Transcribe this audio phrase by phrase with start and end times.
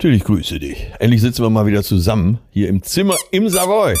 [0.00, 0.86] Natürlich grüße dich.
[0.98, 3.94] Endlich sitzen wir mal wieder zusammen hier im Zimmer im Savoy.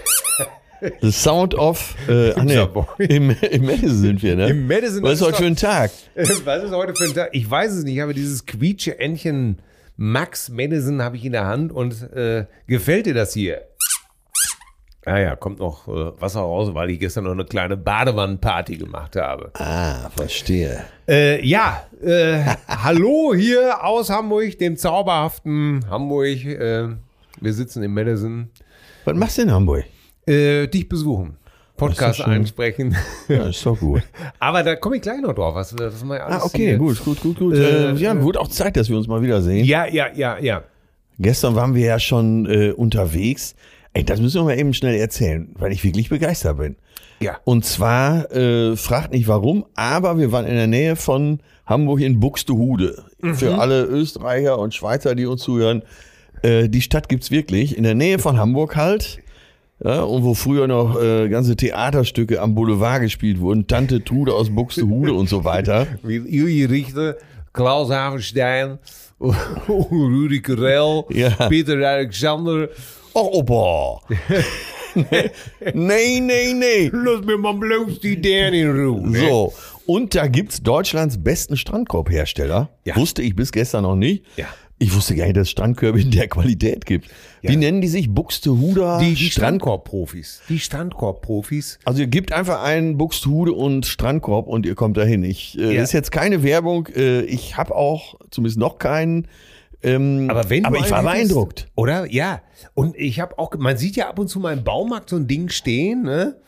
[1.02, 2.86] The Sound of äh, ach nee, Savoy.
[2.96, 4.48] Im, Im Madison sind wir, ne?
[4.48, 5.90] Im Madison, Was ist heute für ein Tag?
[6.14, 7.28] Was ist heute für ein Tag?
[7.32, 9.58] Ich weiß es nicht, aber dieses quietsche Entchen
[9.98, 13.60] Max Madison habe ich in der Hand und äh, gefällt dir das hier?
[15.08, 19.16] Ah ja, kommt noch äh, Wasser raus, weil ich gestern noch eine kleine Badewannenparty gemacht
[19.16, 19.50] habe.
[19.54, 20.84] Ah, verstehe.
[21.08, 26.44] Äh, ja, äh, hallo hier aus Hamburg, dem zauberhaften Hamburg.
[26.44, 26.88] Äh,
[27.40, 28.50] wir sitzen in Madison.
[29.04, 29.84] Was machst du in Hamburg?
[30.26, 31.36] Äh, dich besuchen.
[31.76, 32.96] Podcast einsprechen.
[33.28, 34.02] Ja, ist doch gut.
[34.40, 35.54] Aber da komme ich gleich noch drauf.
[35.54, 37.54] Was, was mal alles Ah, okay, hier- gut, gut, gut, gut.
[37.54, 39.64] Äh, Äh, ja, wurde auch Zeit, dass wir uns mal wiedersehen.
[39.64, 40.62] Ja, ja, ja, ja.
[41.20, 43.54] Gestern waren wir ja schon äh, unterwegs.
[43.94, 46.76] Ey, das müssen wir mal eben schnell erzählen, weil ich wirklich begeistert bin.
[47.20, 47.38] Ja.
[47.44, 52.20] Und zwar, äh, fragt nicht warum, aber wir waren in der Nähe von Hamburg in
[52.20, 53.04] Buxtehude.
[53.34, 55.82] Für alle Österreicher und Schweizer, die uns zuhören,
[56.42, 57.76] äh, die Stadt gibt's wirklich.
[57.76, 59.18] In der Nähe von Hamburg halt.
[59.82, 63.66] Ja, und wo früher noch äh, ganze Theaterstücke am Boulevard gespielt wurden.
[63.68, 65.86] Tante Trude aus Buxtehude und so weiter.
[66.02, 67.16] Wie Ilje Richter,
[67.52, 68.78] Klaus Havenstein,
[69.68, 71.30] Rudi Carell, Ja.
[71.48, 72.68] Peter Alexander.
[73.20, 74.00] Opa.
[75.74, 76.90] nee, nee, nee.
[76.92, 79.08] Lass mir mal bloß die Dänen in Ruhe.
[79.10, 79.18] ne?
[79.20, 79.52] So,
[79.86, 82.70] und da gibt's Deutschlands besten Strandkorbhersteller.
[82.84, 82.96] Ja.
[82.96, 84.24] Wusste ich bis gestern noch nicht.
[84.36, 84.46] Ja.
[84.80, 87.08] Ich wusste gar nicht, dass es Strandkörbe in der Qualität gibt.
[87.42, 88.10] Wie nennen die sich?
[88.14, 89.32] Buxtehuder Die, die Strand...
[89.60, 90.40] Strandkorb-Profis.
[90.48, 91.80] Die Strandkorb-Profis.
[91.84, 95.24] Also ihr gebt einfach einen Buxtehude und Strandkorb und ihr kommt dahin.
[95.24, 95.82] Ich, äh, Ja.
[95.82, 96.86] Ist jetzt keine Werbung.
[96.94, 99.26] Äh, ich habe auch zumindest noch keinen.
[99.82, 101.68] Ähm, Aber wenn du aber ich war beeindruckt.
[101.76, 102.06] Oder?
[102.10, 102.42] Ja.
[102.74, 105.26] Und ich habe auch, man sieht ja ab und zu mal im Baumarkt so ein
[105.26, 106.40] Ding stehen, ne?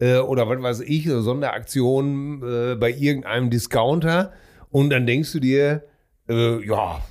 [0.00, 4.32] Äh, oder was weiß ich, so Sonderaktion äh, bei irgendeinem Discounter.
[4.70, 5.84] Und dann denkst du dir,
[6.28, 7.02] äh, ja,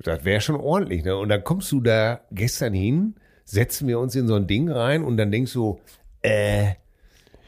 [0.00, 1.16] das wäre schon ordentlich, ne?
[1.16, 3.14] Und dann kommst du da gestern hin,
[3.44, 5.80] setzen wir uns in so ein Ding rein und dann denkst du,
[6.22, 6.74] äh,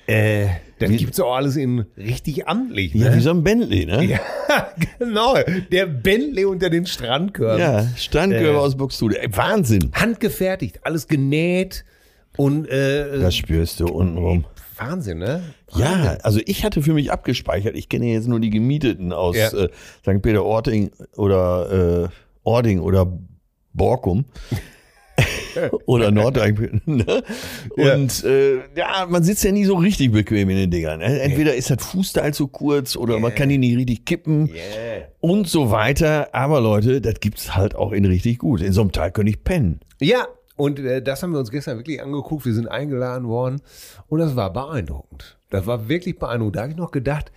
[0.06, 0.46] äh,
[0.78, 3.06] das gibt's auch alles in richtig amtlich, ne?
[3.06, 4.02] Ja, wie so ein Bentley, ne?
[4.04, 4.18] Ja,
[4.98, 5.36] genau.
[5.70, 7.60] Der Bentley unter den Strandkörben.
[7.60, 8.60] Ja, Strandkörbe Äh.
[8.60, 9.18] aus Buxtehude.
[9.30, 9.90] Wahnsinn.
[9.92, 11.84] Handgefertigt, alles genäht
[12.36, 14.46] und äh, Das spürst du untenrum.
[14.78, 15.42] Wahnsinn, ne?
[15.76, 19.48] Ja, also ich hatte für mich abgespeichert, ich kenne jetzt nur die Gemieteten aus Ja.
[19.52, 19.68] äh,
[20.02, 20.22] St.
[20.22, 22.08] Peter-Orting oder äh,
[22.44, 23.12] Ording oder
[23.74, 24.24] Borkum.
[25.86, 26.80] oder Nordrhein.
[26.86, 27.22] Ne?
[27.76, 27.94] Ja.
[27.94, 30.98] Und äh, ja, man sitzt ja nie so richtig bequem in den Dingern.
[31.00, 31.20] ne?
[31.20, 35.06] Entweder ist das Fußteil zu kurz oder man kann die nicht richtig kippen Yeah.
[35.20, 36.34] und so weiter.
[36.34, 38.60] Aber Leute, das gibt's halt auch in richtig gut.
[38.62, 39.80] In so einem Teil könnte ich pennen.
[40.00, 40.26] Ja,
[40.56, 42.44] und äh, das haben wir uns gestern wirklich angeguckt.
[42.46, 43.60] Wir sind eingeladen worden
[44.08, 45.38] und das war beeindruckend.
[45.50, 46.56] Das war wirklich beeindruckend.
[46.56, 47.32] Da habe ich noch gedacht,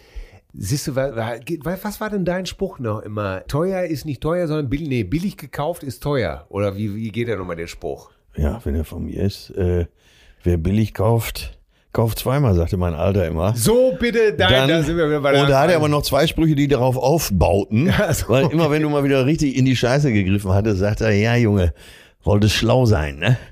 [0.53, 3.45] siehst du, wa- wa- wa- was war denn dein Spruch noch immer?
[3.47, 6.45] Teuer ist nicht teuer, sondern billig, nee, billig gekauft ist teuer.
[6.49, 8.11] Oder wie, wie geht der nochmal der Spruch?
[8.35, 9.85] Ja, wenn er von mir ist, äh,
[10.43, 11.57] wer billig kauft,
[11.95, 13.55] Kauf zweimal, sagte mein Alter immer.
[13.55, 15.89] So, bitte, da, Dann, da sind wir wieder bei der und da hat er aber
[15.89, 17.93] noch zwei Sprüche, die darauf aufbauten.
[18.13, 21.11] so, weil immer wenn du mal wieder richtig in die Scheiße gegriffen hattest, sagt er,
[21.11, 21.71] ja Junge,
[22.23, 23.37] wolltest schlau sein, ne?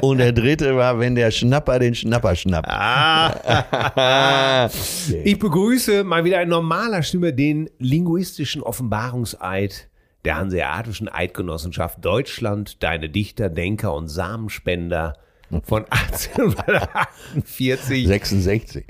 [0.00, 2.68] und der dritte war, wenn der Schnapper den Schnapper schnappt.
[2.68, 4.68] Ah.
[5.24, 9.88] Ich begrüße mal wieder in normaler Stimme den linguistischen Offenbarungseid
[10.24, 15.14] der Hanseatischen Eidgenossenschaft Deutschland, deine Dichter, Denker und Samenspender
[15.64, 18.06] von 1848.
[18.06, 18.84] 66.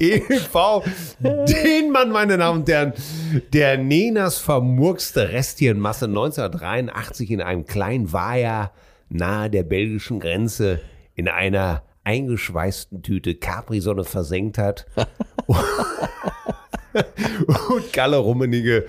[0.00, 0.82] EV,
[1.20, 2.92] den Mann, meine Damen und Herren,
[3.52, 8.72] der Nenas vermurkste Restienmasse 1983 in einem kleinen Weiher
[9.08, 10.80] nahe der belgischen Grenze
[11.14, 14.86] in einer eingeschweißten Tüte Capri-Sonne versenkt hat
[17.68, 18.86] und Galle Rummenige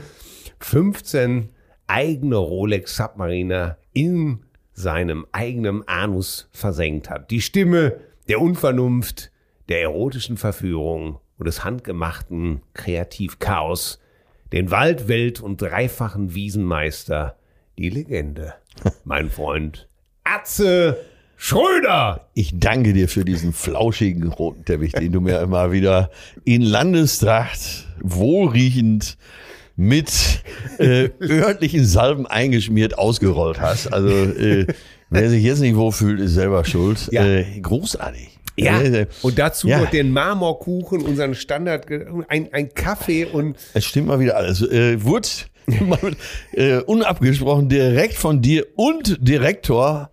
[0.59, 1.49] 15
[1.87, 4.39] eigene Rolex Submariner in
[4.73, 7.31] seinem eigenen Anus versenkt hat.
[7.31, 9.31] Die Stimme der Unvernunft,
[9.69, 13.99] der erotischen Verführung und des handgemachten Kreativchaos,
[14.51, 17.37] den Waldwelt und dreifachen Wiesenmeister,
[17.77, 18.55] die Legende,
[19.03, 19.87] mein Freund
[20.23, 20.97] Atze
[21.35, 22.29] Schröder.
[22.33, 26.09] Ich danke dir für diesen flauschigen roten Teppich, den du mir immer wieder
[26.45, 29.17] in Landestracht wohlriechend
[29.75, 30.43] mit
[30.77, 33.91] äh, örtlichen Salben eingeschmiert ausgerollt hast.
[33.91, 34.67] Also äh,
[35.09, 37.09] wer sich jetzt nicht wohlfühlt, ist selber schuld.
[37.11, 37.25] Ja.
[37.25, 38.29] Äh, großartig.
[38.55, 39.79] Ja, Äh, und dazu ja.
[39.81, 41.87] noch den Marmorkuchen, unseren Standard,
[42.27, 44.61] ein, ein Kaffee und Es stimmt mal wieder alles.
[44.61, 45.27] Äh, wurde
[46.51, 50.11] äh, unabgesprochen direkt von dir und Direktor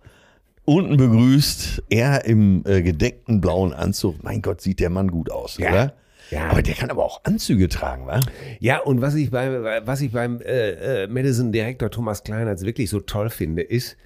[0.65, 1.83] unten begrüßt.
[1.89, 4.23] Er im äh, gedeckten blauen Anzug.
[4.23, 5.69] Mein Gott, sieht der Mann gut aus, Ja.
[5.69, 5.93] oder?
[6.31, 6.49] Ja.
[6.49, 8.19] Aber der kann aber auch Anzüge tragen, wa?
[8.59, 13.01] Ja, und was ich beim, was ich beim äh, äh, Medicine-Direktor Thomas Kleinert wirklich so
[13.01, 13.97] toll finde, ist,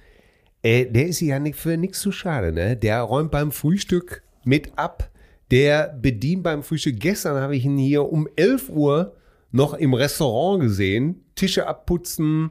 [0.62, 2.52] äh, der ist ja nicht für nichts zu schade.
[2.52, 2.76] Ne?
[2.76, 5.10] Der räumt beim Frühstück mit ab.
[5.52, 6.98] Der bedient beim Frühstück.
[6.98, 9.14] Gestern habe ich ihn hier um 11 Uhr
[9.52, 11.24] noch im Restaurant gesehen.
[11.36, 12.50] Tische abputzen,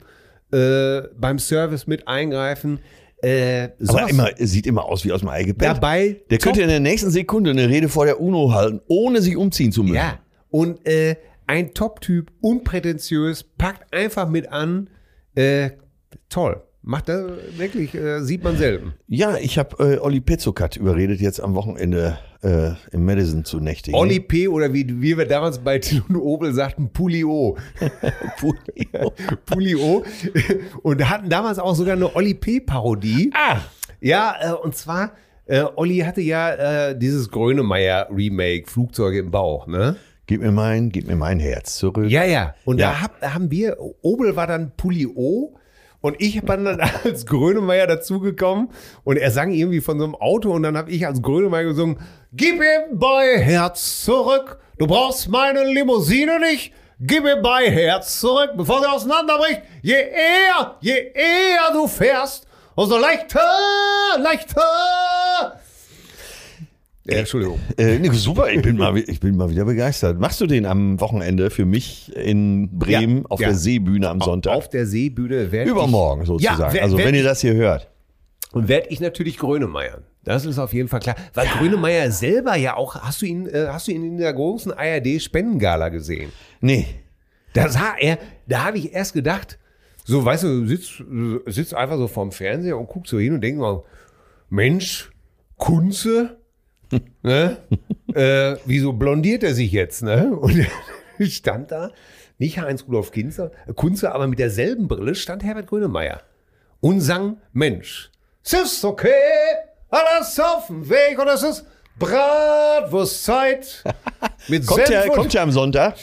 [0.54, 2.80] äh, beim Service mit eingreifen.
[3.22, 5.78] Äh, Aber immer, sieht immer aus wie aus dem Ei gepellt.
[5.78, 6.22] dabei.
[6.30, 9.72] Der könnte in der nächsten Sekunde eine Rede vor der UNO halten, ohne sich umziehen
[9.72, 9.96] zu müssen.
[9.96, 10.20] Ja,
[10.50, 11.16] und äh,
[11.48, 14.90] ein Top-Typ, unprätentiös, packt einfach mit an.
[15.36, 15.72] Äh,
[16.30, 16.62] toll.
[16.88, 18.94] Macht er wirklich, äh, sieht man selten.
[19.08, 23.98] Ja, ich habe äh, Olli Pezzokat überredet, jetzt am Wochenende äh, im Madison zu nächtigen.
[23.98, 24.48] Olli P.
[24.48, 27.58] oder wie, wie wir damals bei Till und Obel sagten, Pulio.
[29.46, 30.04] Pulio.
[30.84, 33.32] Und hatten damals auch sogar eine Olli P-Parodie.
[33.34, 33.58] Ah,
[34.00, 35.14] Ja, äh, und zwar,
[35.48, 39.96] äh, Olli hatte ja äh, dieses Grönemeyer-Remake, Flugzeuge im Bauch, ne?
[40.28, 42.06] gib mir mein, gib mir mein Herz zurück.
[42.10, 42.54] Ja, ja.
[42.66, 42.92] Und Ja.
[42.92, 45.56] da hab, haben wir, Obel war dann Pulio
[46.06, 48.69] und ich bin dann als Grönemeyer dazugekommen
[49.04, 51.98] und er sang irgendwie von so einem Auto und dann habe ich als Grönemeyer gesungen,
[52.31, 58.52] gib ihm bei Herz zurück, du brauchst meine Limousine nicht, gib ihm bei Herz zurück,
[58.56, 63.42] bevor sie auseinanderbricht, je eher, je eher du fährst, umso leichter,
[64.19, 65.60] leichter.
[67.07, 67.60] Ja, Entschuldigung.
[67.78, 70.19] Äh, nee, super, ich bin, mal, ich bin mal wieder begeistert.
[70.19, 73.50] Machst du den am Wochenende für mich in Bremen Ja, auf ja.
[73.50, 74.54] der Seebühne am Sonntag?
[74.56, 76.62] Auf der Seebühne werde Übermorgen ich, sozusagen.
[76.62, 77.92] Ja, wer- also wenn ihr ich- das hier hört.
[78.54, 80.00] Und werde ich natürlich Grönemeyer.
[80.24, 81.16] Das ist auf jeden Fall klar.
[81.36, 84.72] Weil Grönemeyer selber ja auch, hast du ihn, äh, hast du ihn in der großen
[84.72, 86.32] ARD-Spendengala gesehen?
[86.62, 86.88] Nee.
[87.53, 89.60] Da sah er, da habe ich erst gedacht,
[90.06, 91.03] so, weißt du, sitzt,
[91.48, 93.84] sitzt einfach so vorm Fernseher und guckt so hin und denkt mal,
[94.50, 95.12] Mensch,
[95.58, 96.38] Kunze,
[97.24, 97.58] ne?
[98.13, 100.36] äh, wieso blondiert er sich jetzt, ne?
[100.36, 100.58] Und
[101.20, 101.92] er stand da,
[102.38, 106.22] nicht Heinz-Rudolf Kinzer, Kunze, aber mit derselben Brille stand Herbert Grönemeyer
[106.82, 108.12] und sang, Mensch,
[108.44, 109.10] es ist okay,
[109.89, 111.65] alles auf dem Weg und es ist
[111.98, 113.84] Bratwurstzeit.
[114.48, 115.96] Mit Kommt ja, kommt ja am Sonntag.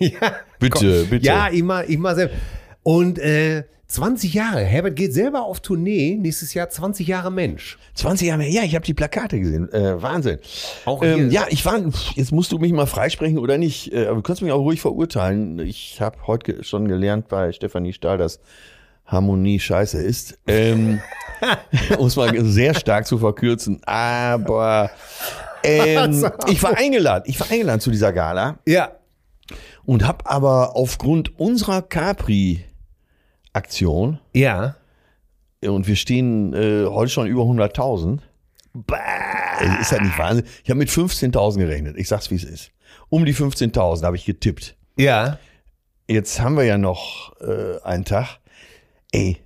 [0.00, 1.24] ja, Bitte, bitte.
[1.24, 2.34] Ja, immer, immer selber.
[2.82, 4.60] Und äh, 20 Jahre.
[4.60, 6.16] Herbert geht selber auf Tournee.
[6.20, 7.78] Nächstes Jahr 20 Jahre Mensch.
[7.94, 9.72] 20 Jahre, ja, ich habe die Plakate gesehen.
[9.72, 10.38] Äh, Wahnsinn.
[10.84, 11.78] Auch ähm, ja, ich war,
[12.14, 13.92] jetzt musst du mich mal freisprechen oder nicht.
[13.92, 15.58] Äh, aber du kannst mich auch ruhig verurteilen.
[15.60, 18.40] Ich habe heute schon gelernt bei Stefanie Stahl, dass
[19.06, 20.36] Harmonie scheiße ist.
[20.48, 21.00] Ähm,
[21.98, 23.80] um es mal sehr stark zu verkürzen.
[23.84, 24.90] Aber
[25.62, 27.24] ähm, ich war eingeladen.
[27.28, 28.96] Ich war eingeladen zu dieser Gala Ja.
[29.84, 31.82] und habe aber aufgrund unserer
[33.60, 34.76] Capri-Aktion Ja.
[35.62, 38.18] und wir stehen äh, heute schon über 100.000.
[38.90, 40.44] Äh, Ist halt nicht Wahnsinn.
[40.64, 41.96] Ich habe mit 15.000 gerechnet.
[41.96, 42.70] Ich sag's, wie es ist.
[43.08, 44.76] Um die 15.000 habe ich getippt.
[44.98, 45.38] Ja.
[46.08, 48.38] Jetzt haben wir ja noch äh, einen Tag.
[49.12, 49.38] Ey,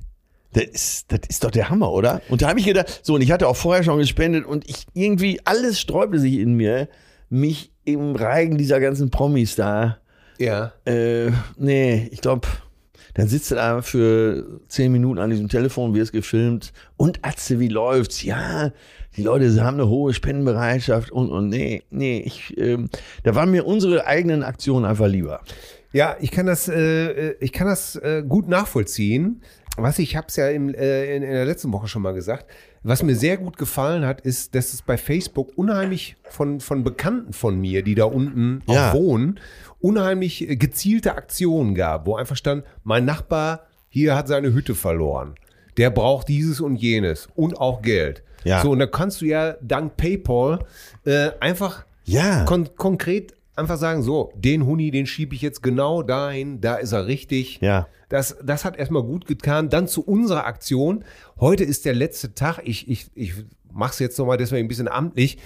[0.53, 2.21] Das ist, das ist doch der Hammer, oder?
[2.29, 4.87] Und da habe ich gedacht, so, und ich hatte auch vorher schon gespendet und ich
[4.95, 6.89] irgendwie, alles sträubte sich in mir,
[7.29, 9.99] mich im Reigen dieser ganzen Promis da.
[10.39, 10.73] Ja.
[10.87, 12.49] Äh, nee, ich glaube,
[13.15, 17.69] dann sitzt du da für zehn Minuten an diesem Telefon, wirst gefilmt und Atze, wie
[17.69, 18.23] läuft's?
[18.23, 18.73] Ja,
[19.17, 22.89] die Leute sie haben eine hohe Spendenbereitschaft und, und nee, nee, ich, ähm,
[23.25, 25.41] da waren mir unsere eigenen Aktionen einfach lieber.
[25.93, 29.43] Ja, ich kann das, äh, ich kann das äh, gut nachvollziehen.
[29.77, 32.47] Was ich habe es ja im, äh, in, in der letzten Woche schon mal gesagt.
[32.83, 37.33] Was mir sehr gut gefallen hat, ist, dass es bei Facebook unheimlich von, von Bekannten
[37.35, 38.91] von mir, die da unten Ja.
[38.91, 39.39] auch wohnen,
[39.81, 45.35] unheimlich äh, gezielte Aktionen gab, wo einfach stand, mein Nachbar hier hat seine Hütte verloren.
[45.77, 48.23] Der braucht dieses und jenes und auch Geld.
[48.45, 48.63] Ja.
[48.63, 50.61] So, und da kannst du ja dank PayPal
[51.05, 52.45] äh, einfach Ja.
[52.45, 56.93] kon konkret einfach sagen, so, den Huni, den schiebe ich jetzt genau dahin, da ist
[56.93, 57.59] er richtig.
[57.61, 57.89] Ja.
[58.11, 59.71] Das, das hat erstmal gut getan.
[59.71, 61.05] Dann zu unserer Aktion.
[61.39, 62.61] Heute ist der letzte Tag.
[62.65, 63.35] Ich, ich, ich
[63.73, 65.39] mache es jetzt nochmal deswegen ein bisschen amtlich.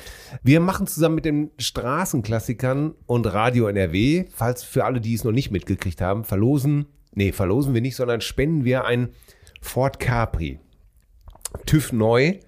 [0.42, 5.33] Wir machen zusammen mit den Straßenklassikern und Radio NRW, falls für alle, die es noch
[5.33, 9.11] nicht mitgekriegt haben, verlosen, nee, verlosen wir nicht, sondern spenden wir ein
[9.61, 10.59] Ford Capri.
[11.66, 12.38] TÜV neu,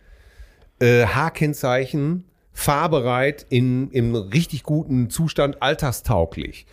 [0.80, 6.66] äh, H-Kennzeichen, fahrbereit, in, im richtig guten Zustand, alltagstauglich.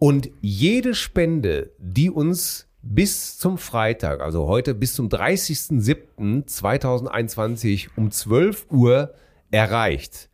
[0.00, 8.66] Und jede Spende, die uns bis zum Freitag, also heute bis zum 30.07.2021 um 12
[8.70, 9.14] Uhr
[9.50, 10.28] erreicht,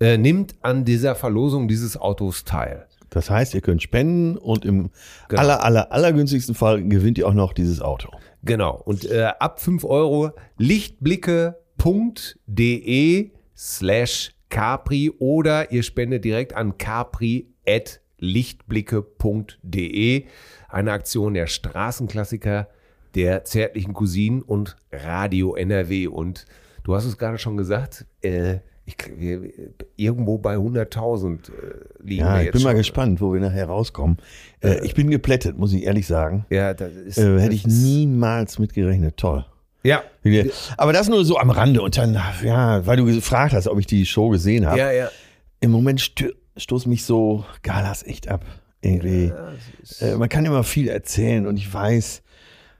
[0.00, 2.86] äh, nimmt an dieser Verlosung dieses Autos teil.
[3.10, 4.90] Das heißt, ihr könnt spenden und im
[5.28, 5.42] Genau.
[5.42, 8.08] aller, aller, allergünstigsten Fall gewinnt ihr auch noch dieses Auto.
[8.42, 8.80] Genau.
[8.84, 18.00] Und äh, ab 5 Euro lichtblicke.de slash Capri oder ihr spendet direkt an capri at
[18.18, 20.24] lichtblicke.de.
[20.72, 22.68] Eine Aktion der Straßenklassiker,
[23.14, 26.06] der zärtlichen Cousinen und Radio NRW.
[26.08, 26.46] Und
[26.84, 29.48] du hast es gerade schon gesagt, äh, ich, wir,
[29.96, 31.50] irgendwo bei 100.000 äh,
[32.02, 32.78] liegen Ja, wir ich jetzt bin mal schon.
[32.78, 34.16] gespannt, wo wir nachher rauskommen.
[34.60, 36.46] Äh, ich bin geplättet, muss ich ehrlich sagen.
[36.50, 39.16] Ja, das ist, Äh, hätte ich niemals mitgerechnet.
[39.18, 39.44] Toll.
[39.84, 40.02] Ja,
[40.76, 41.82] Aber das nur so am Rande.
[41.82, 44.78] Und dann, ja, weil du gefragt hast, ob ich die Show gesehen habe.
[44.78, 45.10] ja, ja.
[45.60, 48.44] Im Moment stö stoßt mich so Galas echt ab.
[48.82, 49.32] Irgendwie.
[50.00, 52.22] Äh, man kann immer viel erzählen und ich weiß,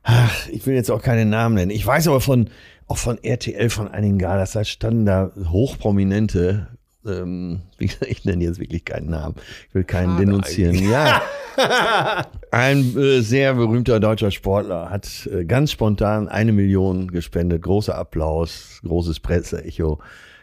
[0.02, 1.70] ach, ich will jetzt auch keine Namen nennen.
[1.70, 2.50] Ich weiß aber von,
[2.88, 6.68] auch von RTL, von einigen Galas, da standen da hochprominente,
[7.06, 9.36] ähm, ich nenne jetzt wirklich keinen Namen.
[9.68, 10.90] Ich will keinen Schade denunzieren.
[10.90, 11.22] Ja.
[12.50, 17.62] Ein äh, sehr berühmter deutscher Sportler hat äh, ganz spontan eine Million gespendet.
[17.62, 20.00] Großer Applaus, großes Presseecho.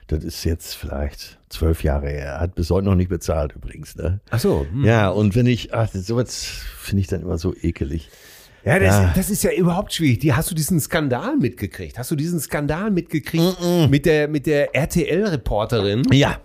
[0.10, 2.26] Das ist jetzt vielleicht zwölf Jahre her.
[2.26, 3.96] Er hat bis heute noch nicht bezahlt übrigens.
[3.96, 4.20] Ne?
[4.32, 4.66] Ach so.
[4.72, 4.84] hm.
[4.84, 6.44] Ja, und wenn ich, ach, sowas
[6.80, 8.10] finde ich dann immer so ekelig.
[8.66, 9.14] Ja, das, Ja.
[9.16, 10.20] das ist ja überhaupt schwierig.
[10.20, 11.98] Die, hast du diesen Skandal mitgekriegt?
[11.98, 13.58] Hast du diesen Skandal mitgekriegt
[13.90, 16.04] mit der, mit der RTL-Reporterin?
[16.12, 16.40] Ja,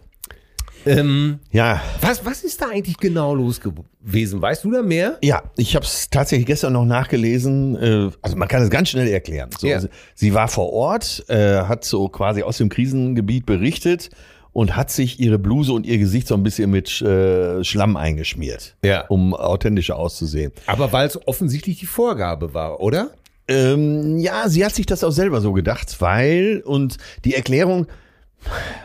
[0.87, 4.41] Ähm, ja, was, was ist da eigentlich genau los gewesen?
[4.43, 5.19] Weißt du da mehr?
[5.23, 5.43] ja.
[5.57, 7.77] Ich habe es tatsächlich gestern noch nachgelesen.
[7.77, 9.51] Äh, also man kann es ganz schnell erklären.
[9.59, 9.81] So, Ja.
[9.81, 14.11] sie, sie war vor Ort, äh, hat so quasi aus dem Krisengebiet berichtet
[14.53, 18.77] und hat sich ihre Bluse und ihr Gesicht so ein bisschen mit äh, Schlamm eingeschmiert,
[18.85, 19.05] Ja.
[19.09, 20.53] um authentischer auszusehen.
[20.67, 23.11] Aber weil es offensichtlich die Vorgabe war, oder?
[23.49, 27.87] Ähm, ja, sie hat sich das auch selber so gedacht, weil, und die Erklärung,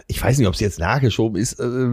[0.07, 1.89] ich weiß nicht, ob es jetzt nachgeschoben ist, äh,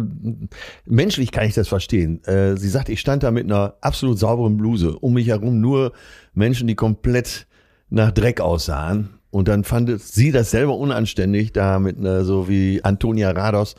[0.85, 2.23] menschlich kann ich das verstehen.
[2.25, 5.93] Äh, sie sagt, ich stand da mit einer absolut sauberen Bluse, um mich herum nur
[6.35, 7.47] Menschen, die komplett
[7.91, 9.11] nach Dreck aussahen.
[9.31, 13.75] Und dann fand sie das selber unanständig, da mit einer, so wie Antonia Rados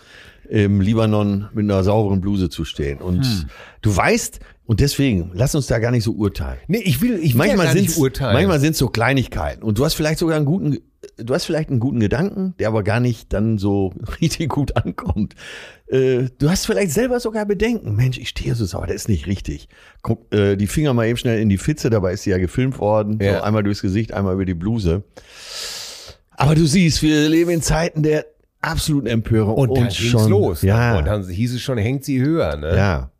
[0.50, 3.00] im Libanon mit einer sauberen Bluse zu stehen.
[3.00, 3.48] Und
[3.82, 7.34] du weißt, und deswegen, lass uns da gar nicht so urteilen Nee, ich will, ich
[7.34, 8.34] will manchmal ja gar nicht urteilen.
[8.34, 10.77] manchmal sind so Kleinigkeiten und du hast vielleicht sogar einen guten
[11.17, 15.36] du hast vielleicht einen guten Gedanken, der aber gar nicht dann so richtig gut ankommt.
[15.88, 17.95] Äh, du hast vielleicht selber sogar Bedenken.
[17.95, 19.69] Mensch, ich stehe so sauer, das ist nicht richtig.
[20.01, 22.79] Guck, äh, die Finger mal eben schnell in die Fitze, dabei ist sie ja gefilmt
[22.79, 23.19] worden.
[23.21, 23.38] Ja.
[23.38, 25.03] So einmal durchs Gesicht, einmal über die Bluse.
[26.31, 28.25] Aber du siehst, wir leben in Zeiten der
[28.62, 29.55] absoluten Empörung.
[29.55, 30.62] und dann ging's schon, los.
[30.62, 32.57] Ja, Und dann hieß es schon, hängt sie höher.
[32.57, 32.75] Ne?
[32.75, 33.12] ja.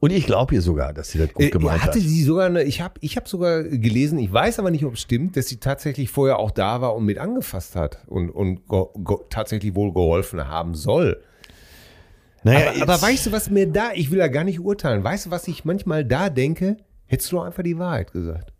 [0.00, 2.06] Und ich glaube ihr sogar, dass sie das gut Äh, gemeint hatte hat.
[2.06, 5.00] sie sogar eine, ich habe ich hab sogar gelesen, ich weiß aber nicht, ob es
[5.00, 8.84] stimmt, dass sie tatsächlich vorher auch da war und mit angefasst hat und, und ge,
[8.96, 11.22] ge, tatsächlich wohl geholfen haben soll.
[12.42, 15.26] Naja, Aber, aber weißt du, was mir da, ich will ja gar nicht urteilen, weißt
[15.26, 16.76] du, was ich manchmal da denke?
[17.06, 18.52] Hättest du doch einfach die Wahrheit gesagt.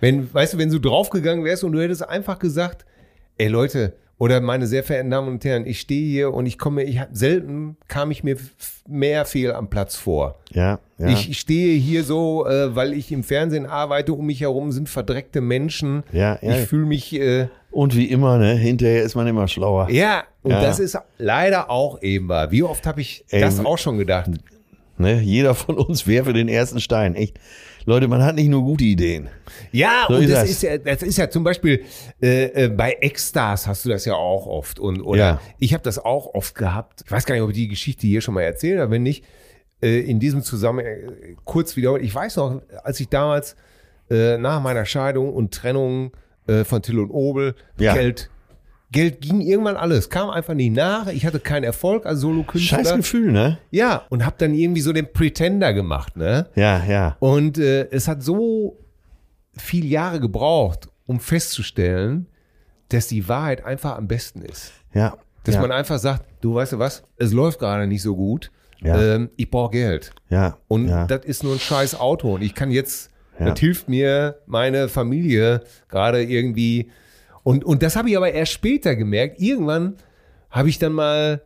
[0.00, 2.86] Wenn, weißt du, wenn du draufgegangen wärst und du hättest einfach gesagt,
[3.36, 6.82] ey Leute, oder meine sehr verehrten Damen und Herren, ich stehe hier und ich komme,
[6.84, 8.36] ich selten kam ich mir
[8.88, 10.38] mehr fehl am Platz vor.
[10.52, 11.08] Ja, ja.
[11.08, 15.40] Ich stehe hier so, äh, weil ich im Fernsehen arbeite, um mich herum sind verdreckte
[15.40, 16.04] Menschen.
[16.12, 16.56] Ja, ja.
[16.58, 19.88] Ich fühle mich, äh, Und wie immer, ne, hinterher ist man immer schlauer.
[19.90, 20.60] ja, und Ja.
[20.62, 22.50] das ist leider auch eben wahr.
[22.52, 24.30] Wie oft habe ich Ey, das w- auch schon gedacht?
[24.96, 25.20] Ne?
[25.20, 27.16] Jeder von uns werfe den ersten Stein.
[27.16, 27.36] Echt.
[27.86, 29.28] Leute, man hat nicht nur gute Ideen.
[29.72, 30.50] Ja, So und ist das das.
[30.50, 31.84] ist ja, das ist ja zum Beispiel
[32.22, 34.78] äh, äh, bei Ex-Stars hast du das ja auch oft.
[34.78, 35.40] Und, oder Ja.
[35.58, 37.02] ich habe das auch oft gehabt.
[37.04, 38.90] Ich weiß gar nicht, ob ich die Geschichte hier schon mal erzählt habe.
[38.90, 39.24] Wenn nicht,
[39.82, 42.02] äh, in diesem Zusammenhang äh, kurz wiederholt.
[42.02, 43.56] Ich weiß noch, als ich damals
[44.10, 46.12] äh, nach meiner Scheidung und Trennung
[46.46, 47.94] äh, von Till und Obel Ja.
[47.94, 48.30] Geld.
[48.92, 51.08] Geld ging irgendwann alles, kam einfach nicht nach.
[51.08, 52.78] Ich hatte keinen Erfolg als Solokünstler.
[52.78, 53.58] Scheiß Gefühl, ne?
[53.70, 56.46] Ja, und habe dann irgendwie so den Pretender gemacht, ne?
[56.54, 57.16] Ja, ja.
[57.18, 58.78] Und äh, es hat so
[59.56, 62.26] viele Jahre gebraucht, um festzustellen,
[62.90, 64.72] dass die Wahrheit einfach am besten ist.
[64.92, 65.16] Ja.
[65.42, 68.50] Dass ja, man einfach sagt, du weißt du was, es läuft gerade nicht so gut,
[68.80, 69.00] Ja.
[69.16, 70.12] ähm, ich brauche Geld.
[70.28, 70.56] ja.
[70.68, 71.06] Und ja.
[71.06, 75.64] das ist nur ein scheiß Auto und ich kann jetzt, das hilft mir meine Familie
[75.88, 76.90] gerade irgendwie.
[77.44, 79.38] Und, und das habe ich aber erst später gemerkt.
[79.40, 79.96] Irgendwann
[80.50, 81.42] habe ich dann mal,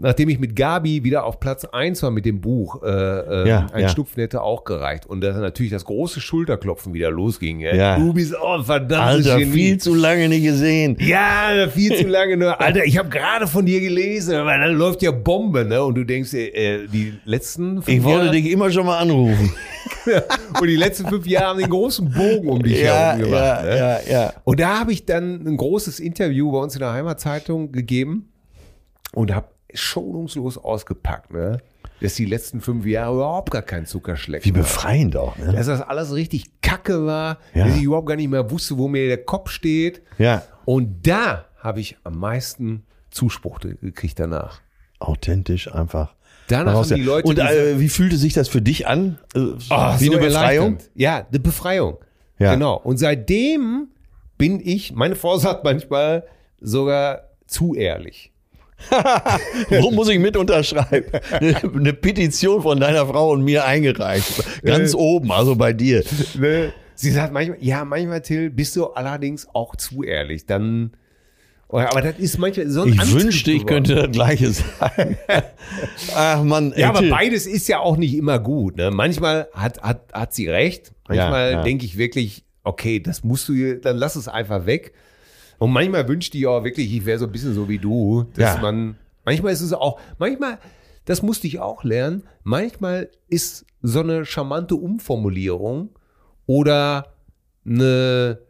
[0.00, 3.66] nachdem ich mit Gabi wieder auf Platz eins war mit dem Buch, äh, äh, Ja,
[3.72, 3.88] ein ja.
[3.88, 5.06] Stupfen hätte auch gereicht.
[5.06, 7.60] Und dass natürlich das große Schulterklopfen wieder losging.
[7.60, 7.74] Ja.
[7.74, 7.98] Ja.
[7.98, 9.52] Du bist auch ein verdammtes Alter, Genie.
[9.52, 10.96] viel zu lange nicht gesehen.
[11.00, 12.60] Ja, viel zu lange nur.
[12.60, 15.82] Alter, ich habe gerade von dir gelesen, weil dann läuft ja Bombe, ne?
[15.82, 18.98] Und du denkst, dir, äh, die letzten fünf Ich wollte Jahre, dich immer schon mal
[18.98, 19.52] anrufen.
[20.60, 23.42] und die letzten fünf Jahre haben den großen Bogen um dich ja, herum gemacht.
[23.42, 23.78] ja, ne?
[23.78, 24.32] ja, ja.
[24.44, 28.28] Und da habe ich dann ein großes Interview bei uns in der Heimatzeitung gegeben
[29.12, 31.58] und habe schonungslos ausgepackt, ne?
[32.00, 35.52] Dass die letzten fünf Jahre überhaupt gar kein Zuckerschlecken Wie befreiend auch, ne?
[35.52, 37.66] Dass das alles richtig kacke war, Ja.
[37.66, 40.02] dass ich überhaupt gar nicht mehr wusste, wo mir der Kopf steht.
[40.18, 40.42] Ja.
[40.64, 44.60] Und da habe ich am meisten Zuspruch gekriegt danach.
[44.98, 46.14] Authentisch einfach.
[46.48, 49.18] Danach haben die Leute Und äh, wie fühlte sich das für dich an?
[49.34, 50.78] Äh, Ah, wie so eine Befreiung?
[50.94, 51.98] Ja, eine Befreiung.
[52.38, 52.54] Ja.
[52.54, 52.76] Genau.
[52.78, 53.88] Und seitdem
[54.38, 56.24] bin ich, meine Frau sagt manchmal
[56.60, 58.31] sogar zu ehrlich.
[59.80, 61.10] Wo muss ich mit unterschreiben?
[61.30, 64.42] Eine, Petition von deiner Frau und mir eingereicht.
[64.64, 66.02] Ganz oben, also bei dir.
[66.94, 70.46] Sie sagt manchmal, ja, manchmal, Till, bist du allerdings auch zu ehrlich.
[70.46, 70.92] Dann,
[71.68, 73.84] aber das ist manchmal so ein Ich Antrieb wünschte, ich geworden.
[73.84, 75.16] könnte das Gleiche sagen.
[76.14, 77.10] Ach Mann, ey, Ja, aber Till.
[77.10, 78.76] beides ist ja auch nicht immer gut.
[78.76, 78.90] Ne?
[78.90, 80.92] Manchmal hat, hat, hat sie recht.
[81.08, 81.62] Manchmal Ja, ja.
[81.62, 84.92] denke ich wirklich, okay, das musst du, dann lass es einfach weg.
[85.62, 88.56] Und manchmal wünschte ich auch wirklich, ich wäre so ein bisschen so wie du, dass
[88.56, 88.60] Ja.
[88.60, 90.58] man, manchmal ist es auch, manchmal,
[91.04, 95.90] das musste ich auch lernen, manchmal ist so eine charmante Umformulierung
[96.46, 97.12] oder
[97.64, 98.40] eine,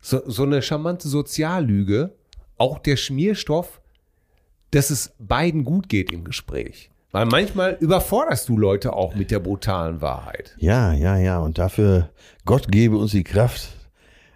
[0.00, 2.14] so, so eine charmante Soziallüge
[2.56, 3.80] auch der Schmierstoff,
[4.72, 6.90] dass es beiden gut geht im Gespräch.
[7.12, 10.56] Weil manchmal überforderst du Leute auch mit der brutalen Wahrheit.
[10.58, 11.38] Ja, ja, ja.
[11.38, 12.10] Und dafür,
[12.44, 13.68] Gott gebe uns die Kraft,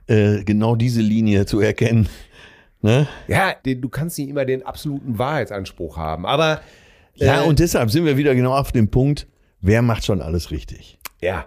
[0.06, 2.08] äh, genau diese Linie zu erkennen.
[2.84, 3.06] Ne?
[3.28, 6.26] Ja, den, du kannst nicht immer den absoluten Wahrheitsanspruch haben.
[6.26, 6.60] Aber
[7.14, 9.28] Ja, äh, und deshalb sind wir wieder genau auf dem Punkt,
[9.60, 10.98] wer macht schon alles richtig?
[11.20, 11.46] ja.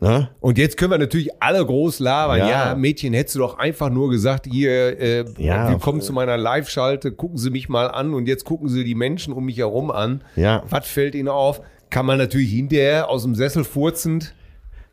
[0.00, 0.30] Ne?
[0.40, 2.38] Und jetzt können wir natürlich alle groß labern.
[2.38, 2.74] Ja, Ja.
[2.74, 5.68] Mädchen, hättest du doch einfach nur gesagt, hier, äh, Ja.
[5.68, 9.34] willkommen zu meiner Live-Schalte, gucken Sie mich mal an und jetzt gucken Sie die Menschen
[9.34, 10.24] um mich herum an.
[10.36, 10.62] Ja.
[10.70, 11.60] Was fällt Ihnen auf?
[11.90, 14.34] Kann man natürlich hinterher aus dem Sessel furzend.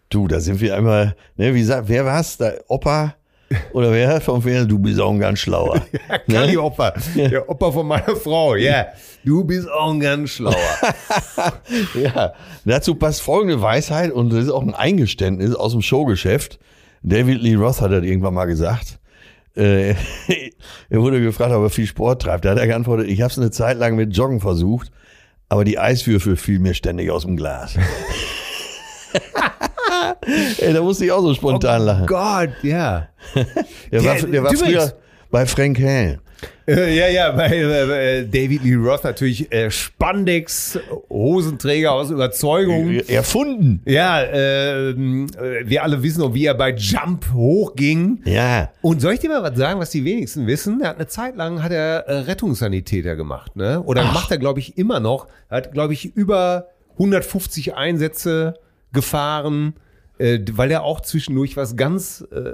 [0.10, 2.38] Du, da sind wir einmal, ne, wie sagt, wer war's?
[2.38, 3.16] Der Opa
[3.74, 4.68] oder wer vom Fernsehen?
[4.68, 5.82] Du bist auch ein ganz schlauer.
[6.30, 8.56] Kali Opa, der Opa von meiner Frau.
[8.56, 8.88] Ja,
[9.24, 10.56] du bist auch ein ganz schlauer.
[11.96, 12.34] Ja,
[12.66, 16.60] dazu passt folgende Weisheit und das ist auch ein Eingeständnis aus dem Showgeschäft.
[17.02, 19.00] David Lee Roth hat das irgendwann mal gesagt.
[19.56, 19.92] Äh,
[20.90, 22.46] er wurde gefragt, ob er viel Sport treibt.
[22.46, 24.92] Da hat er geantwortet, ich habe es eine Zeit lang mit Joggen versucht,
[25.50, 27.78] aber die Eiswürfel fielen mir ständig aus dem Glas.
[30.58, 32.06] Ey, da musste ich auch so spontan lachen.
[32.08, 33.08] Gott, ja.
[33.92, 34.94] Der war, Der- der war früher
[35.32, 36.20] bei Frank Hell.
[36.68, 40.78] Äh, ja, ja, bei äh, David Lee Roth natürlich äh, Spandex,
[41.10, 43.00] Hosenträger aus Überzeugung.
[43.08, 43.82] Erfunden.
[43.86, 48.22] Ja, ähm, äh, wir alle wissen noch, wie er bei Jump hochging.
[48.26, 48.70] Ja.
[48.82, 50.82] Und soll ich dir mal was sagen, was die wenigsten wissen?
[50.82, 53.82] Er hat eine Zeit lang hat er äh, Rettungssanitäter gemacht, ne?
[53.82, 55.28] Oder macht er, glaube ich, immer noch.
[55.50, 58.56] Er hat, glaube ich, über 150 Einsätze
[58.92, 59.74] gefahren,
[60.20, 62.54] äh, weil er auch zwischendurch was ganz, äh,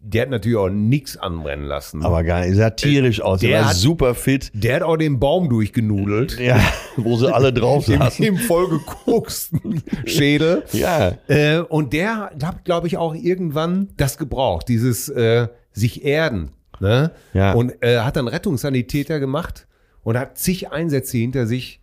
[0.00, 2.04] der hat natürlich auch nichts anbrennen lassen.
[2.04, 2.56] Aber gar nicht.
[2.56, 3.40] Sah tierisch aus.
[3.40, 4.50] der Der war hat- super fit.
[4.54, 6.38] der hat auch den Baum durchgenudelt.
[6.38, 6.60] Ja,
[6.96, 8.24] wo sie alle drauf Im, saßen.
[8.24, 10.64] im vollgekoksten Schädel.
[10.72, 11.12] Ja.
[11.28, 16.50] Äh, und der hat, glaube ich, auch irgendwann das gebraucht, dieses äh, sich erden.
[16.80, 17.10] Ne?
[17.34, 17.52] Ja.
[17.54, 19.66] Und äh, hat dann Rettungssanitäter gemacht
[20.02, 21.80] und hat zig Einsätze hinter sich.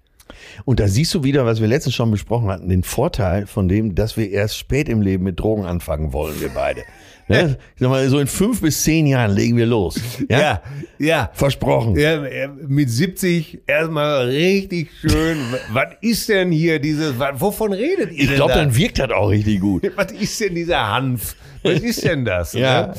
[0.65, 3.95] Und da siehst du wieder, was wir letztens schon besprochen hatten, den Vorteil von dem,
[3.95, 6.83] dass wir erst spät im Leben mit Drogen anfangen wollen, wir beide.
[7.27, 7.57] Ne?
[7.73, 9.99] Ich sag mal, so in fünf bis zehn Jahren legen wir los.
[10.29, 10.61] Ja?
[10.99, 11.31] ja.
[11.33, 11.97] Versprochen.
[11.97, 12.19] Ja,
[12.67, 15.39] mit 70 erstmal richtig schön.
[15.73, 18.59] was ist denn hier dieses, was, wovon redet ihr Ich glaube, da?
[18.59, 19.91] dann wirkt das auch richtig gut.
[19.95, 21.35] Was ist denn dieser Hanf?
[21.63, 22.53] Was ist denn das?
[22.53, 22.87] Ja.
[22.87, 22.93] ne?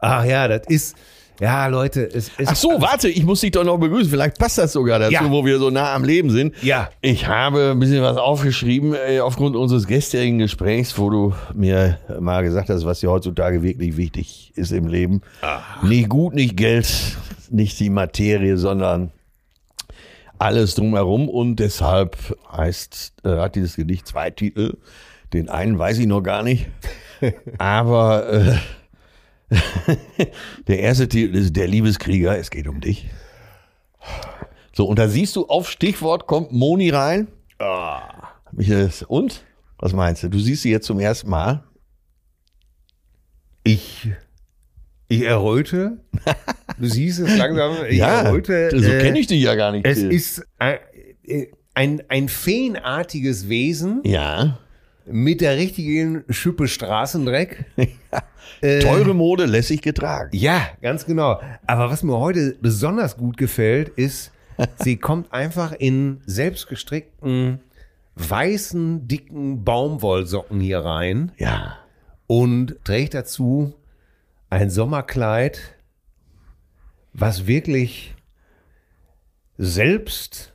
[0.00, 0.96] Ach ja, das ist,
[1.40, 2.48] ja, Leute, es ist.
[2.48, 4.10] Ach so, warte, ich muss dich doch noch begrüßen.
[4.10, 5.30] Vielleicht passt das sogar dazu, Ja.
[5.30, 6.54] wo wir so nah am Leben sind.
[6.62, 6.90] Ja.
[7.00, 12.42] Ich habe ein bisschen was aufgeschrieben äh, aufgrund unseres gestrigen Gesprächs, wo du mir mal
[12.42, 15.22] gesagt hast, was dir heutzutage wirklich wichtig ist im Leben.
[15.82, 16.88] Nicht gut, nicht Geld,
[17.50, 19.10] nicht die Materie, sondern
[20.38, 21.28] alles drumherum.
[21.28, 22.16] Und deshalb
[22.54, 24.76] heißt, äh, hat dieses Gedicht zwei Titel.
[25.32, 26.66] Den einen weiß ich noch gar nicht.
[27.58, 28.54] Aber äh,
[30.68, 33.08] der erste Titel ist Der Liebeskrieger, es geht um dich.
[34.72, 37.28] So, und da siehst du, auf Stichwort kommt Moni rein.
[38.52, 39.44] Michael, Und?
[39.78, 40.28] Was meinst du?
[40.28, 41.64] Du siehst sie jetzt zum ersten Mal.
[43.64, 44.08] Ich,
[45.08, 45.98] ich erröte.
[46.78, 47.76] Du siehst es langsam.
[47.88, 48.70] Ich erröte.
[48.72, 49.86] so äh, kenne ich dich ja gar nicht.
[49.86, 50.78] Es ist ein,
[51.74, 54.58] ein, ein feenartiges Wesen ja.
[55.12, 57.64] Mit der richtigen Schippe Straßendreck.
[58.62, 60.30] Äh, Teure Mode, lässig getragen.
[60.36, 61.40] Ja, ganz genau.
[61.66, 64.32] Aber was mir heute besonders gut gefällt, ist,
[64.80, 67.60] sie kommt einfach in selbstgestrickten,
[68.16, 71.78] weißen, dicken Baumwollsocken hier rein Ja.
[72.26, 73.72] und trägt dazu
[74.50, 75.60] ein Sommerkleid,
[77.14, 78.14] was wirklich
[79.58, 80.49] selbst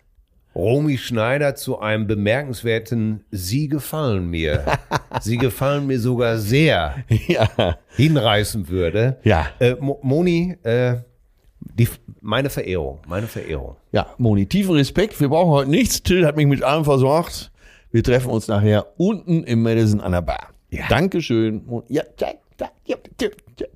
[0.56, 4.64] Romy Schneider zu einem bemerkenswerten Sie gefallen mir.
[5.22, 6.96] Sie gefallen mir sogar sehr
[7.28, 7.78] Ja.
[7.98, 9.18] hinreißen würde.
[9.24, 9.48] Ja.
[9.60, 10.96] Äh, Mo Moni, äh,
[11.60, 11.90] die,
[12.22, 13.76] meine Verehrung, meine Verehrung.
[13.92, 15.20] Ja, Moni, tiefen Respekt.
[15.20, 16.02] Wir brauchen heute nichts.
[16.04, 17.52] Till hat mich mit allem versorgt.
[17.92, 20.50] Wir treffen uns nachher unten im Madison an der Bar.
[20.70, 20.88] Ja.
[20.90, 21.64] Dankeschön.
[21.90, 22.28] Ja, ja,
[22.60, 22.96] ja, ja.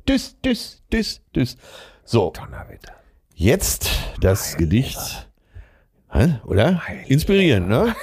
[0.06, 1.58] Tschüss, tschüss, tschüss, tschüss.
[2.04, 2.94] So, Donnerwetter.
[3.36, 3.90] jetzt
[4.22, 5.29] das Gedicht.
[6.46, 6.82] Oder?
[7.08, 7.96] Inspirierend, ne?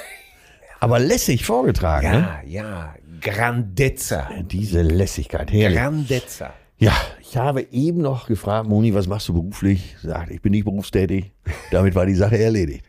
[0.79, 2.27] Aber lässig vorgetragen, ne?
[2.45, 4.29] Ja, ja, Grandezza.
[4.43, 5.77] Diese Lässigkeit, herrlich.
[5.77, 6.53] Grandezza.
[6.77, 9.95] Ja, ich habe eben noch gefragt, Moni, was machst du beruflich?
[10.01, 11.31] Sagt, ich bin nicht berufstätig.
[11.71, 12.85] Damit war die Sache erledigt.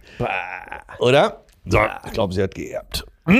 [0.98, 1.44] Oder?
[1.64, 3.06] So, ich glaube, sie hat geerbt.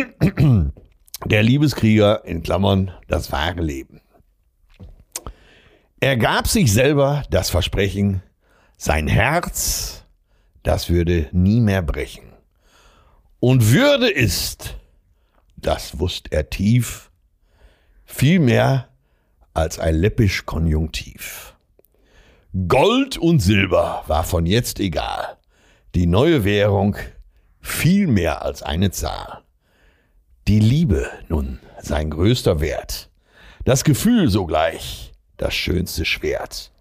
[1.27, 4.01] Der Liebeskrieger, in Klammern, das wahre Leben.
[6.01, 8.23] Er gab sich selber das Versprechen,
[8.77, 9.98] sein Herz,
[10.69, 12.31] das würde nie mehr brechen.
[13.41, 14.77] Und Würde ist,
[15.57, 17.11] das wusst er tief,
[18.05, 18.91] viel mehr
[19.55, 21.57] als ein läppisch Konjunktiv.
[22.69, 25.39] Gold und Silber war von jetzt egal.
[25.95, 26.97] Die neue Währung
[27.63, 29.45] viel mehr als eine Zahl.
[30.49, 33.09] Die Liebe nun sein größter Wert.
[33.65, 36.73] Das Gefühl sogleich das schönste Schwert.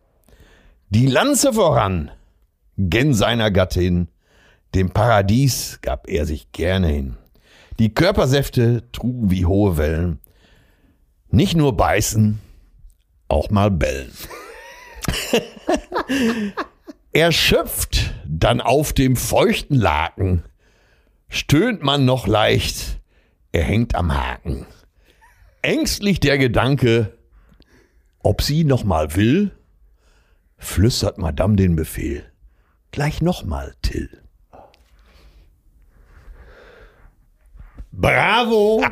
[0.89, 2.12] Die Lanze voran,
[2.77, 4.07] gen seiner Gattin,
[4.75, 7.17] dem Paradies gab er sich gerne hin.
[7.79, 10.19] Die Körpersäfte trugen wie hohe Wellen,
[11.29, 12.39] nicht nur beißen,
[13.27, 14.11] auch mal bellen.
[17.11, 20.43] Erschöpft dann auf dem feuchten Laken,
[21.29, 22.99] stöhnt man noch leicht,
[23.51, 24.65] er hängt am Haken.
[25.61, 27.17] Ängstlich der Gedanke,
[28.19, 29.51] ob sie noch mal will,
[30.57, 32.23] flüstert Madame den Befehl.
[32.97, 34.10] Gleich noch mal, Till.
[37.91, 38.83] Bravo!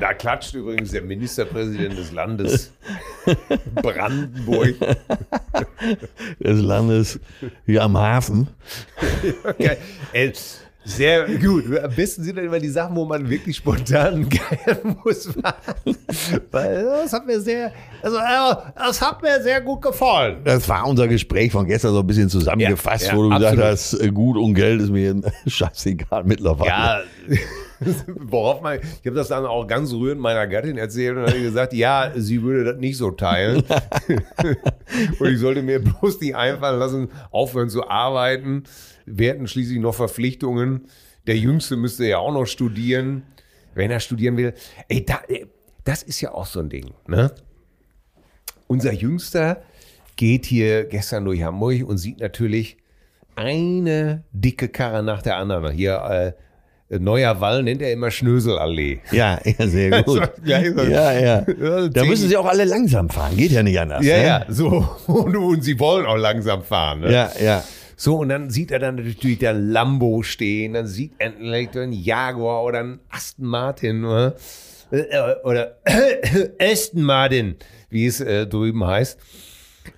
[0.00, 2.72] Da klatscht übrigens der Ministerpräsident des Landes
[3.76, 4.74] Brandenburg.
[6.38, 7.20] Des Landes
[7.66, 8.48] hier am Hafen.
[9.44, 9.78] Okay.
[10.88, 11.64] Sehr gut.
[11.78, 15.28] Am besten sind dann immer die Sachen, wo man wirklich spontan geiern muss.
[16.50, 17.72] Weil das hat mir sehr,
[18.02, 20.38] also äh, das hat mir sehr gut gefallen.
[20.44, 23.50] Das war unser Gespräch von gestern so ein bisschen zusammengefasst, Ja, ja, wo du absolut.
[23.52, 26.70] gesagt hast, äh, gut und Geld ist mir scheißegal mittlerweile.
[26.70, 27.00] Ja,
[28.06, 31.72] worauf man, ich habe das dann auch ganz rührend meiner Gattin erzählt und habe gesagt,
[31.72, 33.62] ja, sie würde das nicht so teilen.
[35.18, 38.64] und ich sollte mir bloß nicht einfallen lassen, aufhören zu arbeiten.
[39.04, 40.86] Wir hätten schließlich noch Verpflichtungen.
[41.26, 43.24] Der Jüngste müsste ja auch noch studieren,
[43.74, 44.54] wenn er studieren will.
[44.88, 45.46] Ey, da, ey,
[45.84, 47.32] das ist ja auch so ein Ding, ne?
[48.68, 49.62] Unser Jüngster
[50.16, 52.78] geht hier gestern durch Hamburg und sieht natürlich
[53.36, 55.72] eine dicke Karre nach der anderen.
[55.72, 56.32] Hier, äh, äh,
[56.88, 59.00] Neuer Wall nennt er immer Schnöselallee.
[59.10, 60.22] Ja, ja, sehr gut.
[60.44, 61.88] Ja, Ja, ja.
[61.88, 63.36] Da müssen sie auch alle langsam fahren.
[63.36, 64.04] Geht ja nicht anders.
[64.04, 64.24] Ja, ne?
[64.24, 64.88] ja, so.
[65.06, 67.00] Und, sie wollen auch langsam fahren.
[67.00, 67.12] Ne?
[67.12, 67.64] Ja, ja.
[67.98, 71.94] So, und dann sieht er dann natürlich der Lambo stehen, dann sieht er vielleicht einen
[71.94, 74.36] Jaguar oder einen Aston Martin oder,
[74.90, 75.78] äh, oder
[76.60, 77.56] Aston Martin,
[77.88, 79.18] wie es äh, drüben heißt,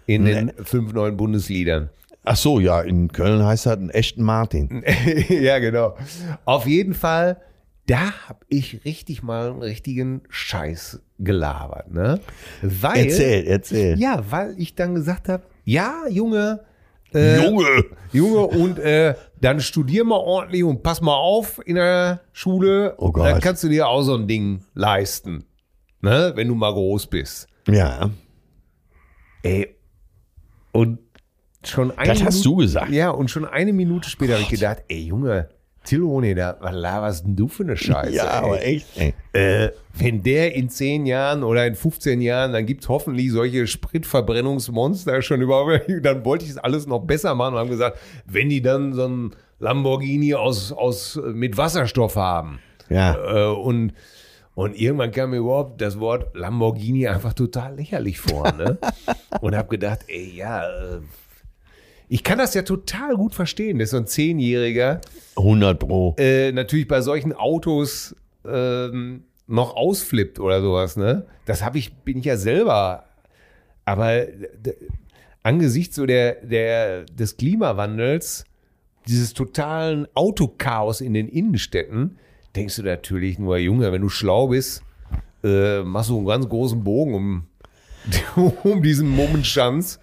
[0.07, 1.91] in den fünf neuen Bundesliedern.
[2.31, 4.85] Ach so, ja, in Köln heißt das einen echten Martin.
[5.29, 5.97] ja, genau.
[6.45, 7.41] Auf jeden Fall,
[7.87, 12.21] da habe ich richtig mal einen richtigen Scheiß gelabert, ne?
[12.61, 13.99] Weil, Erzähl, erzähl.
[13.99, 16.61] Ja, weil ich dann gesagt habe, ja, Junge,
[17.15, 17.85] äh, Junge!
[18.13, 22.95] Junge, und äh, dann studier mal ordentlich und pass mal auf in der Schule.
[22.99, 23.27] Oh Gott.
[23.27, 25.45] Dann kannst du dir auch so ein Ding leisten.
[26.03, 26.33] Ne?
[26.35, 27.49] Wenn du mal groß bist.
[27.67, 28.11] Ja,
[29.43, 29.75] Ey.
[30.73, 30.99] Und
[31.65, 32.91] schon eine das hast du gesagt.
[32.91, 35.49] Ja, und schon eine Minute später habe ich gedacht, ey Junge,
[35.89, 38.15] Tilone, da, was laberst denn du für eine Scheiße?
[38.15, 38.45] Ja, ey?
[38.45, 38.87] aber echt.
[38.97, 39.15] Ey.
[39.33, 45.23] Äh, wenn der in 10 Jahren oder in 15 Jahren, dann gibt's hoffentlich solche Spritverbrennungsmonster
[45.23, 45.85] schon überhaupt.
[46.03, 49.07] Dann wollte ich es alles noch besser machen und haben gesagt, wenn die dann so
[49.07, 52.61] ein Lamborghini aus, aus, mit Wasserstoff haben.
[52.91, 53.17] Ja.
[53.17, 53.93] Äh, und,
[54.55, 58.53] und irgendwann kam mir überhaupt das Wort Lamborghini einfach total lächerlich vor.
[58.53, 58.79] Ne?
[59.41, 61.01] und habe gedacht, ey, ja, äh,
[62.09, 65.01] ich kann das ja total gut verstehen, dass so ein Zehnjähriger
[65.37, 66.15] 100 Pro.
[66.19, 68.15] äh, natürlich bei solchen Autos
[68.47, 71.27] ähm, noch ausflippt oder sowas, ne?
[71.47, 73.05] Das habe ich, bin ich ja selber.
[73.85, 74.75] Aber d-
[75.43, 78.45] angesichts so der, der, des Klimawandels,
[79.07, 82.19] dieses totalen Autochaos in den Innenstädten,
[82.55, 84.83] denkst du natürlich nur, Junge, wenn du schlau bist,
[85.43, 87.47] äh, machst du einen ganz großen Bogen um,
[88.65, 89.99] um diesen Momenschanz.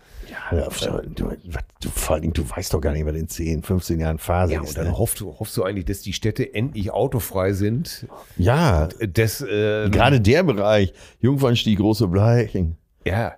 [0.52, 4.18] Ja, du, vor allen Dingen, du weißt doch gar nicht, was in 10, 15 Jahren
[4.20, 4.70] Phase Ja, ist.
[4.70, 4.98] und dann Ne?
[4.98, 8.08] hoffst, du, hoffst du eigentlich, dass die Städte endlich autofrei sind.
[8.38, 12.78] Ja, Das, äh, gerade der Bereich, Jungfernstieg, große Bleichen.
[13.06, 13.34] Ja.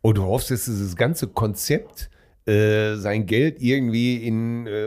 [0.00, 2.10] Und du hoffst, dass dieses ganze Konzept
[2.46, 4.86] äh, sein Geld irgendwie in äh,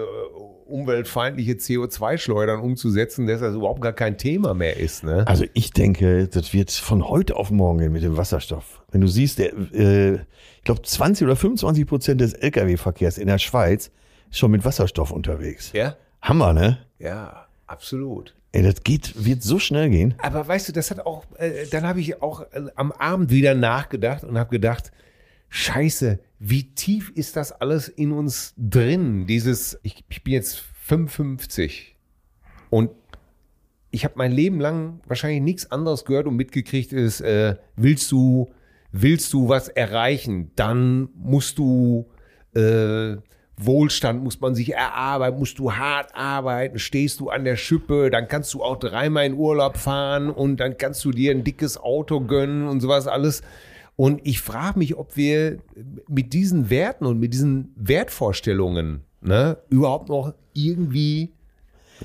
[0.67, 5.03] umweltfeindliche CO2-Schleudern umzusetzen, dass das überhaupt gar kein Thema mehr ist.
[5.03, 5.25] Ne?
[5.27, 8.81] Also ich denke, das wird von heute auf morgen mit dem Wasserstoff.
[8.91, 13.37] Wenn du siehst, der, äh, ich glaube 20 oder 25 Prozent des Lkw-Verkehrs in der
[13.39, 13.91] Schweiz
[14.29, 15.71] ist schon mit Wasserstoff unterwegs.
[15.73, 15.95] Ja?
[16.21, 16.79] Hammer, ne?
[16.99, 18.35] Ja, absolut.
[18.51, 20.15] Ey, das geht, wird so schnell gehen.
[20.19, 23.53] Aber weißt du, das hat auch, äh, dann habe ich auch äh, am Abend wieder
[23.55, 24.91] nachgedacht und habe gedacht,
[25.49, 29.27] Scheiße, wie tief ist das alles in uns drin?
[29.27, 31.95] Dieses, ich, ich bin jetzt 55
[32.69, 32.91] und
[33.91, 38.51] ich habe mein Leben lang wahrscheinlich nichts anderes gehört und mitgekriegt ist, äh, willst du,
[38.91, 42.07] willst du was erreichen, dann musst du
[42.53, 43.17] äh,
[43.59, 48.27] Wohlstand muss man sich erarbeiten, musst du hart arbeiten, stehst du an der Schippe, dann
[48.27, 52.21] kannst du auch dreimal in Urlaub fahren und dann kannst du dir ein dickes Auto
[52.21, 53.41] gönnen und sowas alles.
[53.97, 55.57] Und ich frage mich, ob wir
[56.07, 61.33] mit diesen Werten und mit diesen Wertvorstellungen ne, überhaupt noch irgendwie,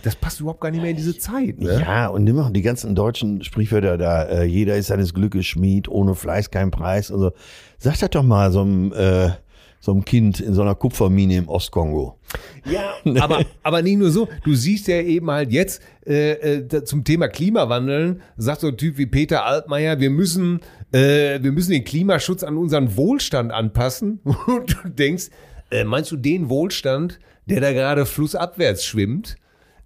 [0.02, 1.60] das passt überhaupt gar nicht mehr in diese Zeit.
[1.60, 1.80] Ne?
[1.80, 5.86] Ja, und nimm auch die ganzen deutschen Sprichwörter da, äh, jeder ist seines Glückes Schmied,
[5.86, 7.12] ohne Fleiß kein Preis.
[7.12, 7.32] Also
[7.76, 9.30] sag das doch mal so einem, äh,
[9.78, 12.16] so einem Kind in so einer Kupfermine im Ostkongo.
[12.64, 14.28] Ja, aber, aber nicht nur so.
[14.44, 18.96] Du siehst ja eben halt jetzt äh, äh, zum Thema Klimawandeln, sagt so ein Typ
[18.96, 20.60] wie Peter Altmaier, wir müssen,
[20.92, 24.20] äh, wir müssen den Klimaschutz an unseren Wohlstand anpassen.
[24.46, 25.30] Und du denkst,
[25.70, 29.36] äh, meinst du den Wohlstand, der da gerade flussabwärts schwimmt,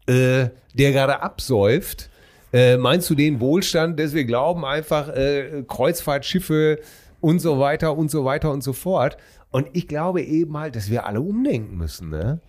[0.06, 2.10] äh, der gerade absäuft?
[2.52, 6.78] Äh, meinst du den Wohlstand, dass wir glauben einfach äh, Kreuzfahrtschiffe
[7.20, 9.16] und so weiter und so weiter und so fort?
[9.50, 12.40] Und ich glaube eben halt, dass wir alle umdenken müssen, ne?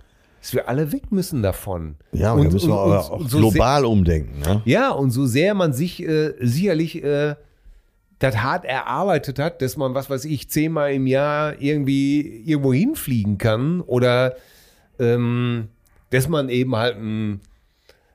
[0.41, 1.96] Dass wir alle weg müssen davon.
[2.12, 4.39] Ja, und, da müssen wir aber und- auch und so global umdenken.
[4.39, 4.62] Ne?
[4.65, 7.36] Ja, und so sehr man sich äh, sicherlich äh,
[8.19, 13.38] das hart erarbeitet hat, dass man, was weiß ich, zehnmal im Jahr irgendwie irgendwo hinfliegen
[13.38, 14.36] kann oder
[14.99, 15.69] ähm,
[16.10, 17.41] dass man eben halt ein,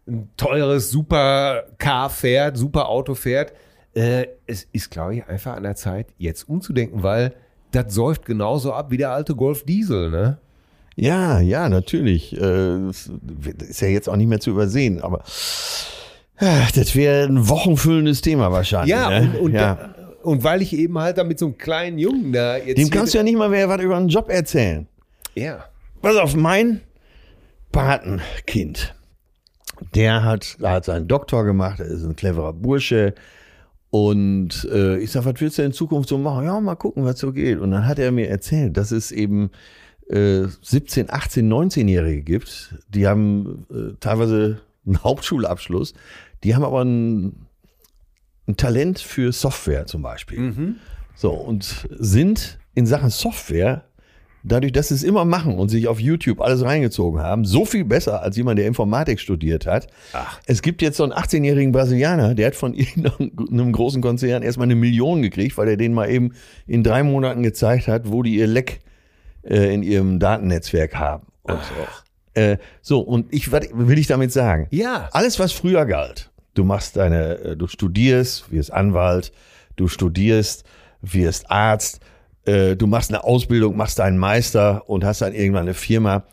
[0.08, 3.52] ein teures Super-Car fährt, Super-Auto fährt.
[3.94, 7.34] Äh, es ist, glaube ich, einfach an der Zeit, jetzt umzudenken, weil
[7.70, 10.38] das säuft genauso ab wie der alte Golf Diesel, ne?
[10.94, 12.38] Ja, ja, natürlich.
[12.38, 15.22] Äh, ist ja jetzt auch nicht mehr zu übersehen, aber
[16.74, 18.90] das wäre ein wochenfüllendes Thema wahrscheinlich.
[18.90, 19.30] Ja, ne?
[19.38, 19.94] und, und, ja.
[20.22, 22.78] und weil ich eben halt da mit so einem kleinen Jungen da jetzt.
[22.78, 24.88] Dem kannst du ja nicht mal mehr was über einen Job erzählen.
[25.34, 25.64] Ja.
[26.00, 26.80] Pass auf, mein
[27.70, 28.94] Patenkind,
[29.94, 33.14] der hat, der hat seinen Doktor gemacht, er ist ein cleverer Bursche.
[33.90, 36.46] Und äh, ich sag, was willst du in Zukunft so machen?
[36.46, 37.58] Ja, mal gucken, was so geht.
[37.58, 39.50] Und dann hat er mir erzählt, dass es eben
[40.08, 45.94] äh, 17, 18, 19-Jährige gibt, die haben äh, teilweise einen Hauptschulabschluss,
[46.44, 47.46] die haben aber ein,
[48.46, 50.38] ein Talent für Software zum Beispiel.
[51.14, 53.84] So, und sind in Sachen Software,
[54.42, 57.84] dadurch, dass sie es immer machen und sich auf YouTube alles reingezogen haben, so viel
[57.84, 59.86] besser als jemand, der Informatik studiert hat.
[60.46, 64.74] Es gibt jetzt so einen 18-jährigen Brasilianer, der hat von irgendeinem großen Konzern erstmal eine
[64.74, 66.32] Million gekriegt, weil er denen mal eben
[66.66, 68.80] in drei Monaten gezeigt hat, wo die ihr Leck
[69.42, 71.26] äh, in ihrem Datennetzwerk haben.
[71.42, 72.40] Und so.
[72.40, 74.66] Äh, so, und ich, was will ich damit sagen?
[74.70, 75.08] Ja.
[75.12, 76.31] Alles, was früher galt.
[76.54, 79.32] Du machst deine, äh, du studierst, wirst Anwalt,
[79.76, 80.64] du studierst,
[81.00, 82.00] wirst Arzt,
[82.44, 86.24] äh, du machst eine Ausbildung, machst deinen Meister und hast dann irgendwann eine Firma.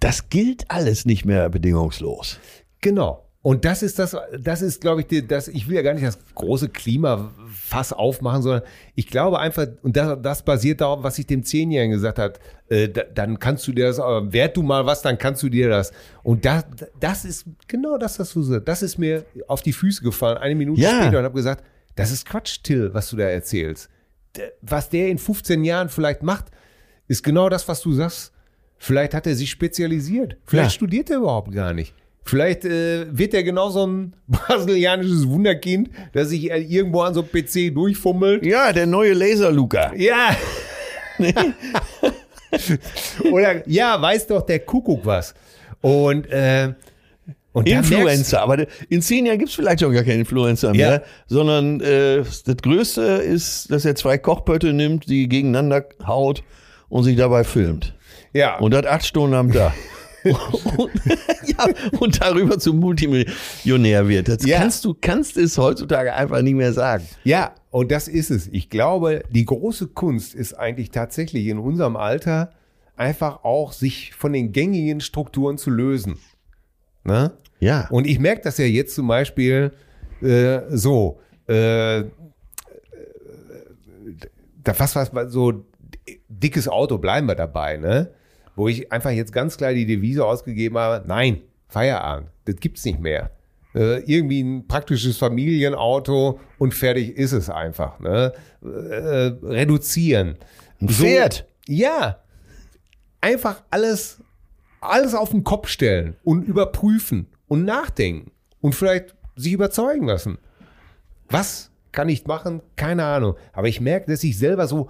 [0.00, 2.38] Das gilt alles nicht mehr bedingungslos.
[2.80, 3.25] Genau.
[3.48, 6.04] Und das ist das, das ist, glaube ich, die, das, ich will ja gar nicht
[6.04, 8.62] das große Klimafass aufmachen, sondern
[8.96, 12.88] ich glaube einfach, und das, das basiert darauf, was ich dem Zehnjährigen gesagt hat, äh,
[12.88, 15.68] da, dann kannst du dir das, äh, wert du mal was, dann kannst du dir
[15.68, 15.92] das.
[16.24, 16.64] Und das,
[16.98, 18.66] das ist genau das, was du sagst.
[18.66, 21.02] Das ist mir auf die Füße gefallen, eine Minute Ja.
[21.02, 21.62] später und habe gesagt,
[21.94, 23.88] das ist Quatsch, Till, was du da erzählst.
[24.60, 26.46] Was der in 15 Jahren vielleicht macht,
[27.06, 28.32] ist genau das, was du sagst.
[28.76, 30.36] Vielleicht hat er sich spezialisiert.
[30.44, 30.74] Vielleicht Ja.
[30.74, 31.94] studiert er überhaupt gar nicht.
[32.26, 37.20] Vielleicht äh, wird er genau so ein brasilianisches Wunderkind, das sich äh, irgendwo an so
[37.22, 38.44] einem PC durchfummelt.
[38.44, 39.92] Ja, der neue Laser Luca.
[39.94, 40.36] Ja.
[43.30, 45.34] Oder ja, weiß doch der Kuckuck was.
[45.80, 46.72] Und, äh,
[47.52, 51.02] und Influencer, aber in zehn Jahren gibt es vielleicht schon gar keinen Influencer mehr, Ja.
[51.26, 56.42] sondern äh, das Größte ist, dass er zwei Kochpötte nimmt, die gegeneinander haut
[56.88, 57.94] und sich dabei filmt.
[58.32, 58.58] Ja.
[58.58, 59.72] Und das acht Stunden am Tag.
[60.32, 60.90] und,
[61.46, 61.66] ja,
[62.00, 64.28] und darüber zum Multimillionär wird.
[64.28, 64.58] Das Ja.
[64.58, 67.04] kannst du kannst es heutzutage einfach nicht mehr sagen.
[67.24, 68.48] Ja, und das ist es.
[68.48, 72.50] Ich glaube, die große Kunst ist eigentlich tatsächlich in unserem Alter
[72.96, 76.18] einfach auch, sich von den gängigen Strukturen zu lösen.
[77.04, 77.32] Ne?
[77.60, 77.86] Ja.
[77.90, 79.72] Und ich merke das ja jetzt zum Beispiel
[80.22, 82.04] äh, so, äh,
[84.64, 85.64] da was was so
[86.28, 88.10] dickes Auto, bleiben wir dabei, ne?
[88.56, 92.98] Wo ich einfach jetzt ganz klar die Devise ausgegeben habe, nein, Feierabend, das gibt's nicht
[92.98, 93.30] mehr.
[93.74, 98.00] Äh, irgendwie ein praktisches Familienauto und fertig ist es einfach.
[98.00, 98.32] Ne?
[98.62, 100.38] Äh, reduzieren.
[100.80, 101.46] Ein Pferd.
[101.68, 102.20] Ja.
[103.20, 104.22] Einfach alles,
[104.80, 108.30] alles auf den Kopf stellen und überprüfen und nachdenken
[108.62, 110.38] und vielleicht sich überzeugen lassen.
[111.28, 112.62] Was kann ich machen?
[112.76, 113.34] Keine Ahnung.
[113.52, 114.88] Aber ich merke, dass ich selber so,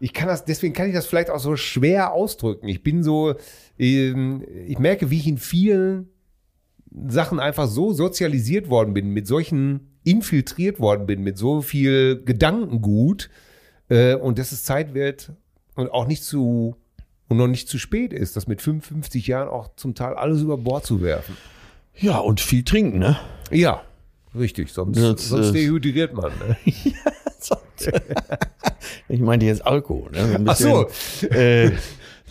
[0.00, 2.66] ich kann das, deswegen kann ich das vielleicht auch so schwer ausdrücken.
[2.68, 3.34] Ich bin so,
[3.78, 6.08] ähm, ich merke, wie ich in vielen
[7.06, 13.28] Sachen einfach so sozialisiert worden bin, mit solchen infiltriert worden bin, mit so viel Gedankengut
[13.90, 15.32] äh, und dass es Zeit wird
[15.74, 16.76] und auch nicht zu
[17.28, 20.56] und noch nicht zu spät ist, das mit 55 Jahren auch zum Teil alles über
[20.56, 21.36] Bord zu werfen.
[21.94, 23.18] Ja, und viel trinken, ne?
[23.52, 23.82] Ja,
[24.38, 26.32] richtig, sonst, Das, sonst dehydriert man.
[26.38, 26.56] Ne?
[29.08, 30.10] Ich meinte jetzt Alkohol.
[30.12, 30.36] Ne?
[30.36, 30.88] Ein Ach so.
[31.30, 31.72] äh,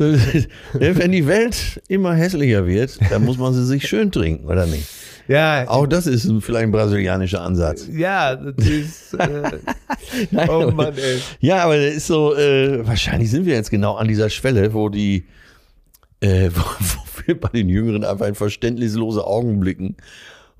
[0.73, 4.87] wenn die Welt immer hässlicher wird, dann muss man sie sich schön trinken, oder nicht?
[5.27, 7.85] Ja, Auch das ist vielleicht ein brasilianischer Ansatz.
[7.91, 9.13] ja, das ist.
[9.13, 9.59] Äh,
[10.31, 11.19] Nein, oh Mann, ey.
[11.39, 14.89] Ja, aber das ist so, äh, wahrscheinlich sind wir jetzt genau an dieser Schwelle, wo
[14.89, 15.27] die,
[16.21, 19.97] äh, wo, wo wir bei den Jüngeren einfach in verständnislose Augen blicken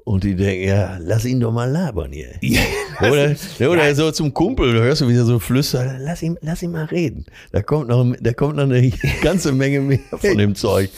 [0.09, 2.29] und die denken, ja, lass ihn doch mal labern hier.
[2.99, 6.71] oder oder so zum Kumpel, du hörst du wieder so flüstern, lass ihn, lass ihn
[6.71, 7.27] mal reden.
[7.51, 8.91] Da kommt noch, da kommt noch eine
[9.21, 10.89] ganze Menge mehr von dem Zeug.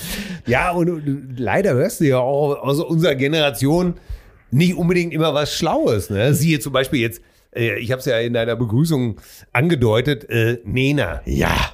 [0.47, 3.95] Ja, und, und leider hörst du ja auch aus unserer Generation
[4.49, 6.09] nicht unbedingt immer was Schlaues.
[6.09, 6.33] Ne?
[6.33, 7.21] Siehe zum Beispiel jetzt,
[7.53, 9.19] äh, ich habe es ja in deiner Begrüßung
[9.51, 11.21] angedeutet, äh, Nena.
[11.25, 11.73] Ja,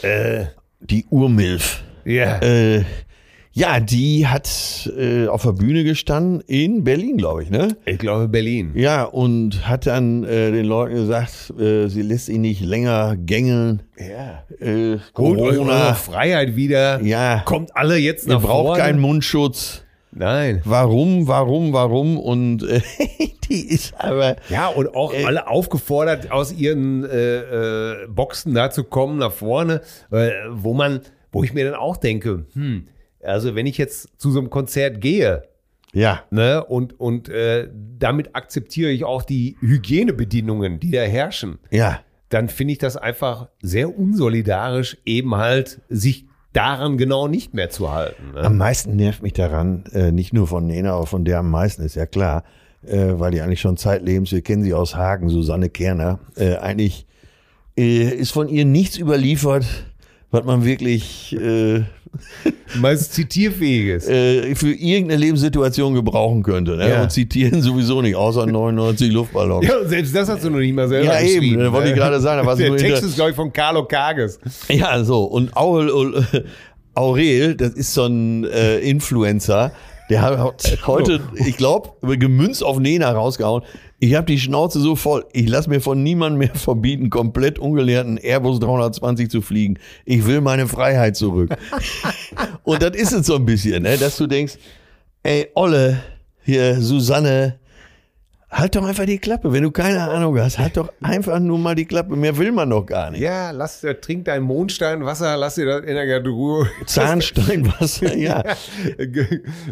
[0.00, 0.46] Äh,
[0.80, 1.82] die Urmilf.
[2.06, 2.38] ja.
[2.40, 2.84] Äh,
[3.54, 7.76] ja, die hat äh, auf der Bühne gestanden in Berlin, glaube ich, ne?
[7.84, 8.72] ich glaube Berlin.
[8.74, 13.82] Ja, und hat dann äh, den Leuten gesagt, äh, sie lässt ihn nicht länger gängeln.
[13.98, 14.44] Ja.
[14.66, 17.02] Äh, Corona, Freiheit wieder.
[17.02, 17.42] Ja.
[17.44, 18.82] Kommt alle jetzt ihr nach braucht vorne.
[18.82, 19.82] keinen Mundschutz.
[20.14, 20.60] Nein.
[20.64, 22.18] Warum, warum, warum?
[22.18, 22.80] Und äh,
[23.48, 25.24] die ist aber, Ja, und auch Äh.
[25.24, 27.36] alle aufgefordert, aus ihren äh,
[28.02, 29.80] äh, Boxen da zu kommen, nach vorne,
[30.50, 31.00] wo man,
[31.32, 32.88] wo ich mir dann auch denke, hm,
[33.22, 35.44] also wenn ich jetzt zu so einem Konzert gehe,
[35.92, 37.68] ja, ne, und, und äh,
[37.98, 42.00] damit akzeptiere ich auch die Hygienebedingungen, die da herrschen, ja,
[42.30, 47.92] dann finde ich das einfach sehr unsolidarisch, eben halt sich daran genau nicht mehr zu
[47.92, 48.32] halten.
[48.34, 48.40] Ne?
[48.40, 51.82] Am meisten nervt mich daran, äh, nicht nur von Nena, aber von der am meisten,
[51.82, 52.44] ist ja klar,
[52.86, 57.06] äh, weil die eigentlich schon zeitlebens, wir kennen sie aus Hagen, Susanne Kerner, äh, eigentlich
[57.76, 59.66] äh, ist von ihr nichts überliefert,
[60.30, 61.84] was man wirklich äh,
[62.80, 64.08] Meist zitierfähiges.
[64.08, 66.76] äh, für irgendeine Lebenssituation gebrauchen könnte.
[66.76, 66.88] Ne?
[66.88, 67.02] Ja.
[67.02, 69.66] Und zitieren sowieso nicht, außer 99 Luftballons.
[69.66, 71.94] Ja, selbst das hast du noch nicht mal selber Ja, eben, geschrieben, das wollte ne?
[71.94, 74.38] ich gerade sagen, Der Text ist, glaube ich, von Carlo Kages.
[74.68, 75.24] Ja, so.
[75.24, 76.24] Und Aurel,
[76.94, 79.72] Aurel das ist so ein äh, Influencer,
[80.10, 80.38] der hat
[80.86, 83.62] heute, ich glaube, gemünzt auf Nena rausgehauen.
[84.04, 85.24] Ich habe die Schnauze so voll.
[85.32, 89.78] Ich lasse mir von niemandem mehr verbieten, komplett ungelernten Airbus 320 zu fliegen.
[90.04, 91.54] Ich will meine Freiheit zurück.
[92.64, 93.96] Und das ist es so ein bisschen, ne?
[93.96, 94.54] dass du denkst,
[95.22, 96.02] ey, Olle,
[96.42, 97.60] hier, Susanne,
[98.52, 99.52] halt doch einfach die Klappe.
[99.52, 102.14] Wenn du keine Ahnung hast, halt doch einfach nur mal die Klappe.
[102.14, 103.20] Mehr will man doch gar nicht.
[103.20, 106.68] Ja, lass, äh, trink dein Mondsteinwasser, lass dir das in der Garderobe.
[106.86, 108.44] Zahnsteinwasser, ja.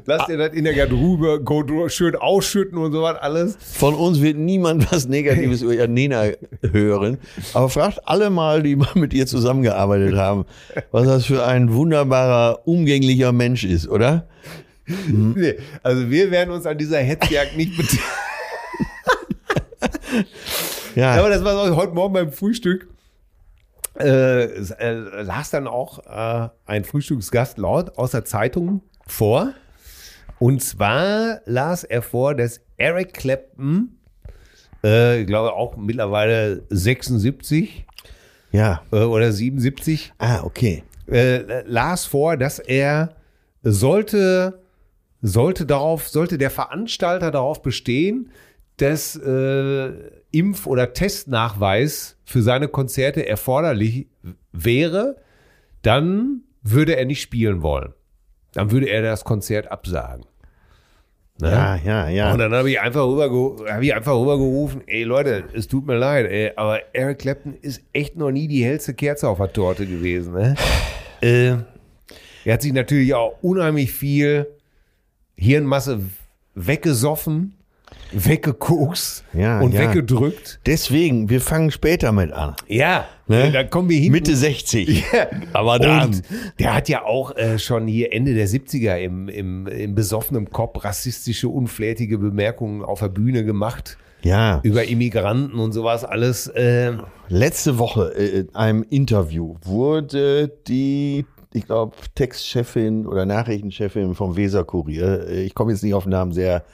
[0.07, 1.41] lass dir das in der Garderobe
[1.89, 3.57] schön ausschütten und sowas alles.
[3.61, 6.25] Von uns wird niemand was Negatives über Janina
[6.63, 7.19] hören.
[7.53, 10.47] Aber fragt alle mal, die mal mit ihr zusammengearbeitet haben,
[10.91, 14.27] was das für ein wunderbarer, umgänglicher Mensch ist, oder?
[15.07, 18.03] Nee, also wir werden uns an dieser Hetzjagd nicht beteiligen.
[20.95, 22.89] Ja, Aber das war so heute Morgen beim Frühstück.
[23.99, 29.53] Äh, äh, las dann auch äh, ein Frühstücksgast laut aus der Zeitung vor.
[30.39, 33.99] Und zwar las er vor, dass Eric Clapton,
[34.83, 37.85] äh, ich glaube auch mittlerweile 76
[38.53, 38.83] ja.
[38.93, 40.83] äh, oder 77, Ah, okay.
[41.09, 43.17] äh, las vor, dass er
[43.63, 44.63] sollte,
[45.21, 48.31] sollte darauf, sollte der Veranstalter darauf bestehen,
[48.81, 49.93] dass äh,
[50.33, 54.07] Impf- oder Testnachweis für seine Konzerte erforderlich
[54.53, 55.17] wäre,
[55.83, 57.93] dann würde er nicht spielen wollen.
[58.53, 60.25] Dann würde er das Konzert absagen.
[61.41, 61.51] Ne?
[61.51, 62.33] Ja, ja, ja.
[62.33, 65.97] Und dann habe ich einfach rüber, habe ich einfach rübergerufen, ey Leute, es tut mir
[65.97, 69.87] leid, ey, aber Eric Clapton ist echt noch nie die hellste Kerze auf der Torte
[69.87, 70.35] gewesen.
[70.35, 70.55] Ne?
[71.23, 71.55] äh,
[72.45, 74.47] er hat sich natürlich auch unheimlich viel
[75.37, 76.01] Hirnmasse
[76.55, 77.55] weggesoffen,
[78.13, 79.81] weggekokst Ja, und ja.
[79.81, 80.61] weggedrückt.
[80.67, 82.55] Deswegen, wir fangen später mit an.
[82.69, 83.53] Ja, Ne?
[83.53, 84.11] dann kommen wir hin.
[84.11, 85.05] Mitte 60.
[85.53, 86.21] Aber dann.
[86.59, 90.83] Der hat ja auch äh, schon hier Ende der 70er im, im, im besoffenen Kopf
[90.85, 94.59] rassistische, unflätige Bemerkungen auf der Bühne gemacht Ja.
[94.65, 96.49] über Immigranten und sowas alles.
[96.49, 96.95] Äh,
[97.29, 105.29] Letzte Woche äh, in einem Interview wurde die, ich glaube, Textchefin oder Nachrichtenchefin vom Weser-Kurier,
[105.29, 106.65] äh, ich komme jetzt nicht auf den Namen, sehr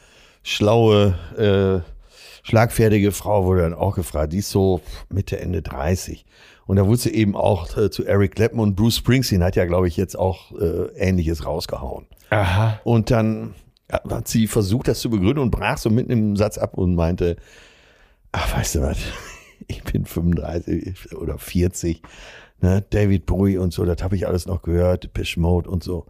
[0.47, 1.91] schlaue, äh,
[2.47, 4.33] schlagfertige Frau wurde dann auch gefragt.
[4.33, 6.25] Die ist so Mitte, Ende 30.
[6.67, 9.65] Und da wurde sie eben auch äh, zu Eric Clapton und Bruce Springsteen hat ja,
[9.65, 12.07] glaube ich, jetzt auch äh, Ähnliches rausgehauen.
[12.31, 12.81] aha.
[12.85, 13.55] Und dann
[13.91, 17.37] hat sie versucht, das zu begründen und brach so mitten im Satz ab und meinte,
[18.31, 18.99] ach, weißt du was,
[19.67, 22.03] ich bin 35 oder 40,
[22.61, 26.07] ne, David Bowie und so, das habe ich alles noch gehört, Pish Mode und so.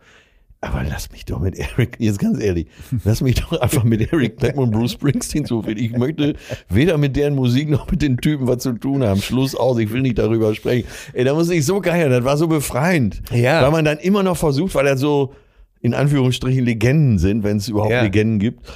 [0.67, 2.67] Aber lass mich doch mit Eric, jetzt ganz ehrlich,
[3.05, 5.85] lass mich doch einfach mit Eric und Bruce Springsteen zufrieden.
[5.85, 6.35] Ich möchte
[6.69, 9.21] weder mit deren Musik noch mit den Typen was zu tun haben.
[9.21, 10.89] Schluss aus, ich will nicht darüber sprechen.
[11.13, 13.23] Ey, da muss ich so geil, das war so befreiend.
[13.33, 13.63] Ja.
[13.63, 15.33] Weil man dann immer noch versucht, weil er so
[15.81, 18.03] in Anführungsstrichen Legenden sind, wenn es überhaupt Ja.
[18.03, 18.67] Legenden gibt,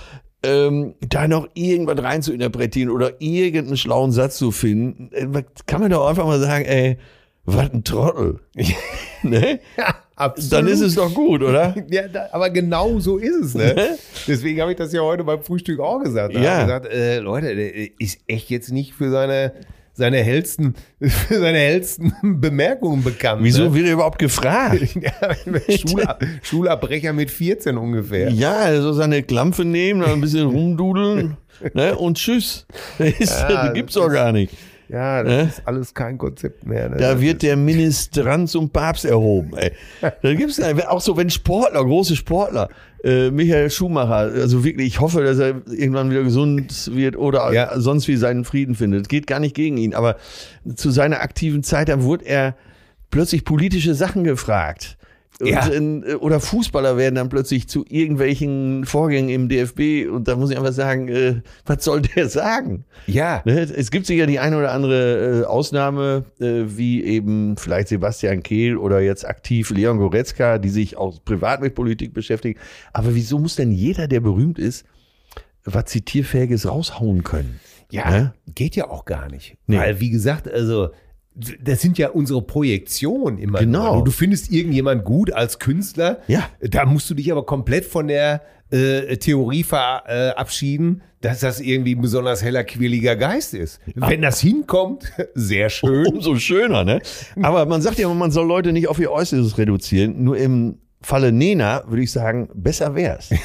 [0.43, 5.80] ähm, da noch irgendwas rein zu interpretieren oder irgendeinen schlauen Satz zu finden, äh, kann
[5.80, 6.99] man doch einfach mal sagen, ey,
[7.45, 8.41] was ein Trottel.
[9.22, 9.61] ne?
[9.76, 10.52] Ja, absolut.
[10.52, 11.74] Dann ist es doch gut, oder?
[11.90, 13.74] Ja, da, aber genau so ist es, ne?
[13.74, 13.98] Ne?
[14.28, 16.34] Deswegen habe ich das ja heute beim Frühstück auch gesagt.
[16.34, 16.62] Da Ja.
[16.62, 19.52] gesagt, äh, Leute, der ist echt jetzt nicht für seine,
[19.92, 20.74] seine hellsten,
[21.28, 23.40] seine hellsten Bemerkungen bekannt.
[23.42, 23.74] Wieso Ne?
[23.74, 24.80] wird er überhaupt gefragt?
[25.88, 28.30] Schulab, Schulabbrecher mit 14 ungefähr.
[28.30, 31.36] Ja, also seine Klampfe nehmen, ein bisschen rumdudeln
[31.74, 31.96] ne?
[31.96, 32.66] und tschüss.
[32.98, 34.52] Das, Ja, das gibt's doch gar nicht.
[34.91, 35.43] Ja, das Ne?
[35.49, 36.88] ist alles kein Konzept mehr.
[36.88, 36.97] Ne?
[36.97, 39.57] Da Das wird der Ministrant zum Papst erhoben.
[39.57, 39.72] Ey.
[40.22, 42.68] Da gibt's auch so, wenn Sportler, große Sportler,
[43.05, 47.78] äh, Michael Schumacher, also wirklich, ich hoffe, dass er irgendwann wieder gesund wird oder Ja.
[47.78, 49.09] sonst wie seinen Frieden findet.
[49.09, 50.16] Geht gar nicht gegen ihn, aber
[50.74, 52.57] zu seiner aktiven Zeit, da wurde er
[53.11, 54.97] plötzlich politische Sachen gefragt.
[55.49, 55.66] Ja.
[55.68, 60.57] in, oder Fußballer werden dann plötzlich zu irgendwelchen Vorgängen im DFB und da muss ich
[60.59, 62.84] einfach sagen, äh, was soll der sagen?
[63.07, 63.61] ja, Ne?
[63.61, 68.76] Es gibt sicher die eine oder andere äh, Ausnahme, äh, wie eben vielleicht Sebastian Kehl
[68.76, 72.59] oder jetzt aktiv Leon Goretzka, die sich auch privat mit Politik beschäftigen.
[72.93, 74.84] Aber wieso muss denn jeder, der berühmt ist,
[75.64, 77.61] was Zitierfähiges raushauen können?
[77.91, 78.34] ja, Ne?
[78.55, 79.57] geht ja auch gar nicht.
[79.66, 79.78] Nee.
[79.78, 80.91] Weil, wie gesagt, also
[81.35, 83.61] das sind ja unsere Projektionen immer.
[83.61, 83.97] Genau.
[83.97, 84.05] nur.
[84.05, 86.20] Du findest irgendjemand gut als Künstler.
[86.26, 86.49] Ja.
[86.61, 92.01] Da musst du dich aber komplett von der äh, Theorie verabschieden, dass das irgendwie ein
[92.01, 93.81] besonders heller, quirliger Geist ist.
[93.95, 96.07] Wenn das hinkommt, sehr schön.
[96.14, 97.01] Umso schöner, ne?
[97.43, 100.22] Aber man sagt ja immer, man soll Leute nicht auf ihr Äußeres reduzieren.
[100.24, 103.31] Nur im Falle Nena würde ich sagen, besser wär's.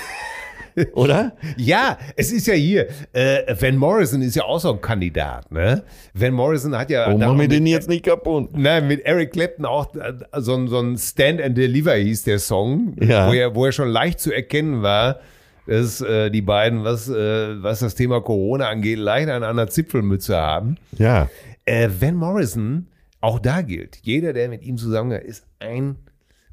[0.93, 1.35] Oder?
[1.57, 2.87] Ja, es ist ja hier.
[3.13, 5.83] Äh, Van Morrison ist ja auch so ein Kandidat, ne?
[6.13, 7.07] Van Morrison hat ja.
[7.09, 8.49] Machen wir mit- den jetzt nicht kaputt?
[8.57, 12.39] Nein, mit Eric Clapton auch äh, so, ein- so ein Stand and Deliver hieß der
[12.39, 13.27] Song, Ja.
[13.29, 15.19] wo, er, wo er schon leicht zu erkennen war,
[15.67, 20.35] dass äh, die beiden, was, äh, was das Thema Corona angeht, leicht an einer Zipfelmütze
[20.37, 20.77] haben.
[20.97, 21.29] Ja.
[21.65, 22.87] Äh, Van Morrison,
[23.21, 25.95] auch da gilt, jeder, der mit ihm zusammengehört, ist ein,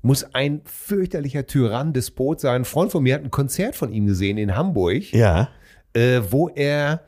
[0.03, 2.57] muss ein fürchterlicher Tyrann, Despot sein.
[2.63, 5.49] Ein Freund von mir hat ein Konzert von ihm gesehen in Hamburg Ja.
[5.95, 7.03] äh, wo er,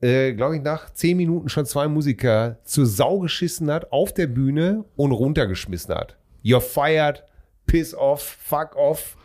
[0.00, 4.26] äh, glaube ich, nach zehn Minuten schon zwei Musiker zur Sau geschissen hat, auf der
[4.28, 6.16] Bühne und runtergeschmissen hat.
[6.44, 7.24] You're fired,
[7.66, 9.16] piss off, fuck off,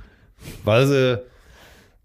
[0.64, 1.22] weil sie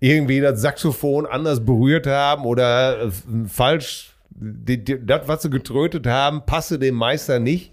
[0.00, 3.10] irgendwie das Saxophon anders berührt haben oder äh,
[3.48, 7.72] falsch, das, was sie getrötet haben, passe dem Meister nicht.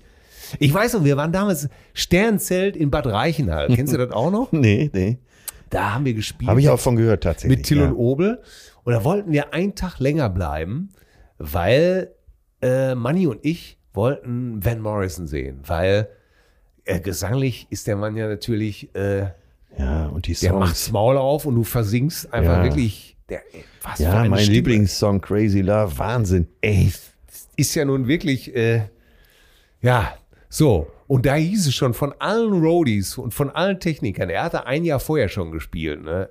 [0.60, 3.68] Ich weiß noch, wir waren damals Sternzelt in Bad Reichenhall.
[3.76, 4.52] Kennst du das auch noch?
[4.52, 5.18] Nee, nee.
[5.70, 7.58] Da haben wir gespielt Habe ich auch von gehört tatsächlich.
[7.60, 7.88] mit Till ja.
[7.88, 8.42] und Obel.
[8.84, 10.90] Und da wollten wir einen Tag länger bleiben,
[11.40, 12.12] weil
[12.62, 16.08] äh, Manni und ich wollten Van Morrison sehen, weil
[16.86, 19.28] äh, gesanglich ist der Mann ja natürlich, äh,
[19.78, 20.92] Ja, und die der macht's Songs.
[20.94, 22.64] Maul auf und du versinkst einfach Ja.
[22.66, 23.18] wirklich.
[23.30, 24.56] Der, ey, was für Ja, eine mein Stimme.
[24.58, 26.48] Lieblingssong Crazy Love, Wahnsinn.
[26.62, 26.92] Ey,
[27.56, 28.82] ist ja nun wirklich, äh,
[29.82, 30.14] ja,
[30.54, 30.88] so.
[31.08, 34.84] Und da hieß es schon von allen Roadies und von allen Technikern, er hatte ein
[34.86, 36.30] Jahr vorher schon gespielt, ne?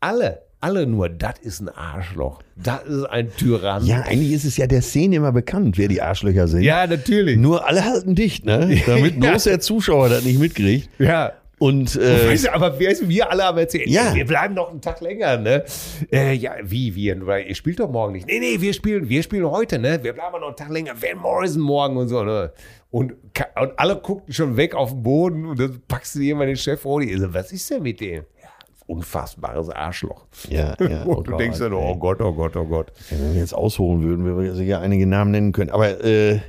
[0.00, 2.40] Alle, alle nur, das ist ein Arschloch.
[2.56, 3.84] Das ist ein Tyrann.
[3.84, 6.62] Ja, eigentlich ist es ja der Szene immer bekannt, wer die Arschlöcher sind.
[6.62, 7.36] Ja, natürlich.
[7.36, 8.80] Nur alle halten dicht, ne?
[8.86, 9.30] Damit Ja.
[9.30, 10.88] bloß der Zuschauer das nicht mitkriegt.
[10.98, 11.32] Ja.
[11.62, 14.12] Und äh, Weißt du, aber weißt du, wir alle haben erzählt, Ja.
[14.16, 15.64] wir bleiben noch einen Tag länger, ne?
[16.10, 17.24] Äh, ja, wie, wir?
[17.24, 18.26] Weil Ihr spielt doch morgen nicht.
[18.26, 20.00] Nee, nee, wir spielen, wir spielen heute, ne?
[20.02, 20.94] Wir bleiben noch einen Tag länger.
[21.00, 22.52] Van Morrison morgen und so, ne?
[22.90, 26.56] Und, und alle guckten schon weg auf den Boden und dann packst du jemand den
[26.56, 27.16] Chef vor die.
[27.16, 28.24] So, was ist denn mit dem?
[28.42, 28.48] Ja,
[28.88, 30.26] unfassbares Arschloch.
[30.50, 31.02] ja, ja.
[31.04, 32.90] und du denkst dann, oh Gott, oh Gott, oh Gott.
[33.08, 35.70] Ja, wenn wir jetzt ausholen würden, würden wir sicher einige Namen nennen können.
[35.70, 36.40] Aber äh,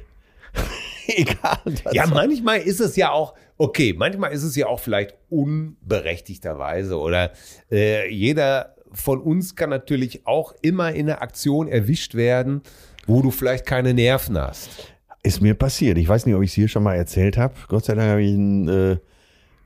[1.07, 1.59] egal.
[1.91, 7.31] Ja, manchmal ist es ja auch, okay, manchmal ist es ja auch vielleicht unberechtigterweise oder
[7.71, 12.61] äh, jeder von uns kann natürlich auch immer in einer Aktion erwischt werden,
[13.07, 14.93] wo du vielleicht keine Nerven hast.
[15.23, 15.97] Ist mir passiert.
[15.97, 17.53] Ich weiß nicht, ob ich es hier schon mal erzählt habe.
[17.67, 18.97] Gott sei Dank habe ich einen äh,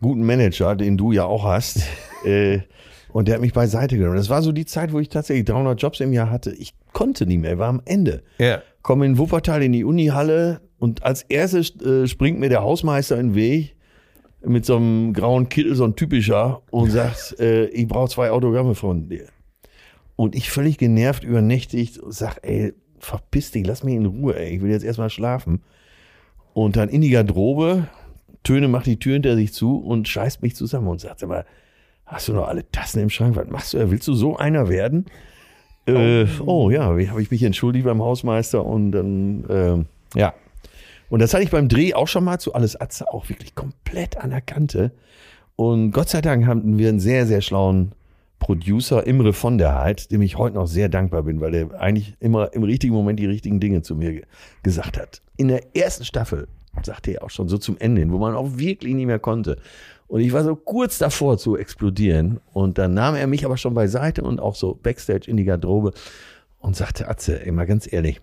[0.01, 1.81] guten Manager, den du ja auch hast.
[2.25, 2.59] äh,
[3.11, 4.17] und der hat mich beiseite genommen.
[4.17, 6.51] Das war so die Zeit, wo ich tatsächlich 300 Jobs im Jahr hatte.
[6.51, 8.23] Ich konnte nicht mehr, war am Ende.
[8.37, 8.61] Ja.
[8.81, 13.29] Komme in Wuppertal in die Unihalle und als erstes äh, springt mir der Hausmeister in
[13.29, 13.76] den Weg
[14.41, 18.75] mit so einem grauen Kittel, so ein typischer, und sagt, äh, ich brauche zwei Autogramme
[18.75, 19.27] von dir.
[20.15, 24.61] Und ich völlig genervt, übernächtigt, sag, ey, verpiss dich, lass mich in Ruhe, ey, ich
[24.61, 25.61] will jetzt erstmal schlafen.
[26.53, 27.87] Und dann in die Garderobe,
[28.43, 31.45] Töne macht die Tür hinter sich zu und scheißt mich zusammen und sagt, aber
[32.05, 33.35] hast du noch alle Tassen im Schrank?
[33.35, 33.91] Was machst du?
[33.91, 35.05] Willst du so einer werden?
[35.85, 39.85] Äh, oh ja, wie habe ich mich entschuldigt beim Hausmeister und dann, ähm,
[40.15, 40.33] ja.
[41.09, 44.17] Und das hatte ich beim Dreh auch schon mal zu Alles Atze auch wirklich komplett
[44.17, 44.91] an der Kante.
[45.55, 47.93] Und Gott sei Dank hatten wir einen sehr, sehr schlauen
[48.39, 52.15] Producer, Imre von der Heid, dem ich heute noch sehr dankbar bin, weil der eigentlich
[52.19, 54.23] immer im richtigen Moment die richtigen Dinge zu mir ge
[54.61, 55.21] gesagt hat.
[55.37, 56.47] In der ersten Staffel,
[56.83, 59.57] sagte er auch schon so zum Ende hin, wo man auch wirklich nicht mehr konnte.
[60.07, 62.39] Und ich war so kurz davor zu explodieren.
[62.53, 65.93] Und dann nahm er mich aber schon beiseite und auch so backstage in die Garderobe
[66.59, 68.21] und sagte, Atze, mal ganz ehrlich,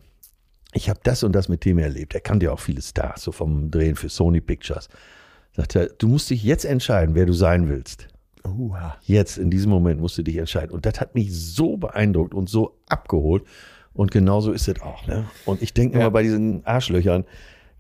[0.75, 2.14] ich habe das und das mit dem erlebt.
[2.14, 4.89] Er kannte ja auch viele Stars, so vom Drehen für Sony Pictures.
[5.53, 8.09] Sagt er, du musst dich jetzt entscheiden, wer du sein willst.
[8.47, 8.97] Uha.
[9.03, 10.70] Jetzt, in diesem Moment, musst du dich entscheiden.
[10.70, 13.45] Und das hat mich so beeindruckt und so abgeholt.
[13.95, 15.07] Und genauso ist es auch.
[15.07, 15.25] Ne?
[15.47, 16.03] Und ich denke Ja.
[16.03, 17.25] immer bei diesen Arschlöchern,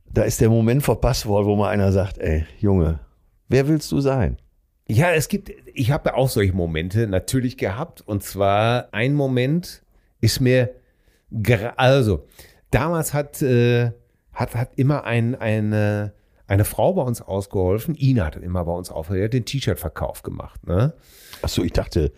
[0.06, 3.00] da ist der Moment verpasst worden, wo mal einer sagt, ey, Junge,
[3.48, 4.38] wer willst du sein?
[4.86, 8.00] Ja, es gibt, ich habe auch solche Momente natürlich gehabt.
[8.06, 9.82] Und zwar ein Moment
[10.20, 10.70] ist mir,
[11.76, 12.26] also
[12.74, 13.92] damals hat, äh,
[14.32, 16.12] hat, hat immer ein, eine,
[16.46, 17.94] eine Frau bei uns ausgeholfen.
[17.94, 20.66] Ina hat immer bei uns aufgehört, die hat den T-Shirt-Verkauf gemacht.
[20.66, 20.94] Ne?
[21.42, 22.12] Achso, ich dachte,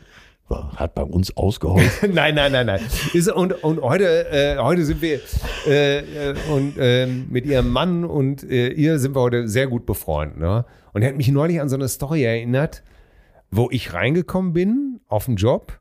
[0.49, 2.15] hat bei uns ausgeholfen.
[2.15, 2.81] nein, nein, nein, nein.
[3.13, 5.21] Ist, und, und heute, äh, heute sind wir
[5.67, 9.87] äh, äh, und ähm, mit ihrem Mann und äh, ihr sind wir heute sehr gut
[9.87, 10.39] befreundet.
[10.39, 10.65] Ne?
[10.93, 12.83] Und er hat mich neulich an so eine Story erinnert,
[13.51, 15.79] wo ich reingekommen bin auf den Job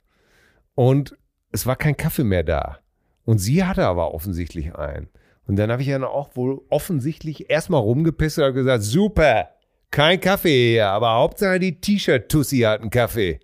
[0.73, 1.15] und
[1.51, 2.79] es war kein Kaffee mehr da.
[3.25, 5.09] Und sie hatte aber offensichtlich einen.
[5.47, 9.49] Und dann habe ich ja auch wohl offensichtlich erstmal rumgepisst und gesagt, super,
[9.91, 13.39] kein Kaffee hier, aber Hauptsache die T-Shirt-Tussi hat einen Kaffee.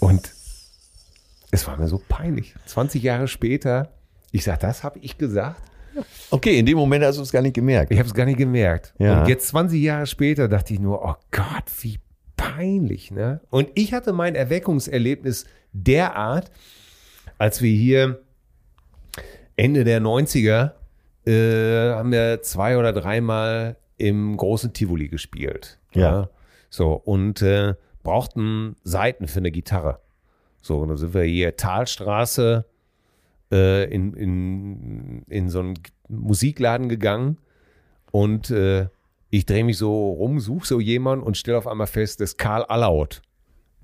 [0.00, 0.32] Und
[1.50, 2.54] es war mir so peinlich.
[2.66, 3.92] 20 Jahre später,
[4.30, 5.60] ich sag, das habe ich gesagt.
[6.30, 7.90] Okay, in dem Moment hast du es gar nicht gemerkt.
[7.90, 8.94] Ich habe es gar nicht gemerkt.
[8.98, 9.20] Ja.
[9.20, 11.98] Und jetzt 20 Jahre später dachte ich nur, oh Gott, wie
[12.36, 13.40] peinlich, ne?
[13.50, 15.46] Und ich hatte mein Erweckungserlebnis
[15.84, 16.50] derart,
[17.38, 18.20] als wir hier
[19.56, 20.72] Ende der 90er
[21.26, 25.78] äh, haben wir zwei oder dreimal im großen Tivoli gespielt.
[25.94, 26.28] Ja.
[26.68, 30.00] So, und äh, brauchten Seiten für eine Gitarre.
[30.60, 32.64] So, und dann sind wir hier Talstraße
[33.50, 35.74] äh, in, in, in so einen
[36.08, 37.38] Musikladen gegangen
[38.12, 38.88] und äh,
[39.30, 42.64] ich drehe mich so rum, suche so jemanden und stelle auf einmal fest, dass Karl
[42.64, 43.22] Allaut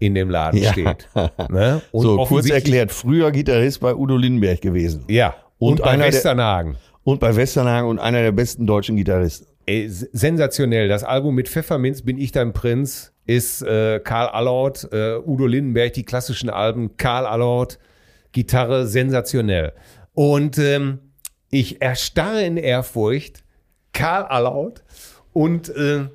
[0.05, 0.73] in dem Laden Ja.
[0.73, 1.09] steht.
[1.51, 1.81] Ne?
[1.93, 5.05] So, kurz erklärt, früher Gitarrist bei Udo Lindenberg gewesen.
[5.09, 5.35] Ja.
[5.59, 6.77] Und Und, bei einer der- Westernhagen.
[7.05, 9.47] Und bei Westernhagen und einer der besten deutschen Gitarristen.
[9.67, 10.89] Ey, sensationell.
[10.89, 15.93] Das Album mit Pfefferminz bin ich dein Prinz ist äh, Karl Allaut, äh, Udo Lindenberg,
[15.93, 17.79] die klassischen Alben, Karl Allaut,
[18.33, 19.73] Gitarre, sensationell.
[20.15, 20.99] Und ähm,
[21.51, 23.45] ich erstarre in Ehrfurcht,
[23.93, 24.83] Karl Allaut
[25.33, 26.07] und, äh,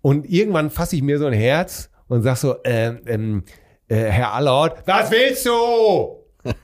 [0.00, 3.44] und irgendwann fasse ich mir so ein Herz und sag so, ähm, ähm,
[3.88, 6.24] äh, Herr Allaut, was willst du?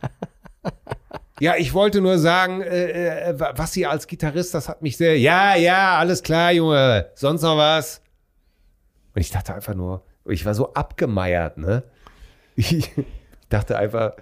[1.41, 5.19] Ja, ich wollte nur sagen, äh, äh, was Sie als Gitarrist, das hat mich sehr.
[5.19, 7.11] Ja, ja, alles klar, Junge.
[7.17, 8.01] Sonst noch was?
[9.15, 11.83] Und ich dachte einfach nur, ich war so abgemeiert, ne?
[12.57, 12.93] Ich
[13.49, 14.13] dachte einfach,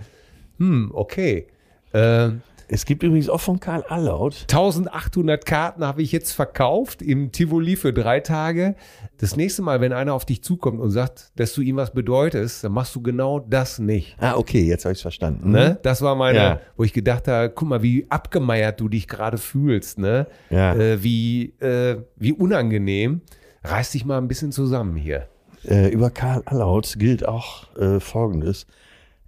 [0.58, 1.48] hm, okay.
[1.92, 2.40] Ähm,
[2.74, 4.46] Es gibt übrigens auch von Karl Allaut.
[4.50, 8.76] 1800 Karten habe ich jetzt verkauft im Tivoli für drei Tage.
[9.18, 12.64] Das nächste Mal, wenn einer auf dich zukommt und sagt, dass du ihm was bedeutest,
[12.64, 14.16] dann machst du genau das nicht.
[14.18, 15.50] Ah, okay, jetzt habe ich es verstanden.
[15.50, 15.78] Ne?
[15.82, 16.60] Das war meine, Ja.
[16.78, 20.26] wo ich gedacht habe, guck mal, wie abgemeiert du dich gerade fühlst, ne?
[20.48, 20.74] Ja.
[20.74, 23.20] Äh, wie, äh, wie unangenehm.
[23.64, 25.28] Reiß dich mal ein bisschen zusammen hier.
[25.68, 28.66] Äh, über Karl Allaut gilt auch äh, Folgendes.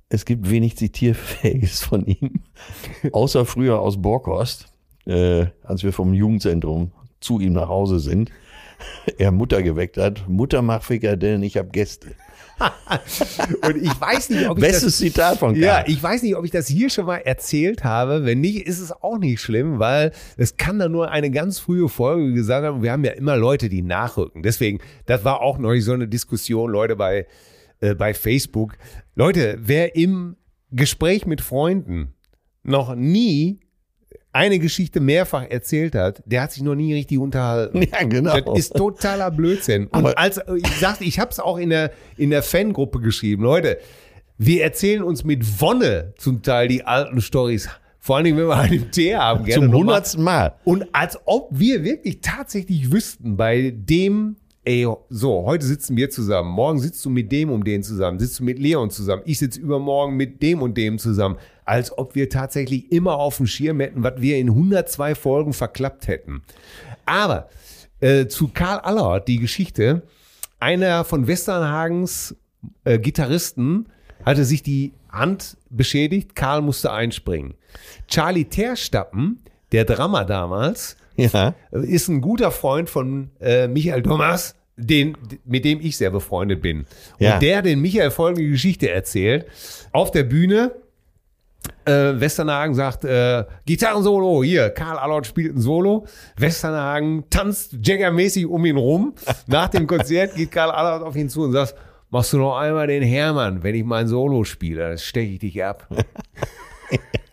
[0.08, 2.40] Es gibt wenig Zitierfähiges von ihm,
[3.12, 4.72] außer früher aus Borkhorst,
[5.06, 8.30] äh, als wir vom Jugendzentrum zu ihm nach Hause sind.
[9.18, 10.28] Er Mutter geweckt hat.
[10.28, 12.14] Mutter macht Frikadellen, ich habe Gäste.
[13.66, 15.62] Und ich weiß nicht, ob ich Bestes das, Zitat von Karl.
[15.62, 18.24] ja, ich weiß nicht, ob ich das hier schon mal erzählt habe.
[18.24, 21.88] Wenn nicht, ist es auch nicht schlimm, weil es kann da nur eine ganz frühe
[21.88, 22.82] Folge gesagt haben.
[22.82, 24.42] Wir haben ja immer Leute, die nachrücken.
[24.42, 27.26] Deswegen, das war auch neulich so eine Diskussion, Leute, bei,
[27.80, 28.76] äh, bei Facebook.
[29.14, 30.36] Leute, wer im
[30.70, 32.14] Gespräch mit Freunden
[32.62, 33.60] noch nie
[34.32, 37.82] eine Geschichte mehrfach erzählt hat, der hat sich noch nie richtig unterhalten.
[37.82, 38.40] Ja, genau.
[38.40, 39.86] Das ist totaler Blödsinn.
[39.86, 43.42] Und Aber- als ich sagte, ich habe es auch in der in der Fangruppe geschrieben,
[43.42, 43.78] Leute.
[44.36, 47.68] Wir erzählen uns mit Wonne zum Teil die alten Stories.
[48.00, 49.44] Vor allen Dingen, wenn wir einen Tee haben.
[49.44, 50.56] Gerne Zum hundertsten Mal.
[50.64, 54.34] Und als ob wir wirklich tatsächlich wüssten, bei dem,
[54.64, 58.40] ey, so, heute sitzen wir zusammen, morgen sitzt du mit dem und den zusammen, sitzt
[58.40, 62.30] du mit Leon zusammen, ich sitze übermorgen mit dem und dem zusammen, als ob wir
[62.30, 66.42] tatsächlich immer auf dem Schirm hätten, was wir in 102 Folgen verklappt hätten.
[67.04, 67.48] Aber
[68.00, 70.02] äh, zu Karl Allard, die Geschichte,
[70.60, 72.36] einer von Westernhagens
[72.84, 73.86] äh, Gitarristen
[74.24, 77.54] hatte sich die Hand beschädigt, Karl musste einspringen.
[78.08, 79.40] Charlie Terstappen,
[79.72, 81.54] der Drummer damals, Ja.
[81.70, 86.80] ist ein guter Freund von äh, Michael Thomas, den, mit dem ich sehr befreundet bin.
[86.80, 86.86] Und
[87.18, 87.38] Ja.
[87.38, 89.46] der den Michael folgende Geschichte erzählt.
[89.92, 90.72] Auf der Bühne,
[91.86, 96.06] äh, Westernhagen sagt, äh, Gitarrensolo, hier, Karl Allard spielt ein Solo.
[96.36, 99.14] Westernhagen tanzt Jagger-mäßig um ihn rum.
[99.46, 101.74] Nach dem Konzert geht Karl Allard auf ihn zu und sagt,
[102.10, 105.64] machst du noch einmal den Hermann, wenn ich mein Solo spiele, dann steche ich dich
[105.64, 105.86] ab.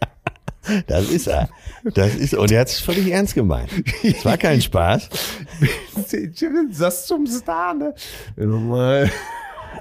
[0.88, 1.50] Das ist er.
[1.84, 3.70] Das ist, und er hat es völlig ernst gemeint.
[4.04, 5.10] Es war kein Spaß.
[6.80, 7.94] das zum Star, ne?
[8.36, 9.10] Nochmal.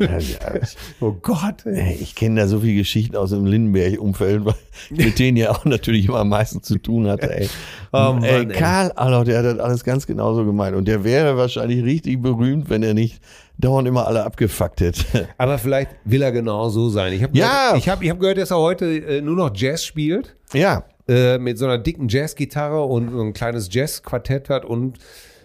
[1.00, 1.96] Oh Gott, ey.
[2.00, 4.42] Ich kenne da so viele Geschichten aus dem Lindenberg-Umfeld,
[4.90, 7.30] mit denen ja auch natürlich immer am meisten zu tun hatte.
[7.34, 7.48] Ey.
[7.92, 8.46] Oh Mann, ey.
[8.46, 10.76] Karl Aller, der hat das alles ganz genauso gemeint.
[10.76, 13.20] Und der wäre wahrscheinlich richtig berühmt, wenn er nicht
[13.58, 15.28] dauernd immer alle abgefuckt hätte.
[15.38, 17.12] Aber vielleicht will er genau so sein.
[17.12, 17.48] Ich habe Ja.
[17.70, 20.36] gehört, ich hab, ich hab gehört, dass er heute äh, nur noch Jazz spielt.
[20.52, 24.64] ja, Äh, mit so einer dicken Jazzgitarre und so ein kleines Jazzquartett hat.
[24.64, 24.98] Und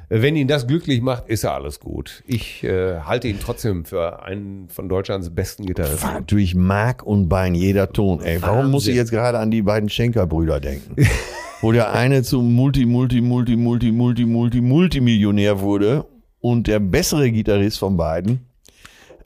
[0.10, 2.24] wenn ihn das glücklich macht, ist er alles gut.
[2.28, 6.14] Ich äh, halte ihn trotzdem für einen von Deutschlands besten war Gitarristen.
[6.14, 8.22] natürlich Mark und Bein, jeder Ton.
[8.22, 8.72] Ey, warum Wahnsinn.
[8.72, 10.95] muss ich jetzt gerade an die beiden Schenker-Brüder denken?
[11.62, 16.06] Wo der eine zum Multi, Multi, Multi, Multi, Multi, Multi, Multimillionär wurde
[16.39, 18.45] und der bessere Gitarrist von beiden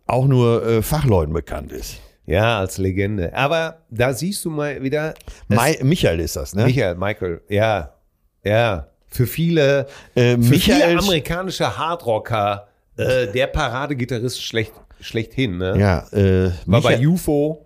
[0.08, 2.00] auch nur äh, Fachleuten bekannt ist.
[2.26, 3.34] Ja, als Legende.
[3.36, 5.16] Aber da siehst du mal wieder.
[5.48, 6.66] Michael ist das, ne?
[6.66, 7.96] Michael, Michael, ja.
[8.44, 8.88] Ja.
[9.12, 15.58] Für viele, Äh, für Michael- viele amerikanische Hardrocker äh, der Paradegitarrist schlecht, schlechthin.
[15.58, 15.78] Ne?
[15.80, 17.66] Ja, äh, War bei Michael, UFO.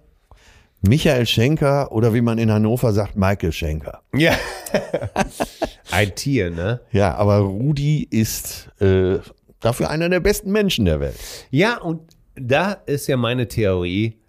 [0.85, 4.01] Michael Schenker oder wie man in Hannover sagt, Michael Schenker.
[4.13, 4.33] Ja.
[5.91, 6.81] Ein Tier, ne?
[6.91, 9.19] Ja, aber Rudi ist äh,
[9.59, 11.15] dafür einer der besten Menschen der Welt.
[11.51, 12.01] Ja, und
[12.35, 14.19] da ist ja meine Theorie,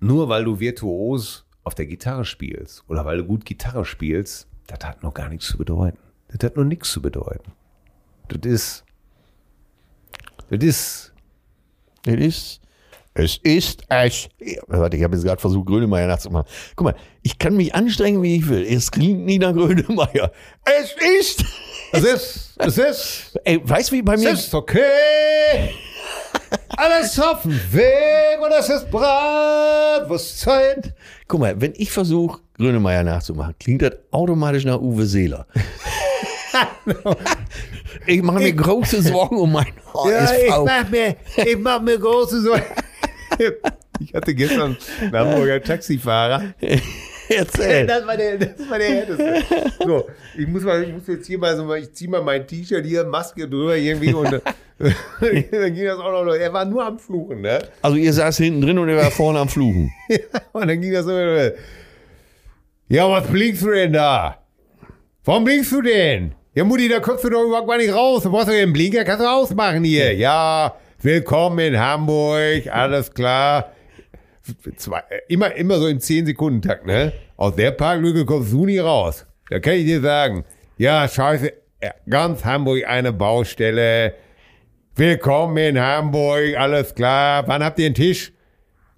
[0.00, 4.78] nur weil du virtuos auf der Gitarre spielst oder weil du gut Gitarre spielst, das
[4.88, 5.98] hat noch gar nichts zu bedeuten.
[6.28, 7.52] Das hat noch nichts zu bedeuten.
[8.28, 8.84] Das ist,
[10.50, 11.12] das ist,
[12.06, 12.60] Es ist,
[13.14, 14.28] es ist, es,
[14.68, 16.46] warte, ich habe jetzt gerade versucht, Grönemeyer nachzumachen.
[16.76, 18.64] Guck mal, ich kann mich anstrengen, wie ich will.
[18.64, 20.30] Es klingt nie nach Grönemeyer.
[20.64, 21.44] Es ist,
[21.92, 25.74] es ist, es ist, ey, weißt du, wie bei es mir, ist okay.
[26.76, 30.94] Alles auf dem Weg und es ist Bratwurstzeit.
[31.26, 35.46] guck mal, wenn ich versuche, Grönemeyer nachzumachen, klingt das automatisch nach Uwe Seeler.
[38.06, 40.90] ich mache mir große Sorgen um mein HSV.
[40.90, 42.64] mir, ich mach mir große Sorgen.
[44.00, 46.54] Ich hatte gestern einen Hamburger Taxifahrer.
[47.28, 47.84] Erzähl.
[47.84, 49.42] Das war der, das war der härteste.
[49.84, 50.06] So,
[50.38, 53.02] ich muss mal, ich muss jetzt hier mal so, ich zieh mal mein T-Shirt hier,
[53.02, 57.58] Maske drüber irgendwie und dann ging das auch noch, er war nur am Fluchen, ne?
[57.82, 59.92] Also ihr saß hinten drin und er war vorne am Fluchen.
[60.52, 61.10] Und dann ging das so,
[62.88, 64.38] ja, was blinkst du denn da?
[65.24, 66.34] Warum blinkst du denn?
[66.54, 68.22] Ja, Mutti, da kommst du doch überhaupt gar nicht raus.
[68.22, 70.14] Du brauchst doch den Blinker, kannst du ausmachen hier.
[70.14, 73.72] Ja, willkommen in Hamburg, alles klar.
[74.76, 77.12] Zwei, äh, immer, immer so im 10-Sekunden-Takt, ne?
[77.36, 79.26] Aus der Parklücke kommst du nie raus.
[79.50, 80.44] Da kann ich dir sagen.
[80.78, 84.14] Ja, scheiße, ja, ganz Hamburg eine Baustelle.
[84.96, 87.46] Willkommen in Hamburg, alles klar.
[87.46, 88.32] Wann habt ihr einen Tisch?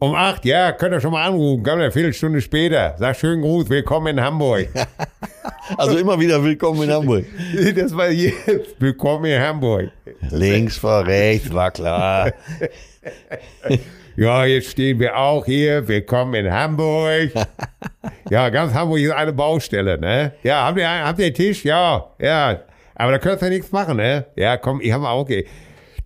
[0.02, 1.62] Um acht, ja, könnt ihr schon mal anrufen.
[1.62, 2.94] Kommt eine Viertelstunde später.
[2.96, 4.68] Sag schönen Gruß, willkommen in Hamburg.
[5.76, 7.24] Also immer wieder willkommen in Hamburg.
[7.76, 8.32] das war hier.
[8.80, 9.90] Willkommen in Hamburg.
[10.30, 12.32] Links vor rechts, war klar.
[14.16, 15.86] Ja, jetzt stehen wir auch hier.
[15.86, 17.30] Willkommen in Hamburg.
[18.28, 20.32] Ja, ganz Hamburg ist eine Baustelle, ne?
[20.42, 21.64] Ja, habt ihr, habt ihr einen Tisch?
[21.64, 22.60] Ja, ja.
[22.96, 24.26] Aber da könnt ihr nichts machen, ne?
[24.34, 25.46] Ja, komm, ich habe auch, okay.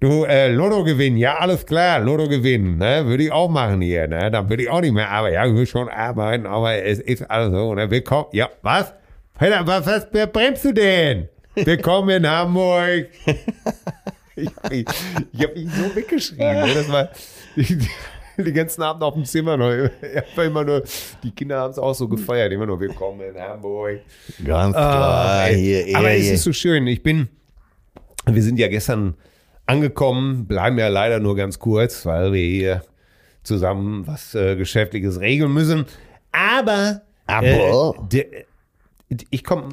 [0.05, 3.07] Du, äh, Lotto gewinnen, ja, alles klar, Lotto gewinnen, ne?
[3.07, 4.31] Würde ich auch machen hier, ne?
[4.31, 5.35] Dann würde ich auch nicht mehr arbeiten.
[5.35, 7.91] Ja, ich will schon arbeiten, aber es ist alles so, ne?
[7.91, 8.93] Willkommen, ja, was?
[9.39, 11.31] Peter, was, was, wer bremst du denn?
[11.55, 13.09] Willkommen in Hamburg.
[14.37, 14.85] Ich habe ihn,
[15.33, 16.55] ich hab ihn so weggeschrieben.
[16.55, 16.75] Ne?
[16.75, 17.09] Das war
[17.55, 17.79] die,
[18.37, 19.71] die ganzen Abend auf dem Zimmer noch.
[19.71, 20.83] Einfach immer nur,
[21.23, 22.53] die Kinder haben es auch so gefeiert.
[22.53, 24.01] Immer nur willkommen in Hamburg.
[24.45, 25.47] Ganz klar.
[25.47, 25.85] ey.
[25.85, 26.35] hier, Aber hier, es hier.
[26.35, 26.85] ist so schön.
[26.89, 27.29] Ich bin,
[28.27, 29.15] wir sind ja gestern
[29.67, 32.85] angekommen, bleiben ja leider nur ganz kurz, weil wir hier
[33.43, 35.87] zusammen was äh, Geschäftliches regeln müssen.
[36.33, 37.95] Aber, Aber?
[37.99, 38.27] Äh, der,
[39.31, 39.71] ich komme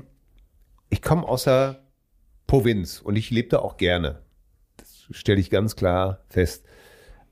[0.91, 1.79] ich komm aus der
[2.45, 4.19] Provinz und ich lebe da auch gerne.
[4.77, 6.65] Das stelle ich ganz klar fest.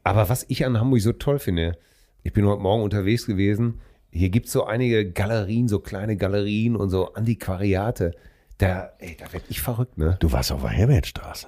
[0.04, 1.78] Aber was ich an Hamburg so toll finde,
[2.24, 3.82] ich bin heute Morgen unterwegs gewesen,
[4.12, 8.16] hier gibt es so einige Galerien, so kleine Galerien und so Antiquariate.
[8.58, 10.18] Da, ey, da werd ich verrückt, ne?
[10.20, 11.48] Du warst auf der Herbertstraße.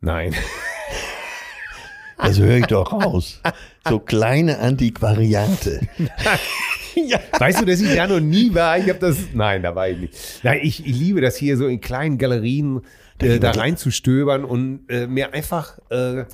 [0.00, 0.34] Nein.
[2.20, 3.40] Das höre ich doch raus.
[3.88, 5.80] So kleine Antiquariate.
[7.38, 8.76] Weißt du, dass ich da noch nie war?
[8.76, 9.18] Ich habe das.
[9.32, 10.40] Nein, da war ich nicht.
[10.42, 12.82] Nein, ich, ich liebe das hier so in kleinen Galerien
[13.20, 16.24] äh, da reinzustöbern und äh, mir einfach äh,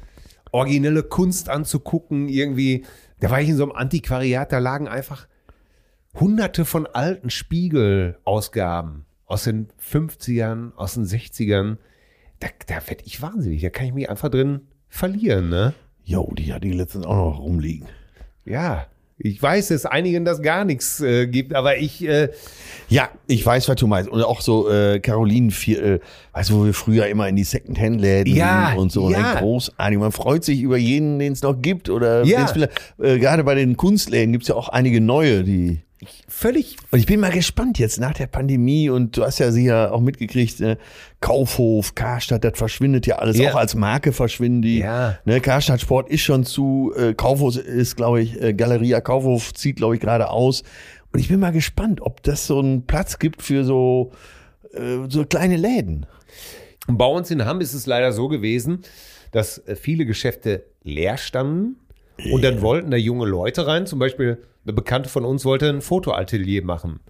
[0.52, 2.28] originelle Kunst anzugucken.
[2.28, 2.86] Irgendwie,
[3.20, 5.26] da war ich in so einem Antiquariat, da lagen einfach
[6.18, 11.76] hunderte von alten Spiegelausgaben aus den 50ern, aus den 60ern.
[12.44, 13.62] Da, da werde ich wahnsinnig.
[13.62, 15.72] Da kann ich mich einfach drin verlieren, ne?
[16.04, 17.88] Jo, die hat die letztens auch noch rumliegen.
[18.44, 18.86] Ja.
[19.16, 22.30] Ich weiß, dass einigen das gar nichts äh, gibt, aber ich, äh,
[22.88, 24.10] Ja, ich weiß, was du meinst.
[24.10, 26.00] Und auch so äh, Caroline, äh,
[26.32, 29.08] weißt du, wo wir früher immer in die Secondhand-Läden Ja, und so.
[29.10, 29.34] ja.
[29.34, 29.98] Und großartig.
[29.98, 31.88] Man freut sich über jeden, den es noch gibt.
[31.90, 32.52] Oder Ja.
[32.98, 35.80] äh, gerade bei den Kunstläden gibt es ja auch einige neue, die.
[36.28, 39.92] Völlig Und ich bin mal gespannt jetzt nach der Pandemie und du hast ja sicher
[39.92, 40.78] auch mitgekriegt, ne?
[41.20, 43.38] Kaufhof, Karstadt, das verschwindet ja alles.
[43.38, 43.52] Ja.
[43.52, 44.80] Auch als Marke verschwinden die.
[44.80, 45.18] Ja.
[45.24, 49.76] Ne, Karstadt Sport ist schon zu, äh, Kaufhof ist, glaube ich, äh, Galeria Kaufhof zieht,
[49.76, 50.62] glaube ich, gerade aus.
[51.12, 54.12] Und ich bin mal gespannt, ob das so einen Platz gibt für so,
[54.72, 56.06] äh, so kleine Läden.
[56.86, 58.80] Und bei uns in Hamm ist es leider so gewesen,
[59.30, 61.76] dass äh, viele Geschäfte leer standen
[62.32, 63.86] und dann wollten da junge Leute rein.
[63.86, 67.00] Zum Beispiel eine Bekannte von uns wollte ein Fotoatelier machen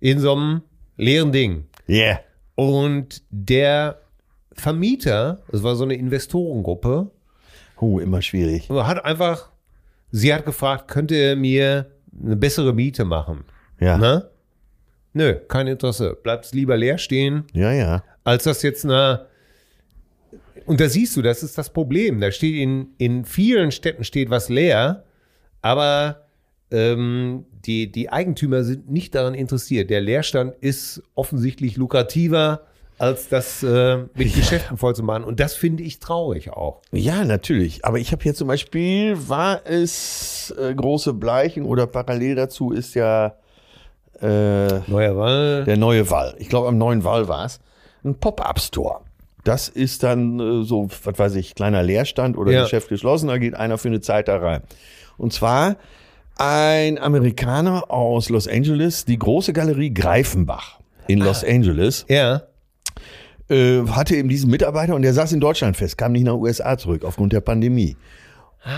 [0.00, 0.62] in so einem
[0.96, 1.64] leeren Ding.
[1.88, 2.20] Yeah.
[2.54, 4.00] Und der
[4.52, 7.10] Vermieter, das war so eine Investorengruppe,
[7.82, 8.68] Oh, immer schwierig.
[8.68, 9.50] hat einfach
[10.10, 11.90] sie hat gefragt, könnte er mir
[12.22, 13.44] eine bessere Miete machen?
[13.80, 13.96] Ja.
[13.96, 14.28] Ne?
[15.14, 16.16] Nö, kein Interesse.
[16.22, 18.04] Bleibt lieber leer stehen, Ja, ja.
[18.24, 19.26] als das jetzt eine.
[20.70, 22.20] Und da siehst du, das ist das Problem.
[22.20, 25.02] Da steht in, in vielen Städten steht was leer,
[25.62, 26.28] aber
[26.70, 29.90] ähm, die, die Eigentümer sind nicht daran interessiert.
[29.90, 32.60] Der Leerstand ist offensichtlich lukrativer,
[32.98, 35.24] als das äh, mit Geschäften voll zu machen.
[35.24, 36.82] Und das finde ich traurig auch.
[36.92, 37.84] Ja, natürlich.
[37.84, 42.94] Aber ich habe hier zum Beispiel, war es äh, große Bleichen oder parallel dazu ist
[42.94, 43.34] ja
[44.20, 45.64] äh, Neuer Wall.
[45.64, 46.36] der neue Wall.
[46.38, 47.58] Ich glaube, am neuen Wall war es.
[48.04, 49.00] Ein Pop-Up-Store.
[49.44, 52.62] Das ist dann äh, so, was weiß ich, kleiner Leerstand oder Ja.
[52.64, 54.62] Geschäft geschlossen, da geht einer für eine Zeit da rein.
[55.16, 55.76] Und zwar
[56.36, 60.78] ein Amerikaner aus Los Angeles, die große Galerie Greifenbach
[61.08, 62.42] in Los Angeles, Ja.
[63.48, 66.40] äh, hatte eben diesen Mitarbeiter und der saß in Deutschland fest, kam nicht nach den
[66.42, 67.96] USA zurück aufgrund der Pandemie.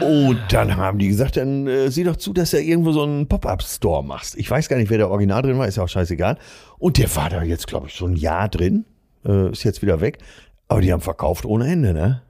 [0.01, 3.27] Und dann haben die gesagt, dann äh, sieh doch zu, dass er irgendwo so einen
[3.27, 4.37] Pop-Up-Store machst.
[4.37, 6.39] Ich weiß gar nicht, wer der Original drin war, ist ja auch scheißegal.
[6.79, 8.85] Und der war da jetzt, glaube ich, so ein Jahr drin,
[9.27, 10.19] äh, ist jetzt wieder weg.
[10.73, 12.23] Aber die haben verkauft ohne Ende, ne?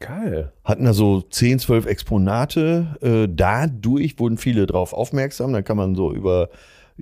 [0.00, 0.52] Geil.
[0.64, 2.94] Hatten da so 10, 12 Exponate.
[3.00, 5.54] Äh, dadurch wurden viele drauf aufmerksam.
[5.54, 6.50] Dann kann man so über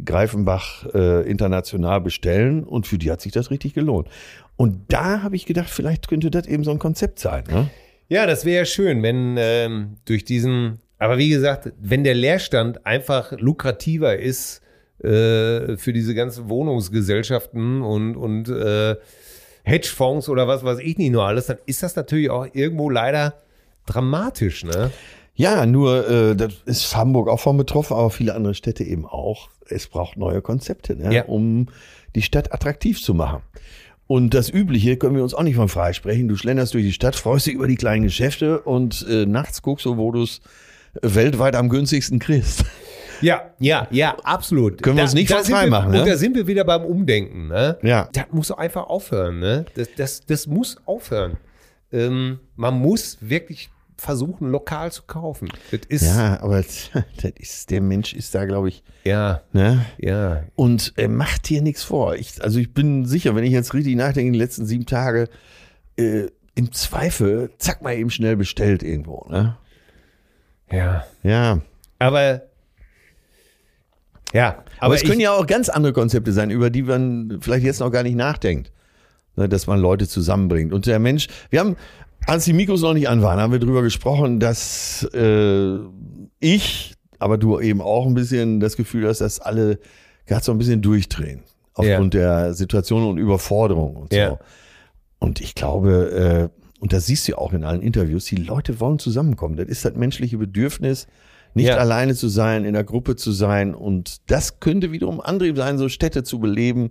[0.05, 2.63] Greifenbach äh, international bestellen.
[2.63, 4.07] Und für die hat sich das richtig gelohnt.
[4.55, 7.43] Und da habe ich gedacht, vielleicht könnte das eben so ein Konzept sein.
[7.51, 7.69] Ne?
[8.09, 13.33] Ja, das wäre schön, wenn ähm, durch diesen, aber wie gesagt, wenn der Leerstand einfach
[13.33, 14.63] lukrativer ist
[15.03, 18.95] äh, für diese ganzen Wohnungsgesellschaften und, und äh,
[19.65, 23.35] Hedgefonds oder was weiß ich nicht nur alles, dann ist das natürlich auch irgendwo leider
[23.87, 24.91] dramatisch, ne?
[25.35, 29.49] Ja, nur äh, das ist Hamburg auch von betroffen, aber viele andere Städte eben auch.
[29.69, 31.13] Es braucht neue Konzepte, ne?
[31.13, 31.25] Ja.
[31.25, 31.67] um
[32.15, 33.43] die Stadt attraktiv zu machen.
[34.07, 36.29] Und das Übliche können wir uns auch nicht von freisprechen.
[36.29, 39.87] Du schlenderst durch die Stadt, freust dich über die kleinen Geschäfte und äh, nachts guckst
[39.87, 40.43] du, wo du es
[41.01, 42.65] weltweit am günstigsten kriegst.
[43.21, 44.83] Ja, ja, ja, absolut.
[44.83, 46.05] Können wir uns nicht von frei wir, machen, Und ne?
[46.05, 47.79] da sind wir wieder beim Umdenken, ne?
[47.83, 48.09] Ja.
[48.13, 49.65] Das muss einfach aufhören, ne?
[49.75, 51.37] Das, das, das muss aufhören.
[51.93, 55.49] Ähm, man muss wirklich versuchen, lokal zu kaufen.
[55.71, 56.91] Das ist, Ja, aber das
[57.39, 59.87] ist, der Mensch ist da, glaube ich, ja, ne?
[59.99, 60.45] ja.
[60.55, 62.17] Und er macht dir nichts vor.
[62.17, 65.29] Ich, also ich bin sicher, wenn ich jetzt richtig nachdenke, die letzten sieben Tage,
[65.97, 69.57] äh, im Zweifel, zack, mal eben schnell bestellt irgendwo, ne?
[70.71, 71.05] Ja.
[71.23, 71.61] Ja.
[71.99, 72.43] Aber
[74.35, 77.65] ja, aber, Aber, es können ja auch ganz andere Konzepte sein, über die man vielleicht
[77.65, 78.73] jetzt noch gar nicht nachdenkt.
[79.37, 80.73] Ne, dass man Leute zusammenbringt.
[80.73, 81.77] Und der Mensch, wir haben,
[82.27, 85.77] als die Mikros noch nicht an waren, haben wir drüber gesprochen, dass äh,
[86.39, 89.81] ich, aber du eben auch ein bisschen das Gefühl hast, dass alle
[90.27, 91.43] gerade so ein bisschen durchdrehen.
[91.77, 94.19] Aufgrund der Situation und Überforderung und so.
[94.19, 94.39] Ja.
[95.19, 98.79] Und ich glaube, äh, und das siehst du ja auch in allen Interviews, die Leute
[98.79, 99.57] wollen zusammenkommen.
[99.57, 101.09] Das ist das menschliche Bedürfnis,
[101.55, 101.77] nicht Ja.
[101.77, 103.75] alleine zu sein, in der Gruppe zu sein.
[103.75, 106.91] Und das könnte wiederum Antrieb sein, so Städte zu beleben,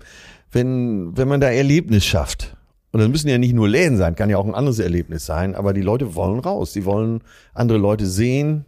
[0.51, 2.55] wenn, wenn man da Erlebnis schafft.
[2.91, 5.55] Und das müssen ja nicht nur Läden sein, kann ja auch ein anderes Erlebnis sein,
[5.55, 6.74] aber die Leute wollen raus.
[6.74, 7.22] Die wollen
[7.53, 8.66] andere Leute sehen.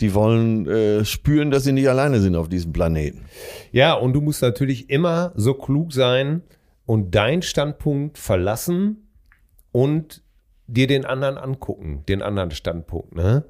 [0.00, 3.26] Die wollen äh, spüren, dass sie nicht alleine sind auf diesem Planeten.
[3.70, 6.42] ja, und du musst natürlich immer so klug sein
[6.84, 9.06] und deinen Standpunkt verlassen
[9.70, 10.22] und
[10.66, 13.14] dir den anderen angucken, den anderen Standpunkt.
[13.14, 13.44] Ne?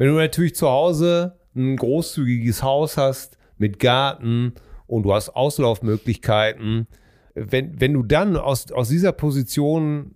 [0.00, 4.54] Wenn du natürlich zu Hause ein großzügiges Haus hast mit Garten
[4.86, 6.86] und du hast Auslaufmöglichkeiten,
[7.34, 10.14] wenn, wenn du dann aus, aus dieser Position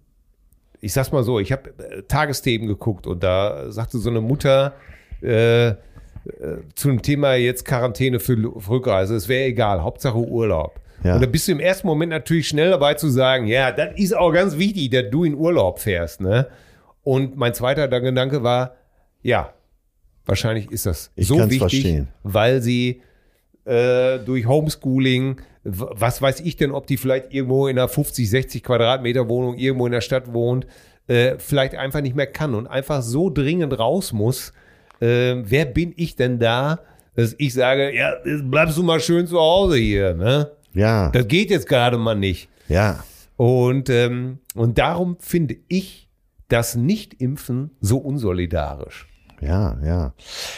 [0.81, 4.73] ich sag's mal so, ich habe äh, Tagesthemen geguckt und da sagte so eine Mutter
[5.23, 5.75] äh, äh,
[6.75, 10.81] zu dem Thema jetzt Quarantäne für, für Rückreise, es wäre egal, Hauptsache Urlaub.
[11.03, 11.17] Ja.
[11.17, 14.17] Und da bist du im ersten Moment natürlich schnell dabei zu sagen, ja, das ist
[14.17, 16.23] auch ganz wichtig, dass du in Urlaub fährst.
[16.23, 16.49] Ne?
[17.03, 18.77] Und mein zweiter Gedanke war,
[19.23, 19.53] ja,
[20.27, 22.09] wahrscheinlich ist das Ich so wichtig, verstehen.
[22.23, 23.03] weil sie
[23.65, 28.63] äh, durch Homeschooling, was weiß ich denn, ob die vielleicht irgendwo in einer 50, 60
[28.63, 30.67] Quadratmeter Wohnung irgendwo in der Stadt wohnt,
[31.07, 34.53] äh, vielleicht einfach nicht mehr kann und einfach so dringend raus muss.
[35.01, 36.81] Äh, wer bin ich denn da,
[37.15, 38.13] dass ich sage, ja,
[38.43, 40.51] bleibst du mal schön zu Hause hier, ne?
[40.75, 42.49] Ja, Das geht jetzt gerade mal nicht.
[42.69, 43.05] ja.
[43.37, 46.09] Und, ähm, und darum finde ich
[46.49, 49.09] das Nicht-Impfen so unsolidarisch.
[49.47, 50.13] Ja, ja.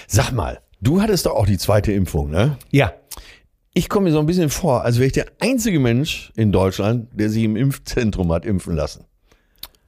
[0.06, 2.56] Sag mal, du hattest doch auch die zweite Impfung, ne?
[2.70, 2.92] Ja.
[3.74, 7.08] Ich komme mir so ein bisschen vor, als wäre ich der einzige Mensch in Deutschland,
[7.12, 9.04] der sich im Impfzentrum hat impfen lassen.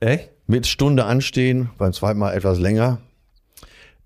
[0.01, 0.30] Echt?
[0.46, 2.99] Mit Stunde anstehen, beim zweiten Mal etwas länger.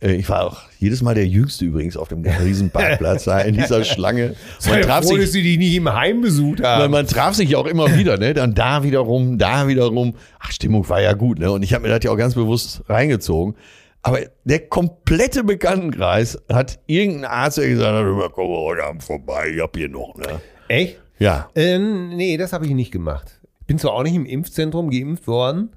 [0.01, 3.83] Äh, Ich war auch jedes Mal der Jüngste übrigens auf dem Riesenparkplatz da in dieser
[3.85, 4.35] Schlange.
[4.69, 6.91] Man traf, froh, dass sich, sie die nicht im Heim besucht haben.
[6.93, 8.35] man traf sich ja auch immer wieder, ne?
[8.35, 10.15] Dann da wiederum, da wiederum.
[10.39, 11.51] Ach, Stimmung war ja gut, ne?
[11.51, 13.55] Und ich habe mir das ja auch ganz bewusst reingezogen.
[14.03, 19.51] Aber der komplette Bekanntenkreis hat irgendein Arzt, der gesagt hat, "Immer, komm heute Abend vorbei,
[19.55, 20.41] ich hab hier noch, ne?
[20.69, 21.01] Echt?
[21.19, 21.49] Ja.
[21.55, 23.41] Ähm, nee, das habe ich nicht gemacht.
[23.67, 25.71] Bin zwar auch nicht im Impfzentrum geimpft worden,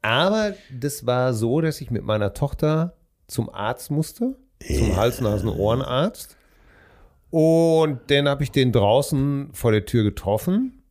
[0.00, 2.94] aber das war so, dass ich mit meiner Tochter
[3.26, 6.36] zum Arzt musste, zum Hals-Nasen-Ohrenarzt.
[7.30, 10.82] Und dann habe ich den draußen vor der Tür getroffen.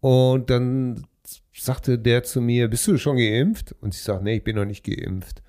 [0.00, 1.06] Und dann
[1.52, 3.74] sagte der zu mir, bist du schon geimpft?
[3.80, 5.42] Und ich sage, nee, ich bin noch nicht geimpft.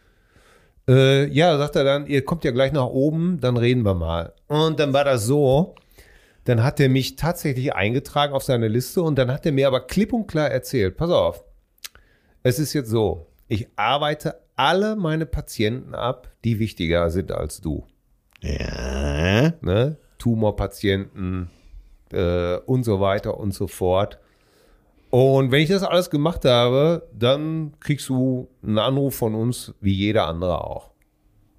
[0.88, 4.34] Äh, ja, sagt er dann, ihr kommt ja gleich nach oben, dann reden wir mal.
[4.48, 5.76] Und dann war das so,
[6.44, 9.82] dann hat er mich tatsächlich eingetragen auf seine Liste und dann hat er mir aber
[9.82, 11.46] klipp und klar erzählt, pass auf,
[12.44, 17.86] es ist jetzt so, ich arbeite alle meine Patienten ab, die wichtiger sind als du.
[18.42, 19.54] Ja.
[19.62, 19.98] Ne?
[20.18, 21.50] Tumorpatienten
[22.12, 24.20] äh, und so weiter und so fort.
[25.16, 29.94] Und wenn ich das alles gemacht habe, dann kriegst du einen Anruf von uns, wie
[29.94, 30.90] jeder andere auch.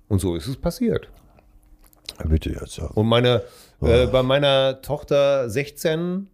[0.08, 1.08] Und so ist es passiert.
[2.24, 2.78] Bitte jetzt.
[2.78, 2.86] Ja.
[2.86, 3.42] Und meine,
[3.80, 6.26] äh, bei meiner Tochter 16,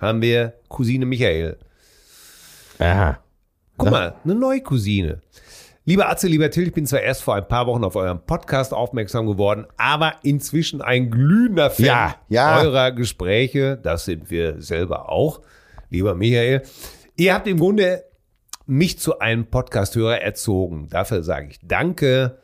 [0.00, 1.56] haben wir Cousine Michael.
[2.78, 3.18] Aha.
[3.76, 5.20] Guck mal, eine neue Cousine.
[5.84, 8.74] Lieber Atze, lieber Till, ich bin zwar erst vor ein paar Wochen auf eurem Podcast
[8.74, 12.60] aufmerksam geworden, aber inzwischen ein glühender Fan Ja, ja.
[12.60, 13.78] eurer Gespräche.
[13.82, 15.40] Das sind wir selber auch.
[15.88, 16.62] Lieber Michael,
[17.16, 18.04] ihr habt im Grunde
[18.68, 20.88] mich zu einem Podcast-Hörer erzogen.
[20.90, 22.38] Dafür sage ich Danke.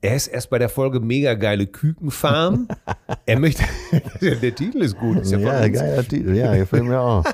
[0.00, 2.66] Er ist erst bei der Folge Mega geile Kükenfarm.
[3.26, 3.62] er möchte,
[4.20, 7.24] der Titel ist gut, ist ja, Ja, geiler Titel, ja, gefällt mir auch.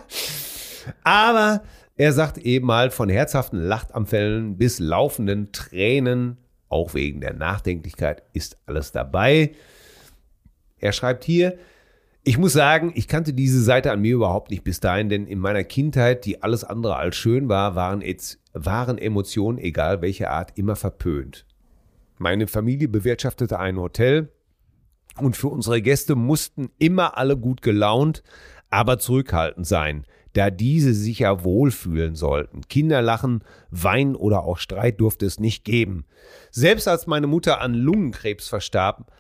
[1.02, 1.62] Aber
[1.96, 6.36] er sagt eben halt von herzhaften Lachtanfällen bis laufenden Tränen,
[6.68, 9.52] auch wegen der Nachdenklichkeit, ist alles dabei.
[10.78, 11.58] Er schreibt hier,
[12.28, 15.38] ich muss sagen, ich kannte diese Seite an mir überhaupt nicht bis dahin, denn in
[15.38, 18.04] meiner Kindheit, die alles andere als schön war, waren,
[18.52, 21.46] waren Emotionen, egal welcher Art, immer verpönt.
[22.18, 24.30] Meine Familie bewirtschaftete ein Hotel
[25.16, 28.22] und für unsere Gäste mussten immer alle gut gelaunt,
[28.68, 30.04] aber zurückhaltend sein.
[30.34, 32.60] da diese sich ja wohlfühlen sollten.
[32.68, 36.04] Kinderlachen, Wein oder auch Streit durfte es nicht geben.
[36.50, 39.10] Selbst als meine Mutter an Lungenkrebs verstarb,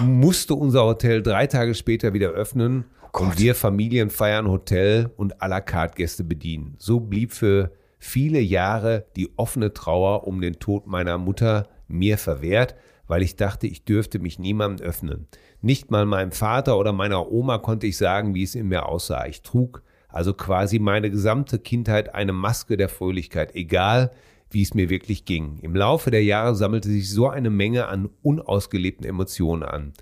[0.00, 5.60] musste unser Hotel drei Tage später wieder öffnen und wir Familienfeiern, Hotel und à la
[5.60, 6.74] carte Gäste bedienen.
[6.78, 12.74] So blieb für viele Jahre die offene Trauer um den Tod meiner Mutter mir verwehrt,
[13.06, 15.26] weil ich dachte, ich dürfte mich niemandem öffnen.
[15.62, 19.26] Nicht mal meinem Vater oder meiner Oma konnte ich sagen, wie es in mir aussah.
[19.26, 24.10] Ich trug also quasi meine gesamte Kindheit eine Maske der Fröhlichkeit, egal
[24.50, 25.58] wie es mir wirklich ging.
[25.62, 29.92] Im Laufe der Jahre sammelte sich so eine Menge an unausgelebten Emotionen an.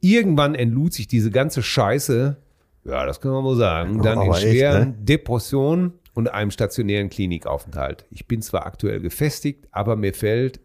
[0.00, 2.36] Irgendwann entlud sich diese ganze Scheiße,
[2.84, 4.96] ja, das kann man wohl sagen, dann in aber echt, schweren ne?
[5.00, 8.06] Depressionen und einem stationären Klinikaufenthalt.
[8.10, 10.60] Ich bin zwar aktuell gefestigt, aber mir fällt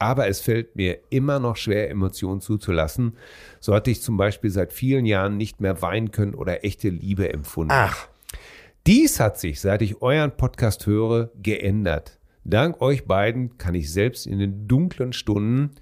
[0.00, 3.18] aber es fällt mir immer noch schwer, Emotionen zuzulassen.
[3.60, 7.30] So hatte ich zum Beispiel seit vielen Jahren nicht mehr weinen können oder echte Liebe
[7.30, 7.72] empfunden.
[7.72, 8.08] Ach,
[8.90, 12.18] Dies hat sich, seit ich euren Podcast höre, geändert.
[12.42, 15.76] Dank euch beiden kann ich selbst in den dunklen Stunden,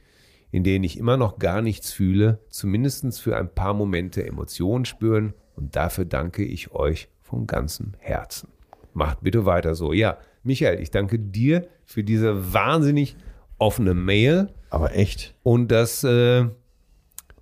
[0.50, 5.32] in denen ich immer noch gar nichts fühle, zumindest für ein paar Momente Emotionen spüren
[5.56, 8.50] und dafür danke ich euch von ganzem Herzen.
[8.92, 9.94] Macht bitte weiter so.
[9.94, 13.16] Ja, Michael, ich danke dir für diese wahnsinnig
[13.56, 14.52] offene Mail.
[14.68, 15.34] aber echt.
[15.42, 16.44] Und das, äh,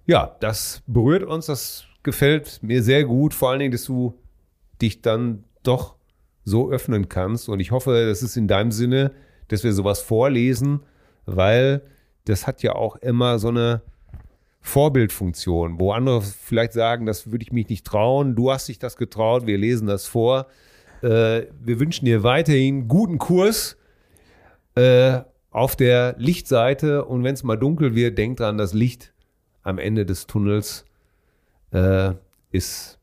[0.07, 3.35] ja, das berührt uns, das gefällt mir sehr gut.
[3.35, 4.17] Vor allen Dingen, dass du
[4.81, 5.97] dich dann doch
[6.45, 7.49] so öffnen kannst.
[7.49, 9.13] Und ich hoffe, das ist in deinem Sinne,
[9.49, 10.81] dass wir sowas vorlesen,
[11.27, 11.83] weil
[12.25, 13.83] das hat ja auch immer so eine
[14.61, 18.35] Vorbildfunktion, wo andere vielleicht sagen, das würde ich mich nicht trauen.
[18.35, 20.47] Du hast dich das getraut, wir lesen das vor.
[21.03, 23.77] Äh, wir wünschen dir weiterhin guten Kurs
[24.75, 29.13] äh, auf der Lichtseite und wenn es mal dunkel wird, denk dran, das Licht
[29.63, 30.85] am Ende des Tunnels
[31.73, 32.15] äh,
[32.51, 32.99] ist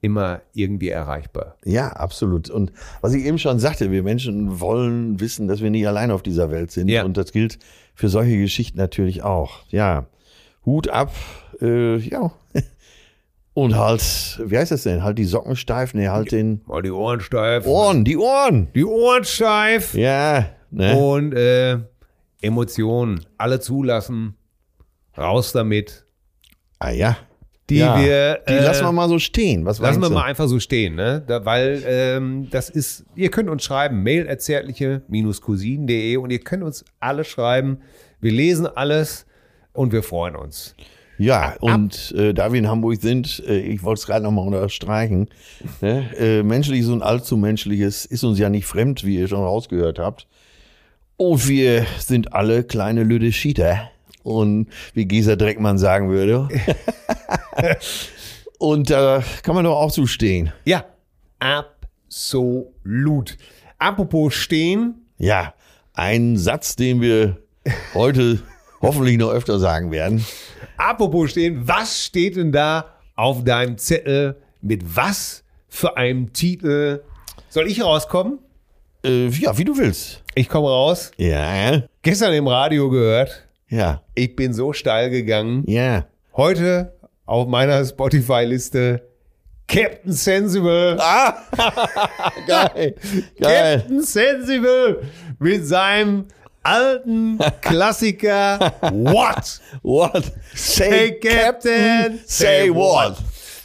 [0.00, 1.56] immer irgendwie erreichbar.
[1.64, 2.50] Ja, absolut.
[2.50, 6.22] Und was ich eben schon sagte, wir Menschen wollen wissen, dass wir nicht allein auf
[6.22, 6.88] dieser Welt sind.
[6.88, 7.04] Ja.
[7.04, 7.58] Und das gilt
[7.94, 9.64] für solche Geschichten natürlich auch.
[9.70, 10.06] Ja,
[10.64, 11.12] Hut ab.
[11.60, 12.32] Äh, ja.
[13.54, 15.02] Und halt, wie heißt das denn?
[15.02, 15.92] Halt die Socken steif?
[15.92, 17.66] Nee, halt den Mal die Ohren steif.
[17.66, 18.68] Ohren, die Ohren.
[18.72, 19.94] Die Ohren steif.
[19.94, 20.96] Ja, ne?
[20.96, 21.78] Und äh,
[22.40, 24.36] Emotionen, alle zulassen.
[25.16, 26.04] Raus damit.
[26.78, 27.16] Ah ja.
[27.70, 28.00] Die ja.
[28.00, 28.40] wir.
[28.48, 29.64] Die äh, lassen wir mal so stehen.
[29.64, 31.22] Was Lassen wir mal einfach so stehen, ne?
[31.26, 34.26] Da, weil ähm, das ist, ihr könnt uns schreiben, mail
[35.40, 37.78] cousinen.de und ihr könnt uns alle schreiben.
[38.20, 39.26] Wir lesen alles
[39.72, 40.74] und wir freuen uns.
[41.18, 45.28] Ja, und äh, da wir in Hamburg sind, äh, ich wollte es gerade nochmal unterstreichen,
[45.80, 46.08] ne?
[46.16, 50.28] äh, menschliches und allzu menschliches ist uns ja nicht fremd, wie ihr schon rausgehört habt.
[51.16, 53.90] Und wir sind alle kleine Lüde Schieter.
[54.22, 56.48] Und wie Gesa Dreckmann sagen würde.
[58.58, 60.52] und da kann man doch auch so stehen.
[60.64, 60.84] Ja,
[62.08, 63.36] absolut.
[63.78, 65.54] Apropos stehen, Ja,
[65.94, 67.38] ein Satz, den wir
[67.94, 68.42] heute
[68.82, 70.24] hoffentlich noch öfter sagen werden.
[70.76, 74.36] apropos stehen, was steht denn da auf deinem Zettel?
[74.60, 77.02] Mit was für einem Titel?
[77.48, 78.38] Soll ich rauskommen?
[79.04, 80.22] Äh, ja, wie du willst.
[80.34, 81.12] Ich komme raus.
[81.16, 83.47] Ja, Gestern im Radio gehört.
[83.68, 85.64] Ja, Ich bin so steil gegangen.
[85.66, 86.06] ja.
[86.36, 86.92] Heute
[87.26, 89.02] auf meiner Spotify-Liste
[89.66, 90.96] Captain Sensible.
[91.00, 91.36] Ah,
[92.46, 92.94] geil,
[93.40, 93.78] geil.
[93.80, 95.02] Captain Sensible
[95.40, 96.26] mit seinem
[96.62, 99.60] alten Klassiker What?
[99.82, 100.32] What?
[100.54, 103.16] Say Captain, say what?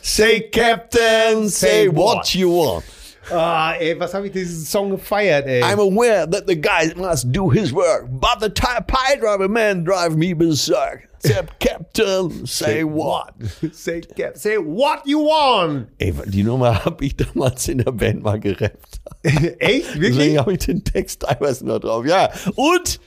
[0.01, 2.83] Say Captain, say what you want.
[3.32, 5.61] Ah, ey, was habe ich diesen Song gefeiert, ey?
[5.61, 10.15] I'm aware that the guy must do his work, but the pie driver man drive
[10.17, 11.07] me berserk.
[11.24, 13.34] Except Captain, say what?
[13.71, 15.88] say, Cap say what you want.
[15.99, 18.99] Ey, die Nummer habe ich damals in der Band mal gerappt.
[19.24, 19.93] Echt?
[19.93, 20.17] Wirklich?
[20.17, 22.05] Deswegen habe ich den Text teilweise noch drauf.
[22.05, 22.99] Ja, und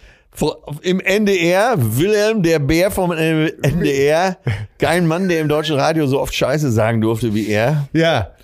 [0.83, 4.37] im NDR, Wilhelm, der Bär vom NDR,
[4.79, 7.89] kein Mann, der im deutschen Radio so oft Scheiße sagen durfte wie er.
[7.93, 8.36] Ja.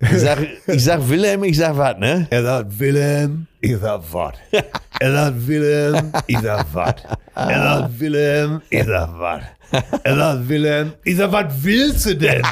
[0.00, 2.26] Ich sag, ich sag Wilhelm, ich sag was, ne?
[2.30, 4.34] Er sagt Willem, ich sag was.
[5.00, 6.94] Er sagt Willem, ich sag was.
[7.34, 9.42] Er sagt Willem, ich sag was.
[10.02, 12.42] Er sagt Willem, ich sag, was willst du denn?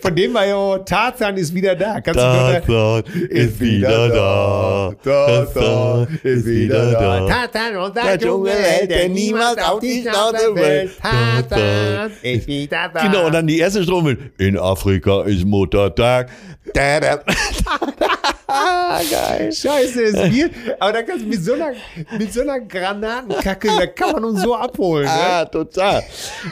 [0.00, 2.00] Von dem war ja Tarzan ist wieder da.
[2.00, 4.92] Kannst Tarzan ist wieder da.
[5.02, 7.26] Tarzan ist wieder da.
[7.26, 10.98] Tarzan und Der Dschungelheld, der niemals auf die Schnauze fällt.
[10.98, 13.02] Tarzan ist wieder da.
[13.02, 14.18] Genau, und dann die erste Strophe.
[14.38, 16.30] In Afrika ist Muttertag.
[16.74, 17.16] Da, da.
[19.10, 19.52] Geil.
[19.52, 20.52] Scheiße, es wird.
[20.78, 21.72] Aber da kannst du mit so einer,
[22.18, 25.04] mit so einer Granatenkacke, da kann man uns so abholen.
[25.06, 25.10] Ne?
[25.12, 26.02] Ah, total.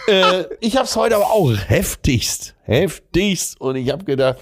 [0.06, 2.54] äh, ich hab's heute aber auch heftigst.
[2.62, 3.60] Heftigst.
[3.60, 4.38] Und ich hab gedacht,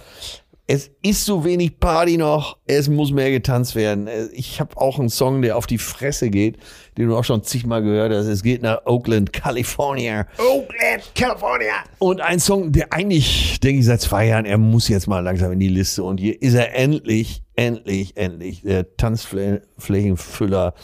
[0.69, 4.09] es ist so wenig Party noch, es muss mehr getanzt werden.
[4.33, 6.59] Ich habe auch einen Song, der auf die Fresse geht,
[6.99, 8.27] den du auch schon zigmal gehört hast.
[8.27, 10.27] Es geht nach Oakland, California.
[10.39, 11.75] Oakland, California.
[11.99, 15.53] Und ein Song, der eigentlich, denke ich, seit zwei Jahren, er muss jetzt mal langsam
[15.53, 16.03] in die Liste.
[16.03, 18.63] Und hier ist er endlich, endlich, endlich.
[18.63, 20.75] Der Tanzflächenfüller,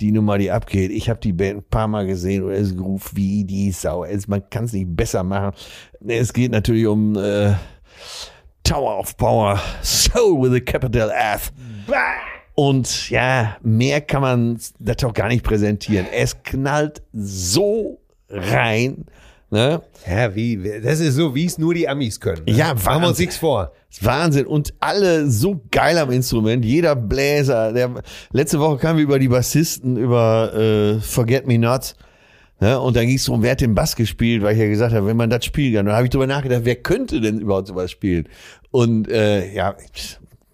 [0.00, 0.92] die Nummer, die abgeht.
[0.92, 4.04] Ich habe die Band ein paar Mal gesehen und es groove wie die Sau.
[4.04, 5.52] Es, man kann es nicht besser machen.
[6.06, 7.54] Es geht natürlich um äh,
[8.64, 11.52] Tower of Power, Soul with a capital F.
[12.54, 16.06] Und ja, mehr kann man das doch gar nicht präsentieren.
[16.12, 19.06] Es knallt so rein.
[19.50, 19.82] Ne?
[20.08, 22.44] Ja, wie, das ist so, wie es nur die Amis können.
[22.46, 22.54] Ne?
[22.54, 23.24] Ja, machen wir uns Wahnsinn.
[23.24, 23.72] nichts vor.
[24.00, 24.46] Wahnsinn.
[24.46, 26.64] Und alle so geil am Instrument.
[26.64, 27.72] Jeder Bläser.
[27.72, 27.90] Der,
[28.30, 31.94] letzte Woche kamen wir über die Bassisten, über äh, Forget Me Not.
[32.62, 32.78] Ne?
[32.78, 35.04] Und dann ging es darum, wer hat den Bass gespielt, weil ich ja gesagt habe,
[35.08, 35.86] wenn man das spielen kann.
[35.86, 38.28] Dann habe ich drüber nachgedacht, wer könnte denn überhaupt sowas spielen?
[38.70, 39.74] Und äh, ja,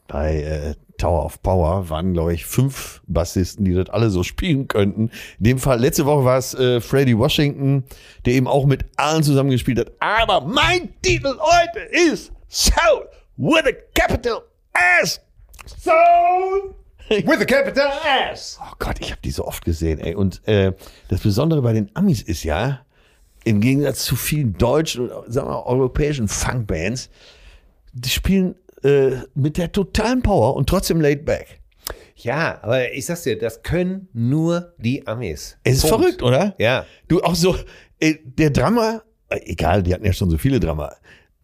[0.06, 4.68] bei äh, Tower of Power waren, glaube ich, fünf Bassisten, die das alle so spielen
[4.68, 5.10] könnten.
[5.38, 7.84] In dem Fall, letzte Woche war es äh, Freddie Washington,
[8.24, 9.92] der eben auch mit allen zusammengespielt hat.
[10.00, 11.80] Aber mein Titel heute
[12.10, 13.06] ist Soul
[13.36, 14.40] with a capital
[15.02, 15.20] S.
[15.66, 16.77] Soul!
[17.26, 17.90] With a capital
[18.32, 18.58] S.
[18.60, 20.14] Oh Gott, ich habe die so oft gesehen, ey.
[20.14, 20.72] Und äh,
[21.08, 22.84] das Besondere bei den Amis ist ja,
[23.44, 27.08] im Gegensatz zu vielen deutschen und sagen wir mal, europäischen Funkbands,
[27.94, 31.60] die spielen äh, mit der totalen Power und trotzdem laid back.
[32.16, 35.56] Ja, aber ich sag's dir, das können nur die Amis.
[35.62, 35.96] Es ist Punkt.
[35.96, 36.54] verrückt, oder?
[36.58, 36.84] Ja.
[37.06, 37.56] Du auch so,
[38.00, 40.92] äh, der Drama, äh, egal, die hatten ja schon so viele Drama.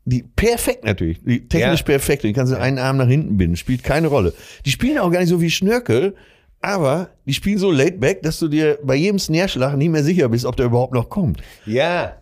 [0.07, 1.87] Die perfekt natürlich, die technisch Ja.
[1.87, 2.25] perfekt.
[2.25, 4.35] Die kannst du einen Arm nach hinten binden, spielt keine Rolle.
[4.67, 6.15] Die spielen auch gar nicht so wie Schnörkel,
[6.61, 10.29] aber die spielen so laid back, dass du dir bei jedem Snare-Schlag nie mehr sicher
[10.29, 11.41] bist, ob der überhaupt noch kommt.
[11.67, 12.17] Ja,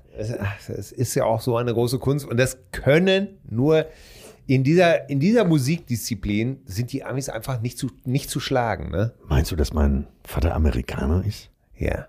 [0.69, 3.87] es ist ja auch so eine große Kunst und das können nur
[4.47, 9.13] in dieser, in dieser Musikdisziplin sind die Amis einfach nicht zu, nicht zu schlagen, ne?
[9.29, 11.49] Meinst du, dass mein Vater Amerikaner ist?
[11.79, 12.07] Ja.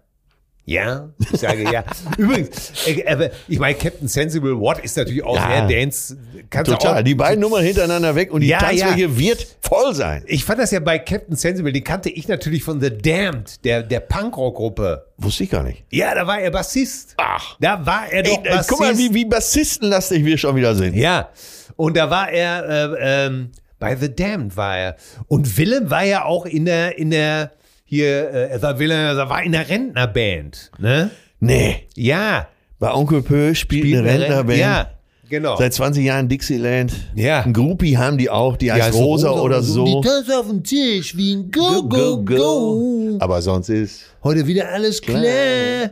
[0.66, 1.84] Ja, ich sage ja.
[2.18, 5.68] Übrigens, äh, aber ich meine, Captain Sensible What ist natürlich auch Ja.
[5.68, 6.18] sehr Dance.
[6.50, 7.00] Kannst Total.
[7.00, 10.24] Auch, Die beiden Nummern hintereinander weg und die Ja, Tanzfläche wird voll sein.
[10.26, 13.84] ich fand das ja bei Captain Sensible, die kannte ich natürlich von The Damned, der,
[13.84, 15.06] der Punkrock-Gruppe.
[15.18, 15.84] Wusste ich gar nicht.
[15.92, 17.16] Ja, da war er Bassist.
[17.18, 17.58] Ach.
[17.60, 18.70] Da war er Ey, doch äh, Bassist.
[18.70, 20.96] guck mal, wie, wie bassistenlastig wir schon wieder sind.
[20.96, 21.30] Ja,
[21.76, 22.70] und da war er
[23.00, 24.96] äh, ähm, bei The Damned war er.
[25.28, 27.52] Und Willem war ja auch in der in der
[27.94, 31.10] hier äh, er war Willem, er war in der Rentnerband, ne?
[31.40, 31.88] Nee.
[31.96, 32.48] Ja,
[32.80, 34.58] Bei Onkel Pö spielt, eine Rentnerband.
[34.60, 34.90] Ja,
[35.30, 35.58] genau.
[35.58, 36.94] Seit 20 Jahren Dixieland.
[37.16, 37.42] Ja.
[37.42, 39.86] Ein Groupie haben die auch, die heißt heißt Rosa, Rosa oder so.
[39.86, 43.18] Die Tasse auf dem Tisch wie ein Go, Go, Go.
[43.20, 45.90] Aber sonst ist Heute wieder alles klar.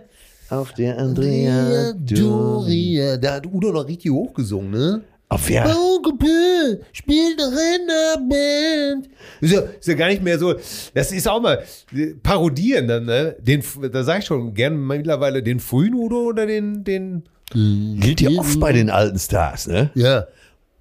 [0.50, 3.18] auf der Andrea Doria.
[3.18, 5.02] Da hat Udo noch richtig hochgesungen, ne?
[5.32, 5.66] Auf wer?
[5.66, 9.08] Onkel Pö spielt Rennerband.
[9.40, 10.56] Ist ja, ist ja gar nicht mehr so.
[10.94, 11.64] Das ist auch mal
[12.22, 13.38] parodieren dann, ne?
[13.40, 13.64] Den,
[13.94, 17.24] da sag ich schon gern mittlerweile den frühen Udo oder den, den.
[17.54, 19.90] Gilt ja oft bei den alten Stars, ne?
[19.96, 20.28] Ja.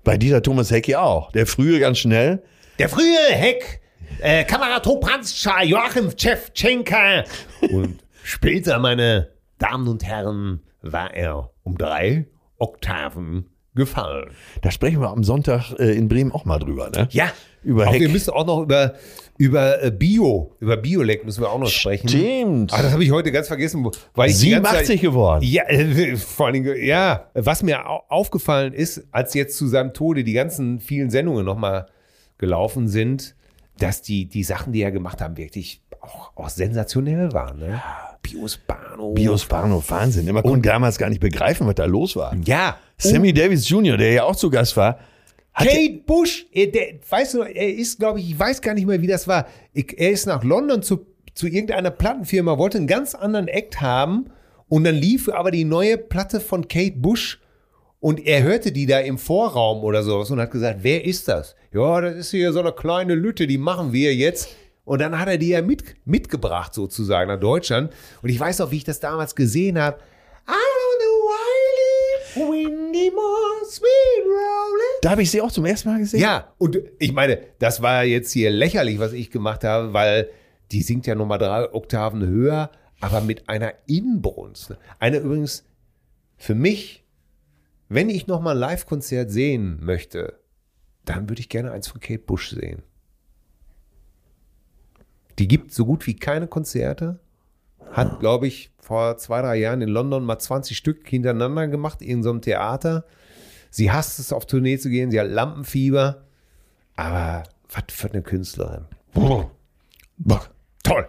[0.02, 1.30] Bei dieser Thomas Heck ja auch.
[1.30, 2.42] Der frühe ganz schnell.
[2.80, 3.80] Der frühe Heck,
[4.18, 7.22] äh, Kamerad Topanzscha, Joachim Tschewtschenka.
[7.70, 9.28] Und später, meine
[9.58, 12.26] Damen und Herren, war er um drei
[12.58, 14.30] Oktaven gefallen.
[14.62, 17.08] Da sprechen wir am Sonntag äh, in Bremen auch mal drüber, ne?
[17.12, 17.30] Ja,
[17.62, 18.00] Über auch Heck.
[18.00, 18.94] wir müssen auch noch über,
[19.38, 22.08] über äh, Bio, über Biolek müssen wir auch noch sprechen.
[22.08, 22.72] Stimmt.
[22.74, 23.84] Ah, das habe ich heute ganz vergessen,
[24.14, 25.44] weil ich die ganze 87 Zeit- geworden.
[25.44, 27.28] Ja, äh, vor allen Dingen, ja.
[27.34, 31.86] Was mir au- aufgefallen ist, als jetzt zu seinem Tode die ganzen vielen Sendungen nochmal
[32.38, 33.34] gelaufen sind,
[33.78, 37.58] dass die, die Sachen, die er gemacht haben, wirklich auch, auch sensationell waren.
[37.58, 37.80] Ne?
[38.22, 39.14] Bios Bahnhof.
[39.14, 40.30] Bios Bahnhof, Wahnsinn.
[40.32, 42.34] Man konnte damals gar nicht begreifen, was da los war.
[42.44, 42.76] Ja.
[43.02, 44.98] Sammy Davis Jr., der ja auch zu Gast war,
[45.54, 49.02] Kate Bush, er, der, weißt du, er ist, glaube ich, ich weiß gar nicht mehr,
[49.02, 49.46] wie das war.
[49.74, 54.26] Er ist nach London zu, zu irgendeiner Plattenfirma, wollte einen ganz anderen Act haben
[54.68, 57.40] und dann lief aber die neue Platte von Kate Bush
[57.98, 61.54] und er hörte die da im Vorraum oder sowas und hat gesagt, wer ist das?
[61.72, 64.48] Ja, das ist hier so eine kleine Lütte, die machen wir jetzt.
[64.84, 67.92] Und dann hat er die ja mit, mitgebracht sozusagen nach Deutschland.
[68.22, 69.98] Und ich weiß noch, wie ich das damals gesehen habe.
[70.48, 70.79] I
[72.44, 74.98] more sweet rolling.
[75.02, 76.20] da habe ich sie auch zum ersten Mal gesehen.
[76.20, 80.28] Ja, und ich meine, das war jetzt hier lächerlich, was ich gemacht habe, weil
[80.72, 84.76] die singt ja nochmal drei Oktaven höher, aber mit einer Inbrunst.
[84.98, 85.64] Eine übrigens
[86.36, 87.04] für mich,
[87.88, 90.38] wenn ich nochmal ein Live-Konzert sehen möchte,
[91.04, 92.82] dann würde ich gerne eins von Kate Bush sehen.
[95.38, 97.18] Die gibt so gut wie keine Konzerte.
[97.90, 102.22] Hat, glaube ich, vor zwei, drei Jahren in London mal 20 Stück hintereinander gemacht in
[102.22, 103.04] so einem Theater.
[103.70, 105.10] Sie hasst es, auf Tournee zu gehen.
[105.10, 106.24] Sie hat Lampenfieber.
[106.96, 108.86] Aber was für eine Künstlerin.
[110.18, 110.42] Bah.
[110.82, 111.06] Toll.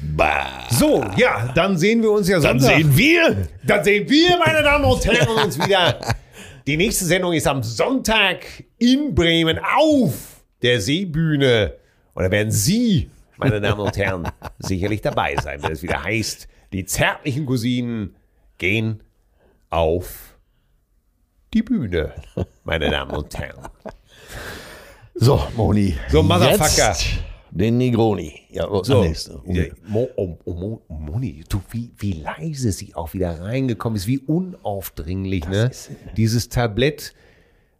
[0.00, 0.66] Bah.
[0.70, 2.76] So, ja, dann sehen wir uns ja Dann Sonntag.
[2.78, 3.48] sehen wir.
[3.64, 6.00] Dann sehen wir, meine Damen und Herren, uns wieder.
[6.66, 8.44] Die nächste Sendung ist am Sonntag
[8.78, 11.74] in Bremen auf der Seebühne.
[12.14, 14.28] Und da werden Sie, meine Damen und Herren,
[14.58, 18.14] sicherlich dabei sein, wenn es wieder heißt, die zärtlichen Cousinen
[18.58, 19.02] gehen
[19.70, 20.36] auf
[21.54, 22.12] die Bühne,
[22.64, 23.68] meine Damen und Herren.
[25.14, 25.96] So, Moni.
[26.08, 26.88] So, Motherfucker.
[26.92, 27.06] Jetzt
[27.50, 28.42] den Negroni.
[28.50, 29.40] Ja, So, nächste.
[29.86, 34.18] Mo, oh, oh, Mo, Moni, du, wie, wie leise sie auch wieder reingekommen ist, wie
[34.20, 35.70] unaufdringlich, ne?
[36.16, 37.12] Dieses Tablett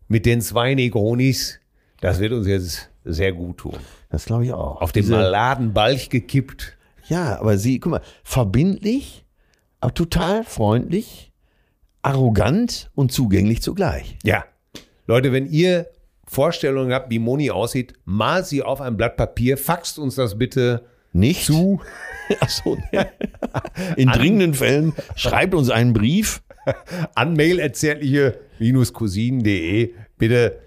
[0.09, 1.61] mit den zwei Negronis,
[2.01, 3.77] das wird uns jetzt sehr gut tun.
[4.11, 4.81] Das glaube ich auch.
[4.81, 6.77] Auf den Diese- Maladenbalch gekippt.
[7.11, 9.27] Ja, aber sie, guck mal, verbindlich,
[9.81, 11.33] aber total freundlich,
[12.03, 14.17] arrogant und zugänglich zugleich.
[14.23, 14.45] Ja.
[15.07, 15.89] Leute, wenn ihr
[16.27, 20.87] Vorstellungen habt, wie Moni aussieht, malt sie auf ein Blatt Papier, faxt uns das bitte
[21.13, 21.45] Nicht?
[21.45, 21.81] zu.
[22.41, 23.05] Achso, nee.
[23.97, 26.41] In dringenden Fällen schreibt uns einen Brief.
[27.15, 29.95] an mailerzärtliche-cousinen.de.
[30.19, 30.59] Bitte,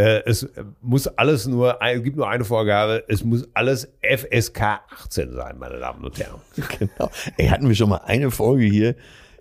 [0.00, 0.46] es
[0.82, 5.78] muss alles nur, es gibt nur eine Vorgabe, es muss alles FSK 18 sein, meine
[5.78, 6.40] Damen und Herren.
[6.78, 7.10] Genau.
[7.38, 8.94] Ey, hatten wir schon mal eine Folge hier,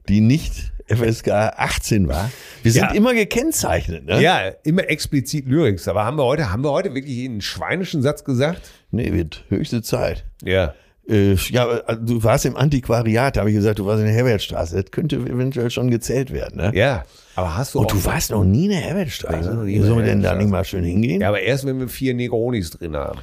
[0.07, 2.29] die nicht FSK 18 war.
[2.63, 2.91] Wir sind Ja.
[2.93, 4.21] immer gekennzeichnet, ne?
[4.21, 8.23] Ja, immer explizit Lyrics, aber haben wir heute, haben wir heute wirklich einen schweinischen Satz
[8.23, 8.61] gesagt?
[8.91, 10.25] Nee, wird höchste Zeit.
[10.43, 10.73] Ja.
[11.07, 14.15] Äh, ja, äh, du warst im Antiquariat, da habe ich gesagt, du warst in der
[14.15, 14.81] Herbertstraße.
[14.81, 16.71] Das könnte eventuell schon gezählt werden, ne?
[16.75, 17.05] Ja.
[17.35, 19.65] Aber hast du Und auch, du warst noch nie in der Herbertstraße.
[19.65, 21.21] Wie sollen wir denn da nicht mal schön hingehen?
[21.21, 23.19] ja, aber erst wenn wir vier Negronis drin haben.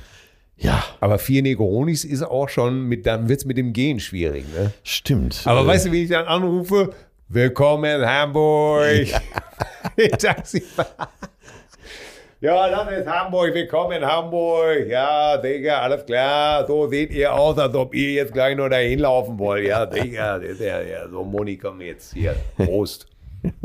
[0.56, 4.72] Ja, Aber vier Negronis ist auch schon mit, dann wird's mit dem Gehen schwierig, ne?
[4.84, 5.42] stimmt.
[5.44, 6.92] Aber Äh, weißt du, wie ich dann anrufe?
[7.28, 9.06] Willkommen in Hamburg.
[9.96, 11.08] Ich Taxifahrer.
[12.42, 13.54] Ja, das ist Hamburg.
[13.54, 14.88] Willkommen in Hamburg.
[14.88, 16.66] Ja, Digga, alles klar.
[16.66, 19.64] So seht ihr aus, als ob ihr jetzt gleich nur dahin laufen wollt.
[19.64, 22.34] Ja, Digga, das ist ja, ja, so Moni, komm jetzt hier.
[22.56, 23.06] Prost.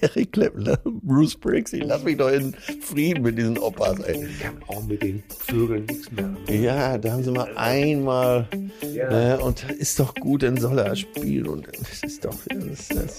[0.00, 4.26] Eric Clapton, Bruce Springsteen, lass mich doch in Frieden mit diesen Opas, ey.
[4.26, 6.30] Ich hab auch mit den Vögeln nichts mehr.
[6.48, 8.46] Ja, da haben sie mal einmal,
[8.82, 12.94] ne, und ist doch gut, dann soll er spielen und das ist doch, das ist,
[12.94, 13.18] das,